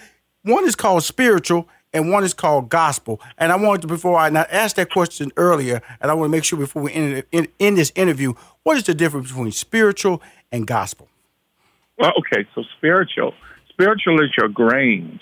one 0.43 0.65
is 0.65 0.75
called 0.75 1.03
spiritual 1.03 1.67
and 1.93 2.11
one 2.11 2.23
is 2.23 2.33
called 2.33 2.69
gospel. 2.69 3.19
And 3.37 3.51
I 3.51 3.57
wanted 3.57 3.81
to 3.81 3.87
before 3.87 4.17
I, 4.17 4.27
I 4.27 4.43
asked 4.51 4.77
that 4.77 4.89
question 4.89 5.31
earlier, 5.35 5.81
and 5.99 6.09
I 6.09 6.13
want 6.13 6.27
to 6.27 6.31
make 6.31 6.45
sure 6.45 6.57
before 6.57 6.83
we 6.83 6.93
end, 6.93 7.23
in, 7.31 7.47
in 7.59 7.75
this 7.75 7.91
interview, 7.95 8.33
what 8.63 8.77
is 8.77 8.83
the 8.83 8.93
difference 8.93 9.29
between 9.29 9.51
spiritual 9.51 10.21
and 10.51 10.65
gospel? 10.65 11.09
Well, 11.97 12.13
okay, 12.19 12.47
so 12.53 12.63
spiritual. 12.77 13.33
Spiritual 13.69 14.21
is 14.23 14.31
your 14.37 14.49
grains. 14.49 15.19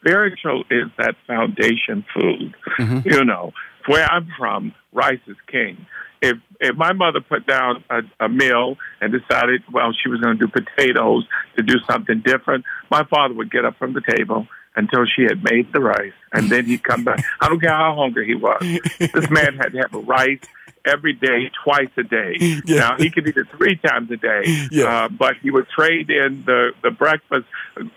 Spiritual 0.00 0.64
is 0.70 0.88
that 0.98 1.14
foundation 1.26 2.04
food. 2.14 2.54
Mm-hmm. 2.78 3.08
You 3.08 3.24
know, 3.24 3.52
where 3.86 4.10
I'm 4.10 4.28
from, 4.38 4.74
rice 4.92 5.20
is 5.26 5.36
king. 5.50 5.86
If 6.20 6.38
if 6.60 6.76
my 6.76 6.92
mother 6.92 7.20
put 7.20 7.46
down 7.46 7.84
a, 7.90 8.00
a 8.24 8.28
meal 8.28 8.76
and 9.00 9.12
decided, 9.12 9.62
well, 9.72 9.92
she 9.92 10.08
was 10.08 10.20
going 10.20 10.38
to 10.38 10.46
do 10.46 10.52
potatoes 10.52 11.26
to 11.56 11.62
do 11.62 11.74
something 11.90 12.20
different, 12.24 12.64
my 12.90 13.04
father 13.04 13.34
would 13.34 13.50
get 13.50 13.64
up 13.64 13.76
from 13.78 13.92
the 13.92 14.02
table 14.16 14.46
until 14.76 15.04
she 15.04 15.22
had 15.22 15.42
made 15.44 15.72
the 15.72 15.80
rice, 15.80 16.12
and 16.32 16.48
then 16.48 16.64
he'd 16.64 16.82
come 16.82 17.04
back. 17.04 17.22
I 17.40 17.48
don't 17.48 17.60
care 17.60 17.70
how 17.70 17.94
hungry 17.94 18.26
he 18.26 18.34
was. 18.34 18.62
This 18.98 19.30
man 19.30 19.56
had 19.56 19.72
to 19.72 19.78
have 19.78 19.94
a 19.94 19.98
rice 19.98 20.40
every 20.86 21.12
day, 21.12 21.50
twice 21.64 21.90
a 21.96 22.02
day. 22.02 22.36
Yeah. 22.64 22.78
Now 22.78 22.96
he 22.96 23.10
could 23.10 23.26
eat 23.26 23.36
it 23.36 23.46
three 23.56 23.76
times 23.76 24.10
a 24.10 24.16
day, 24.16 24.42
Yeah. 24.70 25.04
uh, 25.04 25.08
but 25.08 25.34
he 25.42 25.50
would 25.50 25.68
trade 25.68 26.10
in 26.10 26.44
the 26.46 26.72
the 26.82 26.90
breakfast 26.90 27.46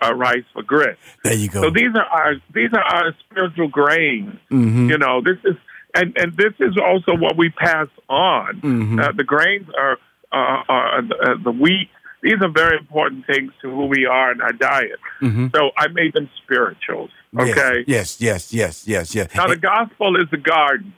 uh, 0.02 0.14
rice 0.14 0.44
for 0.52 0.62
grits. 0.62 1.00
There 1.22 1.34
you 1.34 1.48
go. 1.48 1.62
So 1.62 1.70
these 1.70 1.94
are 1.94 2.04
our 2.04 2.34
these 2.52 2.70
are 2.72 2.82
our 2.82 3.14
spiritual 3.20 3.68
grains. 3.68 4.34
Mm-hmm. 4.50 4.90
You 4.90 4.98
know, 4.98 5.20
this 5.22 5.38
is 5.44 5.56
and 5.94 6.16
and 6.16 6.36
this 6.36 6.54
is 6.60 6.76
also 6.76 7.14
what 7.16 7.36
we 7.36 7.50
pass 7.50 7.88
on. 8.08 8.60
Mm-hmm. 8.60 8.98
Uh, 9.00 9.12
the 9.12 9.24
grains 9.24 9.68
are 9.78 9.98
uh, 10.32 10.62
are 10.68 10.98
uh, 10.98 11.34
the 11.42 11.52
wheat. 11.52 11.90
These 12.22 12.40
are 12.42 12.48
very 12.50 12.76
important 12.78 13.26
things 13.26 13.52
to 13.62 13.70
who 13.70 13.86
we 13.86 14.06
are 14.06 14.32
in 14.32 14.40
our 14.40 14.52
diet. 14.52 14.98
So 15.20 15.70
I 15.76 15.86
made 15.88 16.12
them 16.14 16.28
spirituals. 16.42 17.10
Okay. 17.38 17.52
Mm-hmm. 17.52 17.90
Yes, 17.90 18.20
yes, 18.20 18.52
yes, 18.52 18.88
yes, 18.88 19.14
yes. 19.14 19.34
Now 19.34 19.46
the 19.46 19.56
gospel 19.56 20.16
is 20.16 20.28
the 20.30 20.38
garden. 20.38 20.92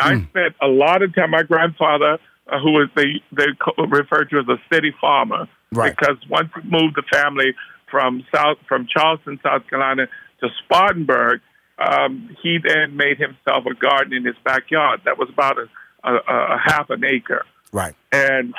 I 0.00 0.14
Hmm. 0.14 0.24
spent 0.26 0.54
a 0.60 0.68
lot 0.68 1.02
of 1.02 1.14
time. 1.14 1.30
My 1.30 1.42
grandfather, 1.42 2.18
uh, 2.48 2.58
who 2.60 2.72
was 2.72 2.88
they 2.94 3.22
they 3.32 3.46
referred 3.78 4.30
to 4.30 4.38
as 4.38 4.48
a 4.48 4.58
city 4.72 4.92
farmer, 5.00 5.48
Right. 5.72 5.94
because 5.96 6.16
once 6.28 6.50
he 6.54 6.68
moved 6.68 6.96
the 6.96 7.02
family 7.12 7.54
from 7.90 8.24
South 8.34 8.58
from 8.68 8.86
Charleston, 8.86 9.40
South 9.42 9.66
Carolina, 9.68 10.06
to 10.40 10.48
Spartanburg, 10.64 11.40
um, 11.78 12.36
he 12.42 12.58
then 12.58 12.96
made 12.96 13.18
himself 13.18 13.66
a 13.66 13.74
garden 13.74 14.12
in 14.12 14.24
his 14.24 14.36
backyard. 14.44 15.00
That 15.04 15.18
was 15.18 15.28
about 15.28 15.58
a, 15.58 15.68
a, 16.04 16.14
a 16.16 16.58
half 16.64 16.90
an 16.90 17.04
acre. 17.04 17.44
right. 17.72 17.94
And 18.12 18.54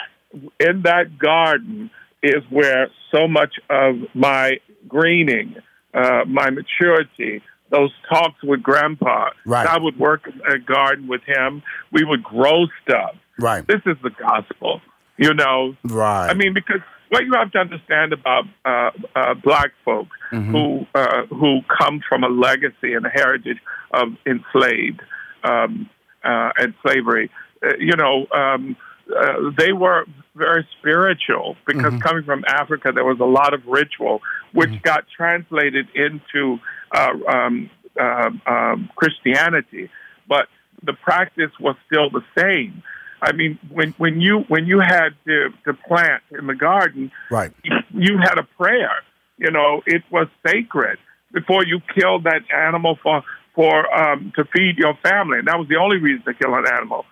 in 0.60 0.82
that 0.84 1.18
garden 1.20 1.90
is 2.24 2.44
where 2.50 2.88
so 3.12 3.28
much 3.28 3.56
of 3.70 3.96
my 4.14 4.60
greening, 4.88 5.56
uh, 5.94 6.24
my 6.28 6.50
maturity, 6.50 7.42
those 7.72 7.92
talks 8.10 8.42
with 8.44 8.62
Grandpa. 8.62 9.30
Right. 9.46 9.66
I 9.66 9.78
would 9.80 9.98
work 9.98 10.28
in 10.28 10.40
a 10.54 10.60
garden 10.60 11.08
with 11.08 11.22
him. 11.26 11.64
We 11.92 12.04
would 12.04 12.24
grow 12.24 12.66
stuff. 12.84 13.16
Right. 13.40 13.66
This 13.66 13.82
is 13.86 13.98
the 14.04 14.12
gospel, 14.12 14.82
you 15.18 15.34
know. 15.34 15.76
Right. 15.84 16.30
I 16.30 16.34
mean, 16.34 16.54
because 16.54 16.82
what 17.10 17.24
you 17.26 17.34
have 17.34 17.52
to 17.54 17.60
understand 17.60 18.14
about 18.14 18.44
uh, 18.66 18.92
uh, 19.16 19.34
black 19.36 19.72
folk 19.86 20.08
Mm-hmm. 20.32 20.52
who 20.56 20.86
uh, 20.96 21.26
who 21.26 21.60
come 21.78 22.00
from 22.08 22.24
a 22.24 22.30
legacy 22.30 22.94
and 22.94 23.06
a 23.06 23.10
heritage 23.10 23.58
of 23.94 24.16
enslaved 24.26 25.02
um, 25.44 25.90
uh, 26.24 26.52
and 26.58 26.74
slavery, 26.82 27.30
uh, 27.62 27.76
you 27.78 27.98
know, 27.98 28.28
um, 28.34 28.78
uh, 29.14 29.52
they 29.58 29.74
were 29.74 30.06
very 30.36 30.66
spiritual 30.80 31.58
because 31.68 31.92
Mm-hmm. 31.92 31.98
coming 32.08 32.24
from 32.24 32.46
Africa, 32.48 32.94
there 32.96 33.04
was 33.04 33.20
a 33.20 33.26
lot 33.26 33.54
of 33.54 33.66
ritual 33.68 34.22
which 34.54 34.70
Mm-hmm. 34.70 34.84
got 34.84 35.04
translated 35.18 35.88
into 35.96 36.60
um, 36.98 37.70
uh, 38.00 38.30
um, 38.46 38.90
Christianity, 38.96 39.90
but 40.28 40.48
the 40.84 40.94
practice 40.94 41.52
was 41.60 41.76
still 41.88 42.10
the 42.10 42.24
same. 42.38 42.84
I 43.22 43.34
mean, 43.34 43.60
when 43.70 43.92
when 43.98 44.20
you 44.20 44.40
when 44.48 44.66
you 44.66 44.80
had 44.80 45.10
to, 45.26 45.50
to 45.66 45.74
plant 45.74 46.24
in 46.32 46.48
the 46.48 46.56
garden, 46.56 47.12
right. 47.30 47.52
you 47.94 48.18
had 48.18 48.40
a 48.40 48.44
prayer. 48.44 49.04
You 49.38 49.52
know, 49.52 49.84
it 49.86 50.04
was 50.12 50.28
sacred 50.46 50.98
before 51.32 51.66
you 51.66 51.82
killed 51.94 52.24
that 52.24 52.42
animal 52.52 52.98
for 53.02 53.24
for 53.54 53.94
um, 53.94 54.32
to 54.36 54.46
feed 54.46 54.78
your 54.78 54.96
family. 55.04 55.40
And 55.40 55.48
that 55.48 55.58
was 55.58 55.68
the 55.68 55.76
only 55.76 55.98
reason 55.98 56.24
to 56.26 56.34
kill 56.34 56.56
an 56.56 56.66
animal. 56.68 57.06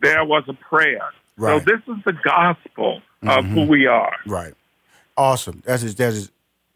There 0.00 0.24
was 0.24 0.44
a 0.48 0.54
prayer. 0.54 1.10
Right. 1.36 1.62
So 1.62 1.64
this 1.64 1.96
is 1.96 2.02
the 2.04 2.12
gospel 2.12 3.00
of 3.22 3.44
who 3.44 3.62
we 3.62 3.86
are. 3.86 4.12
Right. 4.26 4.54
Awesome. 5.16 5.62
That 5.64 5.82
is 5.82 5.94
that 5.96 6.12
is 6.12 6.30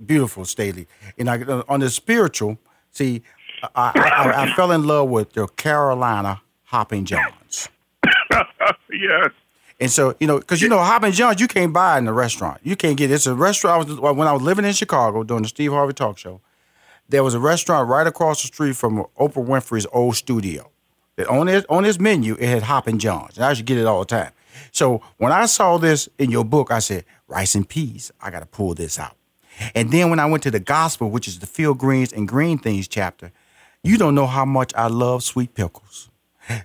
beautiful, 0.07 0.45
Staley. 0.45 0.87
And 1.19 1.29
I, 1.29 1.43
uh, 1.43 1.63
on 1.69 1.81
the 1.81 1.91
spiritual, 1.91 2.59
see, 2.91 3.23
I, 3.75 3.93
I, 3.95 4.43
I 4.43 4.53
fell 4.55 4.73
in 4.73 4.87
love 4.87 5.09
with 5.09 5.33
the 5.33 5.47
Carolina 5.47 6.43
Hopping 6.65 7.05
Johns. 7.05 7.69
yes. 8.91 9.31
And 9.81 9.91
so, 9.91 10.15
you 10.21 10.27
know, 10.27 10.39
because 10.39 10.63
you 10.63 10.69
know, 10.69 10.79
Hopping 10.79 11.13
Johns, 11.13 11.41
you 11.41 11.49
can't 11.49 11.73
buy 11.73 11.99
in 11.99 12.05
the 12.05 12.13
restaurant. 12.13 12.61
You 12.63 12.77
can't 12.77 12.97
get 12.97 13.11
it. 13.11 13.15
it's 13.15 13.27
a 13.27 13.35
restaurant. 13.35 13.75
I 13.75 13.91
was, 13.91 13.99
uh, 13.99 14.15
when 14.15 14.29
I 14.29 14.33
was 14.33 14.43
living 14.43 14.65
in 14.65 14.73
Chicago 14.73 15.23
during 15.25 15.43
the 15.43 15.49
Steve 15.49 15.73
Harvey 15.73 15.93
Talk 15.93 16.19
Show, 16.19 16.41
there 17.09 17.25
was 17.25 17.35
a 17.35 17.41
restaurant 17.41 17.89
right 17.89 18.07
across 18.07 18.43
the 18.43 18.47
street 18.47 18.77
from 18.77 19.05
Oprah 19.19 19.45
Winfrey's 19.45 19.87
old 19.93 20.17
studio. 20.17 20.71
That 21.17 21.27
on 21.27 21.47
his 21.47 21.67
on 21.69 21.85
his 21.85 22.01
menu 22.01 22.37
it 22.41 22.49
had 22.49 22.63
Hopping 22.63 22.99
Johns, 22.99 23.37
and 23.37 23.45
I 23.45 23.51
used 23.51 23.59
to 23.59 23.65
get 23.65 23.77
it 23.77 23.85
all 23.85 24.01
the 24.01 24.07
time. 24.07 24.33
So 24.71 25.03
when 25.19 25.31
I 25.31 25.47
saw 25.47 25.77
this 25.77 26.09
in 26.19 26.31
your 26.31 26.45
book, 26.45 26.71
I 26.71 26.79
said 26.79 27.05
rice 27.29 27.55
and 27.55 27.69
peas. 27.69 28.13
I 28.21 28.31
got 28.31 28.41
to 28.41 28.47
pull 28.47 28.75
this 28.75 28.99
out. 28.99 29.17
And 29.75 29.91
then 29.91 30.11
when 30.11 30.19
I 30.19 30.27
went 30.27 30.43
to 30.45 30.51
the 30.51 30.61
gospel, 30.61 31.11
which 31.11 31.29
is 31.29 31.39
the 31.39 31.47
field 31.47 31.79
greens 31.79 32.13
and 32.13 32.29
green 32.29 32.59
things 32.59 32.89
chapter, 32.89 33.33
you 33.83 33.99
don't 33.99 34.15
know 34.15 34.27
how 34.27 34.45
much 34.45 34.73
I 34.75 34.87
love 34.87 35.23
sweet 35.23 35.55
pickles. 35.55 36.09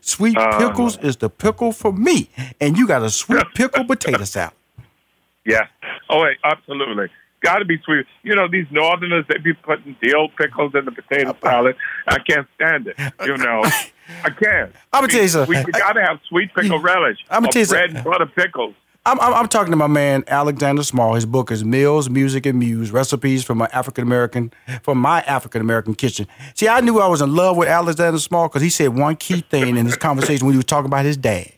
Sweet 0.02 0.38
uh, 0.38 0.58
pickles 0.58 0.98
is 0.98 1.18
the 1.18 1.30
pickle 1.30 1.72
for 1.72 1.94
me, 1.94 2.30
and 2.60 2.78
you 2.78 2.88
got 2.88 3.04
a 3.04 3.10
sweet 3.10 3.46
pickle 3.56 3.86
potato 3.86 4.24
salad. 4.24 4.54
Yeah. 5.46 5.68
Oh, 6.10 6.24
wait, 6.24 6.38
absolutely. 6.44 7.08
got 7.42 7.60
to 7.60 7.66
be 7.66 7.78
sweet. 7.86 8.06
You 8.24 8.36
know, 8.36 8.48
these 8.48 8.66
Northerners 8.72 9.26
they 9.30 9.38
be 9.38 9.54
putting 9.54 9.96
dill 10.02 10.30
pickles 10.30 10.74
in 10.76 10.86
the 10.86 10.92
potato 10.92 11.30
uh, 11.30 11.34
uh, 11.34 11.50
salad. 11.50 11.76
I 12.08 12.20
can't 12.20 12.48
stand 12.56 12.88
it. 12.88 12.98
You 13.26 13.38
know, 13.38 13.62
I 14.24 14.30
can't. 14.30 14.74
I'm 14.92 15.02
gonna 15.02 15.08
tell 15.08 15.22
you 15.22 15.28
something. 15.28 15.58
We, 15.58 15.66
we 15.66 15.72
got 15.72 15.94
to 15.94 16.02
have 16.02 16.20
sweet 16.28 16.54
pickle 16.54 16.80
relish. 16.80 17.20
I'm 17.30 17.44
gonna 17.44 17.52
tell 17.52 17.62
you 17.62 17.68
bread 17.68 17.92
something. 17.92 17.98
and 17.98 18.06
butter 18.06 18.26
pickles. 18.26 18.76
I'm, 19.08 19.18
I'm, 19.22 19.34
I'm 19.34 19.48
talking 19.48 19.72
to 19.72 19.78
my 19.78 19.88
man 19.88 20.26
Alexander 20.28 20.84
Small. 20.84 21.14
His 21.14 21.26
book 21.26 21.50
is 21.50 21.64
Meals, 21.64 22.10
Music, 22.10 22.46
and 22.46 22.60
Muse: 22.60 22.92
Recipes 22.92 23.42
from 23.42 23.58
my 23.58 23.70
African 23.72 24.04
American 24.04 24.52
from 24.84 24.98
my 24.98 25.22
African 25.22 25.62
American 25.62 25.96
kitchen. 25.96 26.28
See, 26.56 26.68
I 26.68 26.82
knew 26.82 27.00
I 27.00 27.08
was 27.08 27.22
in 27.22 27.34
love 27.34 27.56
with 27.56 27.70
Alexander 27.70 28.20
Small 28.20 28.50
because 28.50 28.62
he 28.62 28.70
said 28.70 28.90
one 28.90 29.16
key 29.16 29.40
thing 29.40 29.78
in 29.78 29.86
this 29.86 29.96
conversation 29.96 30.46
when 30.46 30.54
he 30.54 30.58
was 30.58 30.66
talking 30.66 30.88
about 30.88 31.06
his 31.06 31.16
dad. 31.16 31.54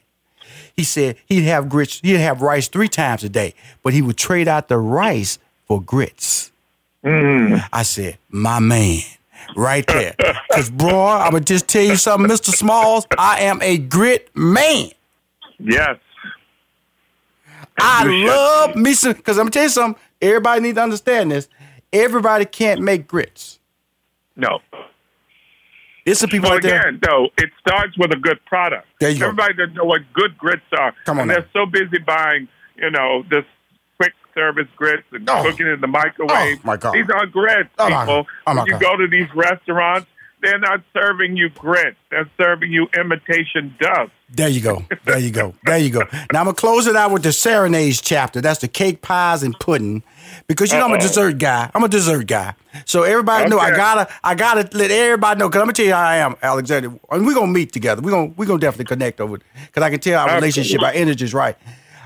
He 0.78 0.84
said 0.84 1.18
he'd 1.26 1.46
have 1.46 1.70
grits, 1.70 2.00
he'd 2.02 2.18
have 2.18 2.44
rice 2.44 2.68
three 2.68 2.88
times 2.88 3.24
a 3.24 3.30
day, 3.30 3.56
but 3.82 3.94
he 3.94 4.04
would 4.04 4.18
trade 4.18 4.48
out 4.48 4.68
the 4.68 4.78
rice 4.78 5.40
for 5.66 5.82
grits. 5.82 6.52
Mm. 7.04 7.68
I 7.74 7.82
said, 7.82 8.20
my 8.30 8.60
man, 8.60 9.02
right 9.56 9.88
there. 9.88 10.14
Because, 10.50 10.70
bro, 10.70 11.08
I'm 11.08 11.32
going 11.32 11.44
to 11.44 11.54
just 11.54 11.68
tell 11.68 11.84
you 11.84 11.96
something, 11.96 12.30
Mr. 12.30 12.54
Smalls. 12.54 13.08
I 13.18 13.40
am 13.42 13.60
a 13.64 13.78
grit 13.80 14.30
man. 14.36 14.92
Yes. 15.58 15.98
I 17.82 18.04
love 18.26 18.76
me 18.76 18.94
some 18.94 19.14
because 19.14 19.38
I'm 19.38 19.44
gonna 19.46 19.52
tell 19.52 19.64
you 19.64 19.70
something. 19.70 20.02
Everybody 20.22 20.62
needs 20.62 20.76
to 20.76 20.82
understand 20.84 21.32
this. 21.32 21.48
Everybody 21.94 22.46
can't 22.46 22.82
make 22.82 23.08
grits. 23.08 23.60
No. 24.36 24.60
It's 26.06 26.20
some 26.22 26.30
people 26.30 26.50
Well, 26.50 26.58
out 26.58 26.64
there. 26.64 26.80
again, 26.82 27.00
though, 27.04 27.28
it 27.38 27.50
starts 27.60 27.98
with 27.98 28.12
a 28.14 28.18
good 28.18 28.44
product. 28.46 28.88
There 29.00 29.10
you 29.10 29.20
go. 29.20 29.26
Everybody 29.28 29.54
doesn't 29.56 29.76
know 29.76 29.84
what 29.84 30.02
good 30.14 30.38
grits 30.38 30.62
are. 30.78 30.94
Come 31.06 31.18
on 31.20 31.24
And 31.24 31.28
now. 31.30 31.36
they're 31.36 31.50
so 31.54 31.66
busy 31.66 32.00
buying, 32.00 32.48
you 32.78 32.90
know, 32.90 33.24
this 33.30 33.44
quick 33.98 34.14
service 34.34 34.68
grits 34.76 35.04
and 35.12 35.30
Oh. 35.30 35.44
cooking 35.44 35.68
in 35.68 35.82
the 35.82 35.88
microwave. 35.88 36.58
Oh, 36.60 36.62
my 36.64 36.78
God. 36.78 36.94
These 36.94 37.10
aren't 37.14 37.32
grits, 37.32 37.70
Oh, 37.78 37.88
people. 37.88 38.28
oh, 38.48 38.54
my 38.54 38.62
when 38.62 38.66
you 38.68 38.72
God. 38.74 38.82
go 38.82 38.98
to 38.98 39.08
these 39.08 39.28
restaurants, 39.36 40.08
they're 40.42 40.58
not 40.60 40.82
serving 40.94 41.36
you 41.38 41.50
grits. 41.50 41.98
They're 42.10 42.30
serving 42.40 42.72
you 42.72 42.88
imitation 42.98 43.76
dust. 43.80 44.12
There 44.32 44.48
you 44.48 44.62
go. 44.62 44.86
There 45.06 45.18
you 45.18 45.32
go. 45.32 45.56
There 45.66 45.78
you 45.78 45.90
go. 45.90 46.02
Now 46.32 46.40
I'm 46.42 46.46
gonna 46.46 46.54
close 46.54 46.86
it 46.88 46.96
out 46.96 47.12
with 47.12 47.24
the 47.24 47.34
serenades 47.34 48.00
chapter. 48.00 48.42
That's 48.42 48.60
the 48.60 48.68
cake, 48.68 49.02
pies, 49.02 49.42
and 49.44 49.60
pudding. 49.60 50.04
Because 50.48 50.72
you 50.72 50.78
know 50.78 50.86
I'm 50.86 50.94
a 50.94 51.00
dessert 51.00 51.40
guy. 51.40 51.70
I'm 51.74 51.84
a 51.84 51.88
dessert 51.88 52.28
guy. 52.28 52.54
So 52.86 53.04
everybody 53.04 53.50
know 53.50 53.58
I 53.58 53.72
gotta 53.72 54.08
I 54.24 54.36
gotta 54.36 54.70
let 54.78 54.92
everybody 54.92 55.40
know 55.40 55.50
because 55.50 55.62
I'm 55.62 55.66
gonna 55.66 55.74
tell 55.74 55.86
you 55.86 55.94
how 55.94 56.02
I 56.04 56.18
am, 56.18 56.36
Alexander. 56.44 56.90
And 57.12 57.26
we're 57.26 57.34
gonna 57.34 57.52
meet 57.52 57.72
together. 57.74 58.02
We're 58.02 58.12
gonna 58.12 58.34
we're 58.38 58.46
gonna 58.46 58.60
definitely 58.60 58.86
connect 58.86 59.20
over 59.20 59.40
because 59.66 59.84
I 59.84 59.90
can 59.90 60.00
tell 60.00 60.20
our 60.28 60.36
relationship, 60.36 60.82
our 60.84 60.92
energy 60.92 61.26
is 61.26 61.34
right. 61.34 61.56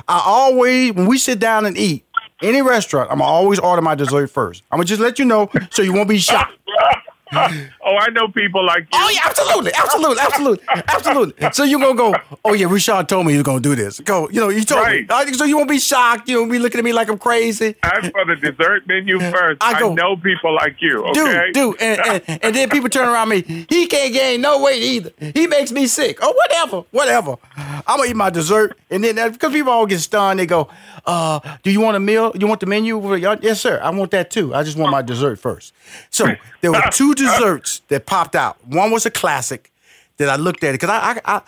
I 0.07 0.21
always 0.25 0.93
when 0.93 1.07
we 1.07 1.17
sit 1.17 1.39
down 1.39 1.65
and 1.65 1.77
eat, 1.77 2.05
any 2.41 2.61
restaurant, 2.61 3.11
I'm 3.11 3.19
gonna 3.19 3.29
always 3.29 3.59
order 3.59 3.81
my 3.81 3.95
dessert 3.95 4.27
first. 4.27 4.63
I'm 4.71 4.77
gonna 4.77 4.85
just 4.85 5.01
let 5.01 5.19
you 5.19 5.25
know 5.25 5.49
so 5.71 5.81
you 5.81 5.93
won't 5.93 6.09
be 6.09 6.19
shocked. 6.19 6.57
oh, 7.85 7.97
I 7.97 8.09
know 8.09 8.27
people 8.27 8.65
like 8.65 8.83
you. 8.83 8.89
Oh 8.93 9.09
yeah, 9.13 9.21
absolutely, 9.25 9.71
absolutely, 9.73 10.19
absolutely, 10.21 10.65
absolutely. 10.87 11.51
So 11.51 11.63
you 11.63 11.79
gonna 11.79 11.95
go? 11.95 12.15
Oh 12.45 12.53
yeah, 12.53 12.67
Rushion 12.67 13.05
told 13.05 13.25
me 13.25 13.33
he 13.33 13.37
was 13.37 13.43
gonna 13.45 13.59
do 13.59 13.75
this. 13.75 13.99
Go, 13.99 14.29
you 14.29 14.39
know, 14.39 14.49
you 14.49 14.63
told 14.63 14.81
Right. 14.81 15.07
me. 15.09 15.33
So 15.33 15.45
you 15.45 15.57
won't 15.57 15.69
be 15.69 15.79
shocked. 15.79 16.29
You 16.29 16.39
won't 16.39 16.51
be 16.51 16.59
looking 16.59 16.79
at 16.79 16.83
me 16.85 16.93
like 16.93 17.09
I'm 17.09 17.17
crazy. 17.17 17.75
As 17.83 18.09
for 18.09 18.25
the 18.25 18.35
dessert 18.35 18.87
menu 18.87 19.19
first, 19.31 19.63
I 19.63 19.73
I, 19.73 19.93
know 19.93 20.15
people 20.17 20.53
like 20.55 20.75
you, 20.81 21.03
okay? 21.05 21.51
Dude, 21.51 21.53
dude, 21.53 21.81
and, 21.81 21.99
and, 22.27 22.43
and 22.43 22.55
then 22.55 22.69
people 22.69 22.89
turn 22.89 23.07
around 23.09 23.29
me. 23.29 23.41
He 23.69 23.87
can't 23.87 24.13
gain 24.13 24.41
no 24.41 24.61
weight 24.61 24.81
either. 24.83 25.11
He 25.33 25.47
makes 25.47 25.71
me 25.71 25.87
sick. 25.87 26.19
Oh, 26.21 26.31
whatever, 26.33 26.83
whatever. 26.91 27.35
I'm 27.57 27.97
gonna 27.97 28.09
eat 28.09 28.15
my 28.15 28.29
dessert, 28.29 28.77
and 28.89 29.03
then 29.03 29.31
because 29.31 29.51
people 29.51 29.71
all 29.71 29.85
get 29.85 29.99
stunned, 29.99 30.39
they 30.39 30.45
go, 30.45 30.69
"Uh, 31.05 31.39
do 31.63 31.71
you 31.71 31.81
want 31.81 31.97
a 31.97 31.99
meal? 31.99 32.31
You 32.35 32.47
want 32.47 32.59
the 32.59 32.65
menu?" 32.65 33.15
Yeah, 33.17 33.35
Yes, 33.41 33.59
sir. 33.61 33.79
I 33.83 33.89
want 33.89 34.11
that 34.11 34.29
too. 34.31 34.53
I 34.53 34.63
just 34.63 34.77
want 34.77 34.91
my 34.91 35.01
dessert 35.01 35.39
first. 35.39 35.73
So 36.09 36.27
there 36.61 36.71
were 36.71 36.81
two 36.91 37.13
desserts 37.25 37.81
that 37.87 38.05
popped 38.05 38.35
out. 38.35 38.57
One 38.65 38.91
was 38.91 39.05
a 39.05 39.11
classic 39.11 39.71
that 40.17 40.29
I 40.29 40.35
looked 40.35 40.63
at 40.63 40.69
it 40.69 40.73
because 40.73 40.89
I, 40.89 41.13
I, 41.13 41.21
I 41.25 41.41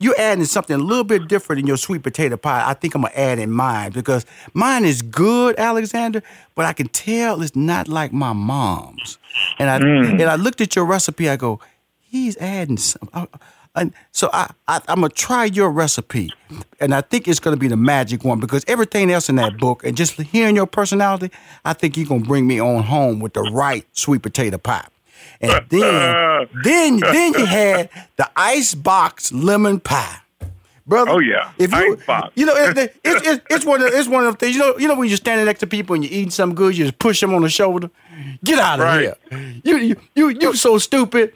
you 0.00 0.14
adding 0.14 0.44
something 0.44 0.76
a 0.76 0.82
little 0.82 1.04
bit 1.04 1.26
different 1.26 1.60
in 1.60 1.66
your 1.66 1.76
sweet 1.76 2.02
potato 2.02 2.36
pie. 2.36 2.62
I 2.64 2.74
think 2.74 2.94
I'm 2.94 3.02
gonna 3.02 3.14
add 3.14 3.38
in 3.38 3.50
mine 3.50 3.92
because 3.92 4.24
mine 4.54 4.84
is 4.84 5.02
good, 5.02 5.58
Alexander, 5.58 6.22
but 6.54 6.66
I 6.66 6.72
can 6.72 6.88
tell 6.88 7.42
it's 7.42 7.56
not 7.56 7.88
like 7.88 8.12
my 8.12 8.32
mom's. 8.32 9.18
And 9.58 9.68
I 9.68 9.78
mm. 9.78 10.10
and 10.12 10.22
I 10.22 10.36
looked 10.36 10.60
at 10.60 10.76
your 10.76 10.84
recipe. 10.84 11.28
I 11.28 11.36
go, 11.36 11.60
he's 12.00 12.36
adding 12.36 12.76
some. 12.76 13.08
I- 13.12 13.26
and 13.74 13.92
so 14.10 14.28
I, 14.32 14.50
I 14.66 14.80
I'm 14.88 15.02
gonna 15.02 15.10
try 15.10 15.44
your 15.44 15.70
recipe, 15.70 16.32
and 16.80 16.94
I 16.94 17.00
think 17.00 17.28
it's 17.28 17.38
gonna 17.38 17.56
be 17.56 17.68
the 17.68 17.76
magic 17.76 18.24
one 18.24 18.40
because 18.40 18.64
everything 18.66 19.10
else 19.10 19.28
in 19.28 19.36
that 19.36 19.56
book 19.58 19.84
and 19.84 19.96
just 19.96 20.14
hearing 20.14 20.56
your 20.56 20.66
personality, 20.66 21.30
I 21.64 21.74
think 21.74 21.96
you're 21.96 22.06
gonna 22.06 22.24
bring 22.24 22.46
me 22.46 22.60
on 22.60 22.82
home 22.82 23.20
with 23.20 23.34
the 23.34 23.42
right 23.52 23.86
sweet 23.92 24.22
potato 24.22 24.58
pie. 24.58 24.86
And 25.40 25.64
then, 25.70 26.48
then, 26.64 26.98
then 27.00 27.32
you 27.34 27.44
had 27.46 27.90
the 28.16 28.28
ice 28.36 28.74
box 28.74 29.30
lemon 29.32 29.80
pie, 29.80 30.16
brother. 30.86 31.10
Oh, 31.12 31.18
yeah. 31.18 31.52
if 31.58 31.72
you, 31.72 31.98
you 32.34 32.46
know, 32.46 32.54
it, 32.56 32.76
it, 32.78 32.96
it's 33.04 33.44
it's 33.50 33.64
one 33.64 33.80
of 33.82 33.88
it's 33.92 34.08
one 34.08 34.24
of 34.26 34.34
the 34.34 34.38
things. 34.38 34.56
You 34.56 34.60
know, 34.62 34.78
you 34.78 34.88
know 34.88 34.96
when 34.96 35.08
you're 35.08 35.16
standing 35.16 35.46
next 35.46 35.60
to 35.60 35.66
people 35.66 35.94
and 35.94 36.04
you're 36.04 36.12
eating 36.12 36.30
something 36.30 36.54
good, 36.56 36.76
you 36.76 36.84
just 36.84 36.98
push 36.98 37.20
them 37.20 37.34
on 37.34 37.42
the 37.42 37.48
shoulder. 37.48 37.90
Get 38.42 38.58
out 38.58 38.80
of 38.80 38.84
Right. 38.86 39.14
here! 39.30 39.60
You 39.64 39.76
you 39.78 39.96
you 40.14 40.28
you 40.30 40.54
so 40.56 40.78
stupid. 40.78 41.32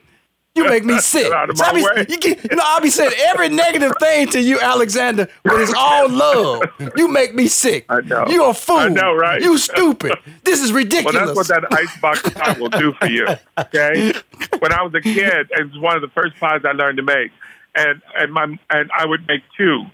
You 0.54 0.64
make 0.68 0.84
me 0.84 0.98
sick. 1.00 1.24
Get 1.24 1.32
out 1.32 1.50
of 1.50 1.58
So 1.58 1.64
I 1.64 1.72
be. 1.72 2.12
You, 2.12 2.18
get, 2.18 2.50
you 2.50 2.56
know, 2.56 2.62
I'll 2.64 2.80
be 2.80 2.90
saying 2.90 3.12
every 3.26 3.48
negative 3.48 3.92
thing 3.98 4.28
to 4.28 4.40
you, 4.40 4.60
Alexander, 4.60 5.28
but 5.44 5.60
it's 5.60 5.72
all 5.74 6.08
love. 6.10 6.64
You 6.96 7.08
make 7.08 7.34
me 7.34 7.46
sick. 7.46 7.86
I 7.88 8.02
know. 8.02 8.26
You 8.28 8.44
a 8.44 8.54
fool. 8.54 8.76
I 8.76 8.88
know, 8.88 9.14
right? 9.14 9.40
You 9.40 9.56
stupid. 9.56 10.12
This 10.44 10.60
is 10.60 10.72
ridiculous. 10.72 11.14
Well, 11.14 11.26
that's 11.34 11.36
what 11.36 11.48
that 11.48 11.72
icebox 11.72 12.30
pie 12.30 12.58
will 12.58 12.68
do 12.68 12.92
for 12.92 13.06
you. 13.06 13.26
Okay. 13.58 14.12
When 14.58 14.72
I 14.72 14.82
was 14.82 14.92
a 14.94 15.00
kid, 15.00 15.48
it 15.50 15.72
was 15.72 15.78
one 15.78 15.96
of 15.96 16.02
the 16.02 16.08
first 16.08 16.36
pies 16.36 16.60
I 16.64 16.72
learned 16.72 16.98
to 16.98 17.02
make, 17.02 17.32
and 17.74 18.02
and 18.16 18.32
my 18.32 18.44
and 18.70 18.90
I 18.96 19.06
would 19.06 19.26
make 19.26 19.42
two, 19.56 19.84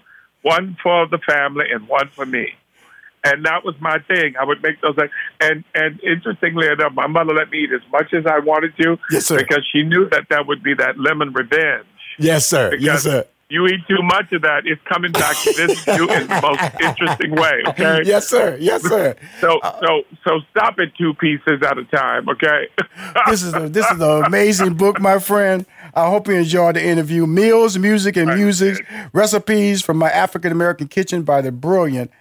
one 0.41 0.77
for 0.83 1.07
the 1.07 1.19
family 1.19 1.65
and 1.71 1.87
one 1.87 2.09
for 2.09 2.25
me, 2.25 2.53
and 3.23 3.45
that 3.45 3.63
was 3.65 3.75
my 3.79 3.97
thing. 4.07 4.35
I 4.39 4.45
would 4.45 4.61
make 4.63 4.79
those, 4.81 4.95
like, 4.97 5.11
and 5.41 5.63
and 5.75 5.99
interestingly 6.03 6.67
enough, 6.67 6.93
my 6.93 7.07
mother 7.07 7.33
let 7.33 7.49
me 7.51 7.59
eat 7.63 7.71
as 7.73 7.81
much 7.91 8.13
as 8.13 8.25
I 8.25 8.39
wanted 8.39 8.75
to, 8.77 8.97
Yes, 9.11 9.25
sir. 9.25 9.37
because 9.37 9.65
she 9.71 9.83
knew 9.83 10.09
that 10.09 10.25
that 10.29 10.47
would 10.47 10.63
be 10.63 10.73
that 10.75 10.97
lemon 10.99 11.33
revenge. 11.33 11.85
yes, 12.17 12.45
sir. 12.47 12.75
Yes, 12.79 13.03
sir. 13.03 13.25
You 13.51 13.65
eat 13.65 13.79
too 13.87 14.03
much 14.03 14.31
of 14.31 14.43
that, 14.43 14.67
it's 14.67 14.79
coming 14.87 15.11
back 15.11 15.35
to 15.37 15.51
visit 15.53 15.87
you 15.97 16.07
in 16.11 16.27
the 16.27 16.39
most 16.39 16.61
interesting 16.83 17.31
way. 17.35 17.63
Okay. 17.69 18.01
Yes, 18.05 18.27
sir. 18.29 18.55
Yes, 18.59 18.83
sir. 18.83 19.15
So 19.41 19.57
uh, 19.59 19.79
so 19.81 20.01
so 20.23 20.39
stop 20.51 20.75
at 20.77 20.95
two 20.95 21.15
pieces 21.15 21.59
at 21.63 21.77
a 21.79 21.83
time, 21.85 22.29
okay? 22.29 22.67
this 23.27 23.41
is 23.41 23.55
a, 23.55 23.67
this 23.67 23.89
is 23.89 23.99
an 23.99 24.23
amazing 24.25 24.75
book, 24.75 24.99
my 25.01 25.17
friend. 25.17 25.65
I 25.95 26.07
hope 26.07 26.27
you 26.27 26.35
enjoyed 26.35 26.75
the 26.75 26.85
interview. 26.85 27.25
Meals, 27.25 27.75
music, 27.79 28.17
and 28.17 28.27
Muses 28.35 28.79
recipes 29.13 29.81
from 29.81 29.97
my 29.97 30.11
African 30.11 30.51
American 30.51 30.87
kitchen 30.87 31.23
by 31.23 31.41
the 31.41 31.51
brilliant 31.51 32.11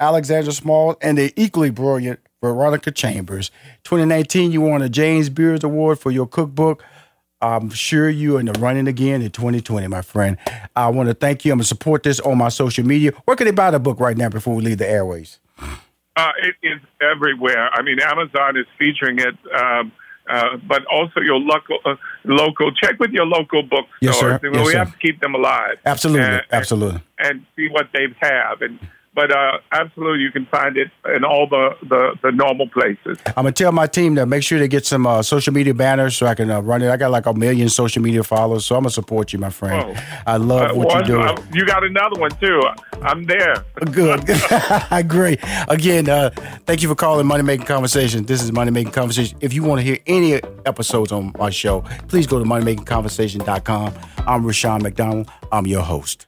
Alexander 0.00 0.52
Small 0.52 0.96
and 1.02 1.18
the 1.18 1.32
equally 1.36 1.70
brilliant 1.70 2.20
Veronica 2.42 2.90
Chambers. 2.90 3.50
2019, 3.84 4.52
you 4.52 4.60
won 4.60 4.82
a 4.82 4.88
James 4.88 5.28
Beard 5.28 5.64
Award 5.64 5.98
for 5.98 6.10
your 6.10 6.26
cookbook. 6.26 6.82
I'm 7.40 7.70
sure 7.70 8.08
you're 8.08 8.40
in 8.40 8.46
the 8.46 8.58
running 8.58 8.88
again 8.88 9.22
in 9.22 9.30
2020, 9.30 9.86
my 9.86 10.02
friend. 10.02 10.36
I 10.74 10.88
want 10.88 11.08
to 11.08 11.14
thank 11.14 11.44
you. 11.44 11.52
I'm 11.52 11.58
going 11.58 11.62
to 11.64 11.68
support 11.68 12.02
this 12.02 12.18
on 12.20 12.36
my 12.38 12.48
social 12.48 12.84
media. 12.84 13.12
Where 13.26 13.36
can 13.36 13.44
they 13.46 13.52
buy 13.52 13.70
the 13.70 13.78
book 13.78 14.00
right 14.00 14.16
now 14.16 14.28
before 14.28 14.56
we 14.56 14.62
leave 14.62 14.78
the 14.78 14.88
airways? 14.88 15.38
Uh, 16.16 16.32
it 16.42 16.56
is 16.64 16.80
everywhere. 17.00 17.70
I 17.72 17.82
mean, 17.82 18.00
Amazon 18.00 18.56
is 18.56 18.66
featuring 18.76 19.20
it, 19.20 19.36
um, 19.56 19.92
uh, 20.28 20.56
but 20.66 20.84
also 20.86 21.20
your 21.20 21.38
local 21.38 21.78
uh, 21.84 21.94
local. 22.24 22.72
Check 22.74 22.98
with 22.98 23.10
your 23.12 23.24
local 23.26 23.62
bookstores. 23.62 23.88
Yes, 24.00 24.18
sir. 24.18 24.40
We 24.42 24.50
Yes, 24.58 24.70
sir. 24.72 24.78
have 24.78 24.90
to 24.92 24.98
keep 24.98 25.20
them 25.20 25.36
alive. 25.36 25.76
Absolutely. 25.86 26.24
And- 26.26 26.42
Absolutely. 26.50 27.00
And 27.20 27.46
see 27.54 27.68
what 27.68 27.90
they 27.92 28.08
have. 28.20 28.62
And 28.62 28.80
but 29.14 29.30
uh, 29.36 29.58
absolutely, 29.72 30.22
you 30.22 30.30
can 30.30 30.46
find 30.46 30.76
it 30.76 30.90
in 31.14 31.24
all 31.24 31.48
the, 31.48 31.76
the, 31.82 32.16
the 32.22 32.30
normal 32.30 32.68
places. 32.68 33.18
I'm 33.26 33.34
gonna 33.44 33.52
tell 33.52 33.72
my 33.72 33.86
team 33.88 34.14
to 34.14 34.26
make 34.26 34.42
sure 34.44 34.58
they 34.60 34.68
get 34.68 34.86
some 34.86 35.06
uh, 35.06 35.22
social 35.22 35.52
media 35.52 35.74
banners 35.74 36.16
so 36.16 36.26
I 36.26 36.34
can 36.34 36.50
uh, 36.50 36.60
run 36.60 36.82
it. 36.82 36.90
I 36.90 36.96
got 36.96 37.10
like 37.10 37.26
a 37.26 37.34
million 37.34 37.68
social 37.68 38.00
media 38.02 38.22
followers, 38.22 38.64
so 38.66 38.76
I'm 38.76 38.82
gonna 38.82 38.90
support 38.90 39.32
you, 39.32 39.38
my 39.40 39.50
friend. 39.50 39.96
Oh. 39.96 40.20
I 40.26 40.36
love 40.36 40.70
Uh, 40.70 40.74
what 40.74 40.86
one- 40.88 41.00
you 41.00 41.06
do. 41.06 41.20
uh, 41.20 41.36
you 41.52 41.66
got 41.66 41.82
another 41.82 42.20
one 42.20 42.30
too. 42.40 42.62
I'm 43.02 43.24
there. 43.24 43.64
Good, 43.90 44.22
I 44.30 45.00
agree. 45.00 45.38
Again, 45.68 46.08
uh, 46.08 46.30
thank 46.66 46.82
you 46.82 46.88
for 46.88 46.94
calling 46.94 47.26
Money 47.26 47.42
Making 47.42 47.66
Conversation. 47.66 48.24
This 48.26 48.42
is 48.42 48.52
Money 48.52 48.70
Making 48.70 48.92
Conversation. 48.92 49.36
If 49.40 49.52
you 49.52 49.64
want 49.64 49.80
to 49.80 49.84
hear 49.84 49.98
any 50.06 50.34
episodes 50.66 51.10
on 51.10 51.32
my 51.38 51.50
show, 51.50 51.80
please 52.06 52.26
go 52.28 52.38
to 52.38 52.44
moneymakingconversation.com. 52.44 53.94
I'm 54.26 54.46
Rushion 54.46 54.82
McDonald. 54.82 55.28
I'm 55.50 55.66
your 55.66 55.82
host. 55.82 56.27